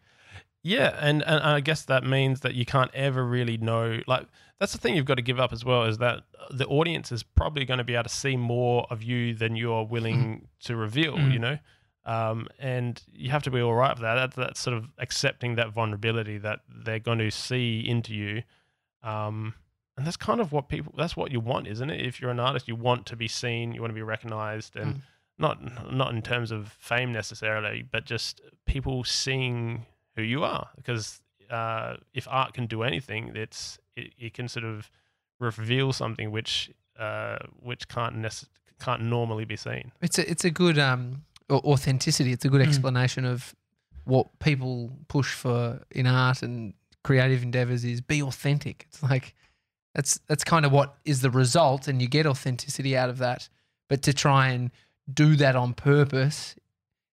Yeah, 0.63 0.95
and, 0.99 1.23
and 1.23 1.43
I 1.43 1.59
guess 1.59 1.81
that 1.85 2.03
means 2.03 2.41
that 2.41 2.53
you 2.53 2.65
can't 2.65 2.91
ever 2.93 3.25
really 3.25 3.57
know. 3.57 3.99
Like 4.07 4.27
that's 4.61 4.73
the 4.73 4.77
thing 4.77 4.95
you've 4.95 5.05
got 5.05 5.15
to 5.15 5.23
give 5.23 5.39
up 5.39 5.51
as 5.51 5.65
well 5.65 5.85
is 5.85 5.97
that 5.97 6.21
the 6.51 6.67
audience 6.67 7.11
is 7.11 7.23
probably 7.23 7.65
going 7.65 7.79
to 7.79 7.83
be 7.83 7.95
able 7.95 8.03
to 8.03 8.09
see 8.09 8.37
more 8.37 8.85
of 8.91 9.01
you 9.01 9.33
than 9.33 9.55
you're 9.55 9.83
willing 9.83 10.47
to 10.59 10.75
reveal. 10.75 11.17
Mm. 11.17 11.33
You 11.33 11.39
know, 11.39 11.57
um, 12.05 12.47
and 12.59 13.01
you 13.11 13.31
have 13.31 13.41
to 13.43 13.49
be 13.49 13.59
all 13.59 13.73
right 13.73 13.89
with 13.95 14.03
that. 14.03 14.13
That's, 14.13 14.35
that's 14.35 14.59
sort 14.59 14.77
of 14.77 14.85
accepting 14.99 15.55
that 15.55 15.73
vulnerability 15.73 16.37
that 16.37 16.59
they're 16.69 16.99
going 16.99 17.17
to 17.17 17.31
see 17.31 17.79
into 17.79 18.13
you. 18.13 18.43
Um, 19.01 19.55
and 19.97 20.05
that's 20.05 20.15
kind 20.15 20.39
of 20.39 20.51
what 20.51 20.69
people. 20.69 20.93
That's 20.95 21.17
what 21.17 21.31
you 21.31 21.39
want, 21.39 21.67
isn't 21.67 21.89
it? 21.89 22.05
If 22.05 22.21
you're 22.21 22.29
an 22.29 22.39
artist, 22.39 22.67
you 22.67 22.75
want 22.75 23.07
to 23.07 23.15
be 23.15 23.27
seen, 23.27 23.73
you 23.73 23.81
want 23.81 23.89
to 23.89 23.95
be 23.95 24.03
recognized, 24.03 24.75
and 24.75 24.95
Mm. 24.95 25.01
not 25.39 25.91
not 25.91 26.13
in 26.13 26.21
terms 26.21 26.51
of 26.51 26.71
fame 26.79 27.11
necessarily, 27.11 27.81
but 27.81 28.05
just 28.05 28.41
people 28.67 29.03
seeing 29.03 29.87
who 30.15 30.21
you 30.21 30.43
are. 30.43 30.69
Because 30.75 31.21
uh, 31.49 31.97
if 32.13 32.27
art 32.29 32.53
can 32.53 32.67
do 32.67 32.83
anything, 32.83 33.31
it's 33.35 33.79
it, 33.95 34.13
it 34.17 34.33
can 34.33 34.47
sort 34.47 34.65
of 34.65 34.89
reveal 35.39 35.91
something 35.93 36.31
which 36.31 36.71
uh, 36.99 37.37
which 37.61 37.87
can't 37.87 38.15
nece- 38.17 38.47
can't 38.79 39.01
normally 39.03 39.45
be 39.45 39.55
seen. 39.55 39.91
It's 40.01 40.17
a 40.19 40.29
it's 40.29 40.45
a 40.45 40.51
good 40.51 40.77
um 40.79 41.23
authenticity. 41.49 42.31
It's 42.31 42.45
a 42.45 42.49
good 42.49 42.61
Mm. 42.61 42.67
explanation 42.67 43.25
of 43.25 43.55
what 44.05 44.39
people 44.39 44.91
push 45.07 45.33
for 45.33 45.81
in 45.91 46.07
art 46.07 46.41
and 46.41 46.73
creative 47.03 47.43
endeavors 47.43 47.83
is 47.85 48.01
be 48.01 48.21
authentic. 48.21 48.85
It's 48.89 49.03
like 49.03 49.35
that's 49.95 50.19
that's 50.27 50.43
kind 50.43 50.65
of 50.65 50.71
what 50.71 50.95
is 51.05 51.21
the 51.21 51.29
result, 51.29 51.87
and 51.87 52.01
you 52.01 52.07
get 52.07 52.25
authenticity 52.25 52.95
out 52.97 53.09
of 53.09 53.17
that. 53.19 53.49
But 53.89 54.01
to 54.03 54.13
try 54.13 54.49
and 54.49 54.71
do 55.13 55.35
that 55.35 55.55
on 55.55 55.73
purpose 55.73 56.55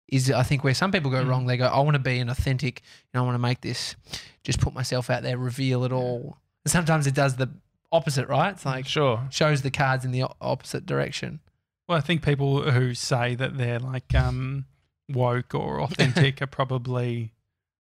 is, 0.06 0.30
I 0.30 0.42
think, 0.44 0.62
where 0.64 0.74
some 0.74 0.92
people 0.92 1.10
go 1.10 1.24
Mm. 1.24 1.28
wrong. 1.28 1.46
They 1.46 1.56
go, 1.56 1.66
I 1.66 1.80
want 1.80 1.94
to 1.96 1.98
be 2.02 2.18
an 2.18 2.28
authentic. 2.30 2.82
You 3.12 3.18
know, 3.18 3.22
I 3.22 3.26
want 3.26 3.34
to 3.34 3.38
make 3.40 3.60
this, 3.62 3.96
just 4.44 4.60
put 4.60 4.72
myself 4.74 5.10
out 5.10 5.22
there, 5.22 5.36
reveal 5.36 5.84
it 5.84 5.92
all. 5.92 6.38
Sometimes 6.68 7.06
it 7.06 7.14
does 7.14 7.36
the 7.36 7.48
opposite, 7.90 8.28
right? 8.28 8.50
It's 8.52 8.64
like 8.66 8.86
Sure. 8.86 9.26
shows 9.30 9.62
the 9.62 9.70
cards 9.70 10.04
in 10.04 10.10
the 10.12 10.24
opposite 10.40 10.86
direction. 10.86 11.40
Well, 11.88 11.96
I 11.98 12.00
think 12.02 12.22
people 12.22 12.70
who 12.70 12.94
say 12.94 13.34
that 13.34 13.56
they're 13.56 13.78
like 13.78 14.14
um, 14.14 14.66
woke 15.08 15.54
or 15.54 15.80
authentic 15.86 16.42
are 16.42 16.46
probably 16.46 17.32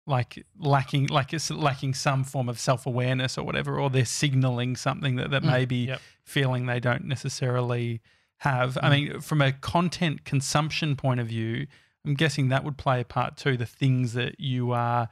like 0.06 0.46
lacking, 0.58 1.08
like 1.08 1.32
it's 1.32 1.50
lacking 1.50 1.94
some 1.94 2.22
form 2.22 2.48
of 2.48 2.60
self 2.60 2.86
awareness 2.86 3.36
or 3.36 3.42
whatever, 3.44 3.80
or 3.80 3.90
they're 3.90 4.04
signaling 4.04 4.76
something 4.76 5.16
that, 5.16 5.30
that 5.32 5.42
Mm. 5.42 5.50
maybe 5.50 5.76
Yep. 5.76 6.00
feeling 6.22 6.66
they 6.66 6.78
don't 6.78 7.04
necessarily 7.04 8.00
have. 8.38 8.78
I 8.80 8.88
Mm. 8.88 8.90
mean, 8.90 9.20
from 9.20 9.42
a 9.42 9.50
content 9.50 10.24
consumption 10.24 10.94
point 10.94 11.18
of 11.18 11.26
view, 11.26 11.66
I'm 12.04 12.14
guessing 12.14 12.48
that 12.50 12.62
would 12.62 12.76
play 12.78 13.00
a 13.00 13.04
part 13.04 13.36
too. 13.36 13.56
The 13.56 13.66
things 13.66 14.12
that 14.12 14.38
you 14.38 14.70
are 14.70 15.08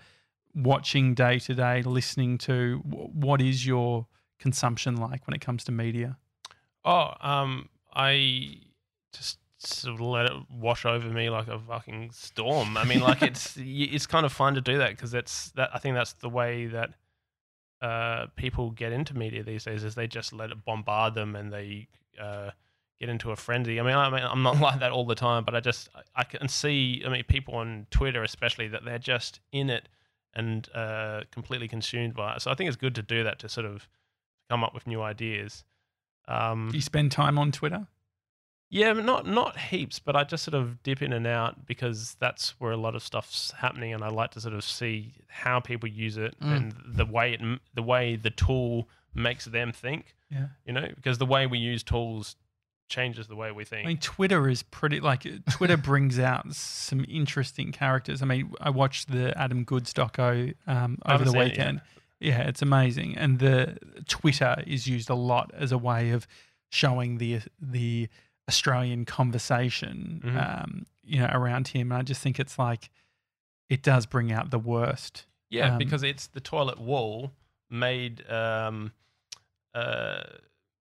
watching 0.54 1.14
day 1.14 1.38
to 1.40 1.54
day, 1.54 1.82
listening 1.82 2.38
to, 2.38 2.80
what 2.84 3.40
is 3.40 3.66
your 3.66 4.06
consumption 4.38 4.96
like 4.96 5.26
when 5.26 5.34
it 5.34 5.40
comes 5.40 5.64
to 5.64 5.72
media? 5.72 6.16
Oh, 6.84 7.12
um, 7.20 7.68
I 7.94 8.58
just 9.12 9.38
sort 9.58 9.94
of 9.94 10.00
let 10.00 10.26
it 10.26 10.32
wash 10.50 10.84
over 10.84 11.08
me 11.08 11.30
like 11.30 11.48
a 11.48 11.58
fucking 11.58 12.10
storm. 12.12 12.76
I 12.76 12.84
mean, 12.84 13.00
like 13.00 13.22
it's 13.22 13.56
it's 13.58 14.06
kind 14.06 14.26
of 14.26 14.32
fun 14.32 14.54
to 14.54 14.60
do 14.60 14.78
that 14.78 14.90
because 14.90 15.10
that's 15.10 15.50
that. 15.52 15.70
I 15.72 15.78
think 15.78 15.94
that's 15.94 16.12
the 16.14 16.28
way 16.28 16.66
that 16.66 16.90
uh, 17.80 18.26
people 18.36 18.70
get 18.70 18.92
into 18.92 19.16
media 19.16 19.42
these 19.42 19.64
days 19.64 19.84
is 19.84 19.94
they 19.94 20.06
just 20.06 20.32
let 20.32 20.50
it 20.50 20.64
bombard 20.64 21.14
them 21.14 21.36
and 21.36 21.52
they 21.52 21.88
uh, 22.20 22.50
get 23.00 23.08
into 23.08 23.30
a 23.30 23.36
frenzy. 23.36 23.80
I 23.80 23.82
mean, 23.82 23.94
I 23.94 24.10
mean, 24.10 24.22
I'm 24.22 24.42
not 24.42 24.60
like 24.60 24.80
that 24.80 24.92
all 24.92 25.06
the 25.06 25.14
time, 25.14 25.44
but 25.44 25.54
I 25.54 25.60
just 25.60 25.88
I, 25.94 26.20
I 26.20 26.24
can 26.24 26.48
see. 26.48 27.02
I 27.04 27.08
mean, 27.08 27.24
people 27.24 27.54
on 27.54 27.86
Twitter 27.90 28.22
especially 28.22 28.68
that 28.68 28.84
they're 28.84 28.98
just 28.98 29.40
in 29.52 29.70
it 29.70 29.88
and 30.36 30.68
uh, 30.74 31.22
completely 31.30 31.68
consumed 31.68 32.14
by 32.14 32.34
it. 32.34 32.42
So 32.42 32.50
I 32.50 32.54
think 32.54 32.68
it's 32.68 32.76
good 32.76 32.94
to 32.96 33.02
do 33.02 33.24
that 33.24 33.38
to 33.40 33.48
sort 33.48 33.66
of 33.66 33.88
come 34.50 34.62
up 34.64 34.74
with 34.74 34.86
new 34.86 35.00
ideas. 35.02 35.64
Um, 36.28 36.68
Do 36.70 36.76
you 36.76 36.82
spend 36.82 37.12
time 37.12 37.38
on 37.38 37.52
Twitter? 37.52 37.86
yeah, 38.70 38.92
not 38.92 39.26
not 39.26 39.56
heaps, 39.58 39.98
but 40.00 40.16
I 40.16 40.24
just 40.24 40.42
sort 40.44 40.54
of 40.54 40.82
dip 40.82 41.00
in 41.02 41.12
and 41.12 41.26
out 41.26 41.64
because 41.66 42.16
that's 42.18 42.58
where 42.60 42.72
a 42.72 42.76
lot 42.76 42.94
of 42.96 43.02
stuff's 43.02 43.52
happening, 43.52 43.92
and 43.94 44.02
I 44.02 44.08
like 44.08 44.30
to 44.32 44.40
sort 44.40 44.54
of 44.54 44.64
see 44.64 45.12
how 45.28 45.60
people 45.60 45.88
use 45.88 46.16
it 46.16 46.34
Mm. 46.40 46.56
and 46.56 46.74
the 46.84 47.04
way 47.06 47.34
it 47.34 47.40
the 47.74 47.82
way 47.82 48.16
the 48.16 48.30
tool 48.30 48.88
makes 49.14 49.44
them 49.44 49.70
think. 49.72 50.16
Yeah. 50.30 50.48
You 50.66 50.72
know, 50.72 50.88
because 50.96 51.18
the 51.18 51.26
way 51.26 51.46
we 51.46 51.58
use 51.58 51.84
tools 51.84 52.34
changes 52.88 53.26
the 53.26 53.36
way 53.36 53.50
we 53.52 53.64
think. 53.64 53.84
I 53.86 53.88
mean, 53.88 53.98
Twitter 53.98 54.48
is 54.48 54.62
pretty 54.62 55.00
like 55.00 55.26
Twitter 55.50 55.76
brings 55.76 56.18
out 56.18 56.52
some 56.54 57.04
interesting 57.08 57.72
characters. 57.72 58.22
I 58.22 58.26
mean, 58.26 58.52
I 58.60 58.70
watched 58.70 59.10
the 59.10 59.36
Adam 59.38 59.64
Goodes 59.64 59.92
doco 59.92 60.54
um, 60.66 60.98
over 61.06 61.24
the 61.24 61.30
seen 61.30 61.40
it 61.40 61.44
weekend. 61.44 61.80
Yeah, 62.20 62.42
it's 62.42 62.62
amazing, 62.62 63.16
and 63.18 63.38
the 63.38 63.76
Twitter 64.08 64.62
is 64.66 64.86
used 64.86 65.10
a 65.10 65.14
lot 65.14 65.50
as 65.54 65.72
a 65.72 65.78
way 65.78 66.10
of 66.10 66.26
showing 66.70 67.18
the 67.18 67.40
the 67.60 68.08
Australian 68.48 69.04
conversation, 69.04 70.20
Mhm. 70.24 70.62
um, 70.62 70.86
you 71.02 71.18
know, 71.18 71.30
around 71.32 71.68
him. 71.68 71.90
And 71.92 71.98
I 71.98 72.02
just 72.02 72.20
think 72.22 72.38
it's 72.38 72.58
like 72.58 72.90
it 73.68 73.82
does 73.82 74.06
bring 74.06 74.30
out 74.32 74.50
the 74.50 74.58
worst. 74.58 75.26
Yeah, 75.50 75.72
Um, 75.72 75.78
because 75.78 76.02
it's 76.02 76.26
the 76.26 76.40
toilet 76.40 76.78
wall 76.78 77.32
made 77.70 78.28
um, 78.30 78.92
uh, 79.74 80.22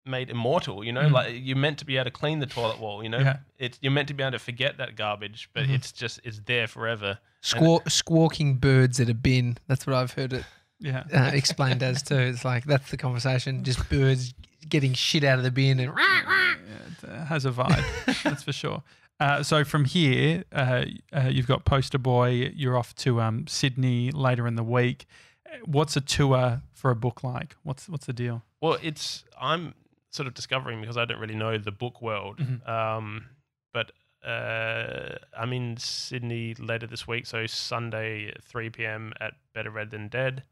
made 0.05 0.29
immortal. 0.29 0.83
You 0.83 0.91
know, 0.91 1.03
Mm. 1.03 1.11
like 1.11 1.33
you're 1.35 1.57
meant 1.57 1.77
to 1.79 1.85
be 1.85 1.97
able 1.97 2.05
to 2.05 2.11
clean 2.11 2.39
the 2.39 2.45
toilet 2.47 2.79
wall. 2.79 3.03
You 3.03 3.09
know, 3.09 3.19
Yeah. 3.19 3.37
it's 3.59 3.77
you're 3.81 3.91
meant 3.91 4.07
to 4.07 4.13
be 4.13 4.23
able 4.23 4.31
to 4.31 4.39
forget 4.39 4.77
that 4.77 4.95
garbage, 4.95 5.49
but 5.53 5.65
Mhm. 5.67 5.75
it's 5.75 5.91
just 5.91 6.19
it's 6.23 6.39
there 6.45 6.67
forever. 6.67 7.19
Squawk, 7.41 7.89
squawking 7.89 8.55
birds 8.57 8.99
at 8.99 9.09
a 9.09 9.13
bin. 9.13 9.57
That's 9.67 9.85
what 9.87 9.95
I've 9.95 10.13
heard 10.13 10.33
it 10.33 10.45
Yeah, 10.79 11.03
uh, 11.13 11.31
explained 11.33 11.83
as 11.83 12.01
too. 12.03 12.15
It's 12.17 12.43
like 12.45 12.65
that's 12.65 12.89
the 12.91 12.97
conversation. 12.97 13.63
Just 13.63 13.87
birds 13.89 14.33
getting 14.67 14.93
shit 14.93 15.23
out 15.23 15.37
of 15.37 15.43
the 15.43 15.51
bin 15.51 15.79
and 15.79 15.91
Yeah, 15.97 16.55
it 17.03 17.09
uh, 17.09 17.25
has 17.25 17.45
a 17.45 17.51
vibe, 17.51 17.83
that's 18.23 18.43
for 18.43 18.53
sure. 18.53 18.83
Uh, 19.19 19.43
so 19.43 19.63
from 19.63 19.85
here, 19.85 20.43
uh, 20.51 20.85
uh, 21.13 21.27
you've 21.29 21.45
got 21.47 21.63
Poster 21.63 21.99
Boy. 21.99 22.51
You're 22.55 22.75
off 22.75 22.95
to 22.95 23.21
um, 23.21 23.45
Sydney 23.45 24.09
later 24.09 24.47
in 24.47 24.55
the 24.55 24.63
week. 24.63 25.05
Uh, 25.45 25.57
What's 25.65 25.95
a 25.95 26.01
tour 26.01 26.63
for 26.73 26.89
a 26.89 26.95
book 26.95 27.23
like? 27.23 27.55
What's 27.61 27.87
what's 27.87 28.07
the 28.07 28.13
deal? 28.13 28.43
Well, 28.61 28.77
it's 28.81 29.23
I'm 29.39 29.75
sort 30.11 30.27
of 30.27 30.33
discovering 30.33 30.79
because 30.81 30.97
I 30.97 31.05
don't 31.05 31.19
really 31.19 31.35
know 31.35 31.57
the 31.57 31.71
book 31.71 32.01
world. 32.01 32.37
Mhm. 32.37 32.67
Um, 32.69 33.25
but 33.73 33.91
uh, 34.23 35.15
I'm 35.35 35.51
in 35.53 35.77
Sydney 35.77 36.53
later 36.55 36.85
this 36.85 37.07
week, 37.07 37.25
so 37.25 37.47
Sunday 37.47 38.27
at 38.27 38.43
3 38.43 38.69
p.m. 38.69 39.13
at 39.19 39.33
Better 39.53 39.71
Read 39.71 39.89
Than 39.89 40.07
Dead, 40.09 40.43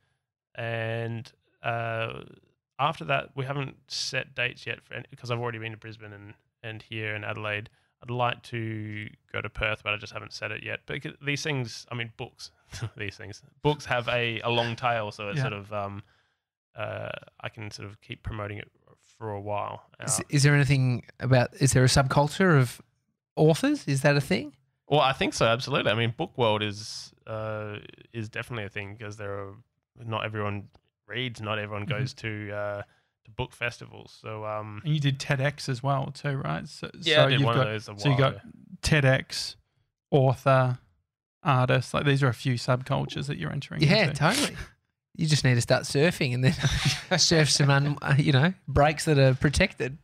and 0.56 1.32
uh, 1.62 2.22
after 2.80 3.06
that 3.06 3.30
we 3.36 3.46
haven't 3.46 3.76
set 3.88 4.34
dates 4.36 4.66
yet 4.66 4.82
for 4.82 5.02
because 5.10 5.30
I've 5.32 5.40
already 5.40 5.60
been 5.60 5.72
to 5.74 5.78
Brisbane 5.78 6.14
and 6.14 6.34
and 6.64 6.82
here 6.82 7.16
in 7.16 7.24
Adelaide. 7.24 7.70
I'd 8.02 8.10
like 8.10 8.42
to 8.44 9.10
go 9.34 9.42
to 9.42 9.50
Perth, 9.50 9.82
but 9.84 9.94
I 9.94 9.98
just 9.98 10.14
haven't 10.14 10.32
set 10.32 10.52
it 10.54 10.64
yet. 10.64 10.80
But 10.86 11.02
these 11.22 11.44
things, 11.44 11.86
I 11.92 11.96
mean, 11.96 12.14
books, 12.16 12.52
these 12.98 13.18
things, 13.18 13.42
books 13.62 13.84
have 13.86 14.08
a, 14.08 14.40
a 14.40 14.50
long 14.50 14.78
tail, 14.78 15.12
so 15.12 15.28
it's 15.28 15.38
Yeah. 15.38 15.44
sort 15.44 15.54
of 15.54 15.74
um, 15.74 16.04
uh, 16.78 17.10
I 17.42 17.50
can 17.50 17.72
sort 17.72 17.90
of 17.90 18.00
keep 18.00 18.24
promoting 18.24 18.58
it 18.58 18.72
for 19.20 19.32
a 19.32 19.40
while. 19.42 19.84
is, 20.04 20.20
Uh, 20.20 20.24
is 20.30 20.44
there 20.44 20.56
anything 20.56 21.04
about? 21.20 21.50
Is 21.60 21.74
there 21.74 21.84
a 21.84 21.88
subculture 21.88 22.58
of 22.60 22.82
authors? 23.36 23.88
Is 23.88 24.02
that 24.02 24.16
a 24.16 24.22
thing? 24.22 24.56
well, 24.88 25.02
I 25.02 25.14
think 25.14 25.36
so, 25.36 25.46
absolutely. 25.46 25.92
I 25.92 25.96
mean, 25.96 26.14
book 26.18 26.36
world 26.38 26.64
is 26.64 27.14
uh, 27.28 27.78
is 28.12 28.28
definitely 28.30 28.66
a 28.66 28.70
thing 28.70 28.96
because 28.96 29.18
there 29.18 29.34
are 29.40 29.54
not 30.04 30.26
everyone 30.26 30.70
reads, 31.08 31.42
not 31.42 31.60
everyone 31.60 31.86
Mhm. 31.86 31.90
goes 31.90 32.14
to 32.16 32.52
uh, 32.52 32.82
to 33.26 33.32
book 33.32 33.54
festivals. 33.54 34.18
So 34.22 34.46
um, 34.46 34.82
And 34.86 34.94
you 34.94 35.00
did 35.00 35.20
TEDx 35.20 35.70
as 35.70 35.84
well 35.84 36.12
too, 36.12 36.38
right? 36.38 36.68
So, 36.68 36.90
yeah, 37.02 37.16
so 37.18 37.26
I 37.26 37.30
did 37.30 37.40
you've 37.40 37.46
one 37.46 37.56
got, 37.56 37.68
of 37.68 37.74
those. 37.74 37.90
A 37.90 38.00
So 38.00 38.10
you 38.10 38.18
got 38.18 38.34
ago. 38.36 38.42
TEDx, 38.82 39.56
author, 40.12 40.80
artist. 41.44 41.94
Like 41.94 42.06
these 42.06 42.24
are 42.24 42.28
a 42.30 42.34
few 42.34 42.54
subcultures 42.56 43.28
that 43.28 43.38
you're 43.38 43.52
entering. 43.52 43.82
Yeah, 43.84 44.04
into. 44.06 44.16
totally. 44.16 44.56
You 45.16 45.28
just 45.28 45.44
need 45.44 45.56
to 45.56 45.62
start 45.62 45.84
surfing 45.84 46.34
and 46.34 46.44
then 46.44 46.54
surf 47.20 47.50
some, 47.50 47.70
un, 47.70 47.98
uh, 48.02 48.16
you 48.18 48.32
know, 48.32 48.54
breaks 48.68 49.06
that 49.06 49.18
are 49.20 49.34
protected. 49.34 49.98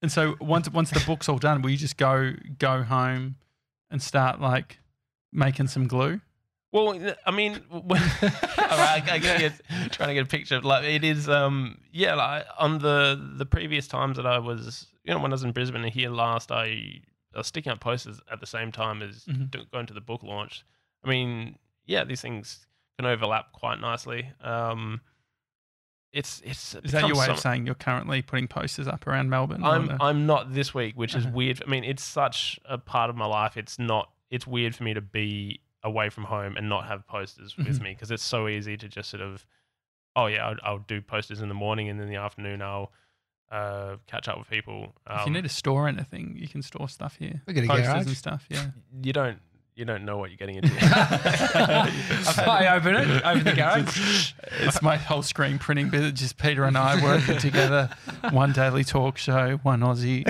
And 0.00 0.10
so 0.10 0.34
once 0.40 0.68
once 0.70 0.90
the 0.90 1.02
book's 1.06 1.28
all 1.28 1.38
done, 1.38 1.62
will 1.62 1.70
you 1.70 1.76
just 1.76 1.96
go 1.96 2.32
go 2.58 2.82
home 2.82 3.36
and 3.90 4.00
start 4.02 4.40
like 4.40 4.78
making 5.32 5.68
some 5.68 5.86
glue? 5.86 6.20
Well, 6.72 6.98
I 7.26 7.30
mean, 7.30 7.56
when, 7.70 8.00
all 8.22 8.78
right, 8.78 9.02
I, 9.06 9.14
I 9.16 9.18
get, 9.18 9.60
trying 9.90 10.08
to 10.08 10.14
get 10.14 10.24
a 10.24 10.28
picture. 10.28 10.56
of 10.56 10.64
Like 10.64 10.84
it 10.84 11.04
is, 11.04 11.28
um, 11.28 11.78
yeah. 11.92 12.14
Like 12.14 12.46
on 12.58 12.78
the 12.78 13.32
the 13.36 13.44
previous 13.44 13.86
times 13.86 14.16
that 14.16 14.26
I 14.26 14.38
was, 14.38 14.86
you 15.04 15.12
know, 15.12 15.20
when 15.20 15.32
I 15.32 15.34
was 15.34 15.44
in 15.44 15.52
Brisbane 15.52 15.82
and 15.84 15.92
here 15.92 16.08
last, 16.10 16.50
I, 16.50 16.64
I 17.34 17.38
was 17.38 17.46
sticking 17.46 17.70
up 17.72 17.80
posters 17.80 18.20
at 18.30 18.40
the 18.40 18.46
same 18.46 18.72
time 18.72 19.02
as 19.02 19.24
Mhm. 19.26 19.70
going 19.70 19.84
to 19.86 19.92
the 19.94 20.00
book 20.00 20.22
launch. 20.22 20.64
I 21.04 21.10
mean, 21.10 21.58
yeah, 21.84 22.04
these 22.04 22.22
things 22.22 22.66
can 23.02 23.10
overlap 23.12 23.52
quite 23.52 23.80
nicely. 23.80 24.30
Um, 24.40 25.00
it's 26.12 26.42
it's. 26.44 26.74
Is 26.84 26.92
that 26.92 27.06
your 27.08 27.16
way 27.16 27.26
so- 27.26 27.32
of 27.32 27.38
saying 27.40 27.66
you're 27.66 27.74
currently 27.74 28.22
putting 28.22 28.46
posters 28.46 28.86
up 28.86 29.06
around 29.06 29.30
Melbourne? 29.30 29.64
I'm 29.64 29.86
the- 29.86 29.96
I'm 30.00 30.26
not 30.26 30.52
this 30.52 30.74
week, 30.74 30.94
which 30.96 31.14
is 31.14 31.24
Uh-huh. 31.24 31.34
weird. 31.34 31.62
I 31.66 31.70
mean, 31.70 31.84
it's 31.84 32.04
such 32.04 32.60
a 32.64 32.76
part 32.78 33.08
of 33.10 33.16
my 33.16 33.26
life. 33.26 33.56
It's 33.56 33.78
not. 33.78 34.10
It's 34.30 34.46
weird 34.46 34.74
for 34.76 34.82
me 34.84 34.94
to 34.94 35.00
be 35.00 35.60
away 35.82 36.10
from 36.10 36.24
home 36.24 36.56
and 36.56 36.68
not 36.68 36.86
have 36.86 37.06
posters 37.08 37.56
with 37.56 37.78
Mhm. 37.80 37.82
me 37.82 37.90
because 37.92 38.10
it's 38.10 38.22
so 38.22 38.46
easy 38.46 38.76
to 38.76 38.88
just 38.88 39.10
sort 39.10 39.20
of, 39.20 39.44
oh 40.14 40.26
yeah, 40.26 40.46
I'll, 40.46 40.56
I'll 40.62 40.78
do 40.78 41.02
posters 41.02 41.40
in 41.42 41.48
the 41.48 41.54
morning 41.54 41.88
and 41.88 42.00
in 42.00 42.08
the 42.08 42.16
afternoon 42.16 42.62
I'll 42.62 42.92
uh, 43.50 43.96
catch 44.06 44.28
up 44.28 44.38
with 44.38 44.48
people. 44.48 44.94
if 45.10 45.20
you 45.20 45.26
Um, 45.26 45.32
need 45.32 45.42
to 45.42 45.48
store 45.50 45.86
anything, 45.88 46.36
you 46.38 46.46
can 46.48 46.62
store 46.62 46.88
stuff 46.88 47.16
here. 47.16 47.42
We 47.46 47.52
got 47.52 47.64
a 47.64 47.66
posters 47.66 47.86
garage. 47.86 48.06
and 48.06 48.16
stuff. 48.16 48.46
Yeah. 48.48 48.70
you 49.02 49.12
don't 49.12 49.40
you 49.74 49.84
don't 49.84 50.04
know 50.04 50.18
what 50.18 50.30
you're 50.30 50.36
getting 50.36 50.56
into. 50.56 50.70
I 50.82 52.74
open 52.76 52.94
it, 52.94 53.22
open 53.24 53.44
the 53.44 53.52
garage. 53.52 54.32
it's 54.60 54.82
my 54.82 54.96
whole 54.96 55.22
screen 55.22 55.58
printing 55.58 55.88
bit. 55.88 56.14
Just 56.14 56.38
Peter 56.38 56.64
and 56.64 56.76
I 56.76 57.02
working 57.02 57.38
together. 57.38 57.90
One 58.30 58.52
daily 58.52 58.84
talk 58.84 59.18
show, 59.18 59.58
one 59.62 59.80
Aussie. 59.80 60.24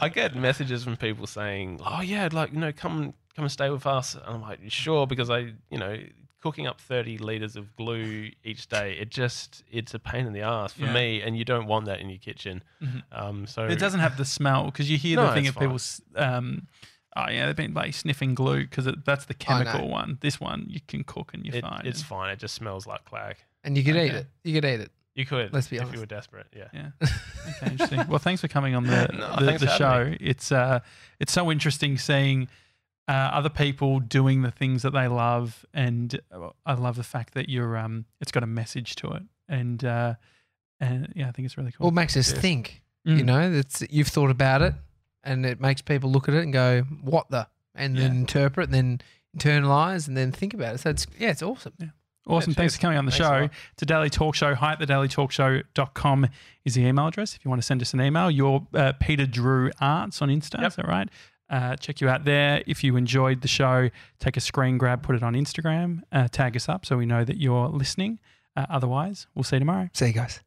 I 0.00 0.08
get 0.08 0.34
messages 0.34 0.84
from 0.84 0.96
people 0.96 1.26
saying, 1.26 1.80
"Oh 1.84 2.00
yeah, 2.00 2.28
like 2.32 2.52
you 2.52 2.58
know, 2.58 2.72
come 2.72 3.14
come 3.36 3.44
and 3.44 3.52
stay 3.52 3.70
with 3.70 3.86
us." 3.86 4.14
And 4.14 4.24
I'm 4.26 4.40
like, 4.42 4.60
"Sure," 4.68 5.06
because 5.06 5.30
I, 5.30 5.52
you 5.70 5.78
know, 5.78 5.96
cooking 6.42 6.66
up 6.66 6.80
30 6.80 7.18
liters 7.18 7.54
of 7.54 7.74
glue 7.76 8.30
each 8.44 8.66
day, 8.68 8.96
it 9.00 9.10
just 9.10 9.62
it's 9.70 9.94
a 9.94 9.98
pain 9.98 10.26
in 10.26 10.32
the 10.32 10.42
ass 10.42 10.72
for 10.72 10.82
Yeah. 10.86 10.92
me, 10.92 11.22
and 11.22 11.36
you 11.36 11.44
don't 11.44 11.66
want 11.66 11.86
that 11.86 12.00
in 12.00 12.08
your 12.10 12.18
kitchen. 12.18 12.62
Mhm. 12.82 13.02
Um, 13.12 13.46
so 13.46 13.64
It 13.66 13.78
doesn't 13.78 14.00
have 14.00 14.16
the 14.16 14.24
smell 14.24 14.64
because 14.66 14.90
you 14.90 14.98
hear 14.98 15.16
No, 15.16 15.26
the 15.28 15.32
thing 15.34 15.46
it's 15.46 15.56
of 15.56 15.60
people. 15.60 15.78
Um, 16.16 16.66
oh 17.16 17.28
yeah, 17.30 17.46
they've 17.46 17.56
been 17.56 17.74
like 17.74 17.94
sniffing 17.94 18.34
glue 18.34 18.62
because 18.62 18.88
that's 19.04 19.24
the 19.26 19.34
chemical 19.34 19.88
one. 19.88 20.18
This 20.20 20.40
one 20.40 20.66
you 20.68 20.80
can 20.86 21.04
cook 21.04 21.32
and 21.34 21.44
you're 21.44 21.56
it- 21.56 21.62
fine. 21.62 21.82
it's 21.84 22.02
fine. 22.02 22.30
It 22.30 22.38
just 22.38 22.54
smells 22.54 22.86
like 22.86 23.04
clag. 23.04 23.36
And 23.64 23.76
you 23.76 23.84
could 23.84 23.96
eat 23.96 24.12
it. 24.12 24.26
You 24.44 24.54
could 24.54 24.64
eat 24.64 24.80
it. 24.80 24.90
You 25.14 25.26
could, 25.26 25.52
Let's 25.52 25.68
be 25.68 25.78
honest. 25.78 25.90
if 25.90 25.94
you 25.96 26.00
were 26.00 26.06
desperate. 26.06 26.46
Yeah. 26.56 26.68
Yeah. 26.72 26.88
Okay, 27.02 27.70
interesting. 27.72 28.06
Well, 28.08 28.18
thanks 28.18 28.40
for 28.40 28.48
coming 28.48 28.74
on 28.74 28.84
the 28.84 29.08
No, 29.12 29.36
the, 29.52 29.58
the 29.58 29.76
show. 29.76 30.04
having 30.04 30.16
It's 30.20 30.50
uh, 30.50 30.80
it's 31.20 31.32
so 31.32 31.50
interesting 31.52 31.98
seeing 31.98 32.48
uh, 33.08 33.12
other 33.12 33.50
people 33.50 34.00
doing 34.00 34.40
the 34.40 34.50
things 34.50 34.82
that 34.82 34.92
they 34.92 35.08
love, 35.08 35.66
and 35.74 36.18
uh, 36.32 36.48
I 36.64 36.72
love 36.74 36.96
the 36.96 37.02
fact 37.02 37.34
that 37.34 37.50
you're 37.50 37.76
um, 37.76 38.06
it's 38.22 38.32
got 38.32 38.42
a 38.42 38.46
message 38.46 38.94
to 38.96 39.10
it, 39.12 39.22
and 39.50 39.84
uh, 39.84 40.14
and 40.80 41.12
yeah, 41.14 41.28
I 41.28 41.32
think 41.32 41.44
it's 41.46 41.58
really 41.58 41.72
cool. 41.72 41.84
Well, 41.86 41.90
makes 41.92 42.16
us 42.16 42.30
Yes. 42.32 42.40
think. 42.40 42.82
You 43.04 43.16
Mm. 43.16 43.24
know, 43.24 43.50
that's 43.52 43.82
you've 43.90 44.08
thought 44.08 44.30
about 44.30 44.62
it, 44.62 44.74
and 45.24 45.44
it 45.46 45.60
makes 45.60 45.82
people 45.82 46.10
look 46.10 46.28
at 46.28 46.34
it 46.34 46.42
and 46.42 46.52
go, 46.52 46.82
"What 47.02 47.30
the?" 47.30 47.48
and 47.74 47.96
then 47.96 48.12
Yeah. 48.14 48.20
interpret, 48.20 48.66
and 48.68 48.74
then 48.74 49.00
internalize, 49.36 50.06
and 50.08 50.16
then 50.16 50.30
think 50.32 50.54
about 50.54 50.74
it. 50.74 50.78
So 50.78 50.90
it's 50.90 51.06
yeah, 51.18 51.30
it's 51.30 51.42
awesome. 51.42 51.72
Awesome. 52.26 52.52
Yeah, 52.52 52.54
Thanks 52.56 52.76
for 52.76 52.82
coming 52.82 52.98
on 52.98 53.04
the 53.06 53.10
Thanks 53.10 53.26
show. 53.26 53.40
lot. 53.42 53.50
To 53.78 53.84
Daily 53.84 54.08
Talk 54.10 54.34
Show, 54.36 54.54
hi 54.54 54.72
at 54.72 54.78
the 54.78 54.86
dailytalkshow.com 54.86 56.28
is 56.64 56.74
the 56.74 56.82
email 56.86 57.08
address 57.08 57.34
if 57.34 57.44
you 57.44 57.48
want 57.48 57.60
to 57.60 57.66
send 57.66 57.82
us 57.82 57.92
an 57.94 58.00
email. 58.00 58.30
You're 58.30 58.64
uh, 58.74 58.92
Peter 59.00 59.26
Drew 59.26 59.70
Arts 59.80 60.22
on 60.22 60.28
Insta, 60.28 60.60
Yep. 60.60 60.68
is 60.70 60.76
that 60.76 60.86
right? 60.86 61.08
Uh, 61.50 61.76
check 61.76 62.00
you 62.00 62.08
out 62.08 62.24
there. 62.24 62.62
If 62.66 62.84
you 62.84 62.96
enjoyed 62.96 63.40
the 63.42 63.48
show, 63.48 63.90
take 64.20 64.36
a 64.36 64.40
screen 64.40 64.78
grab, 64.78 65.02
put 65.02 65.16
it 65.16 65.22
on 65.22 65.34
Instagram, 65.34 66.00
uh, 66.12 66.28
tag 66.28 66.56
us 66.56 66.68
up 66.68 66.86
so 66.86 66.96
we 66.96 67.06
know 67.06 67.24
that 67.24 67.38
you're 67.38 67.68
listening. 67.68 68.20
Uh, 68.56 68.66
otherwise, 68.70 69.26
we'll 69.34 69.42
see 69.42 69.56
you 69.56 69.60
tomorrow. 69.60 69.90
See 69.92 70.06
you 70.06 70.12
guys. 70.12 70.40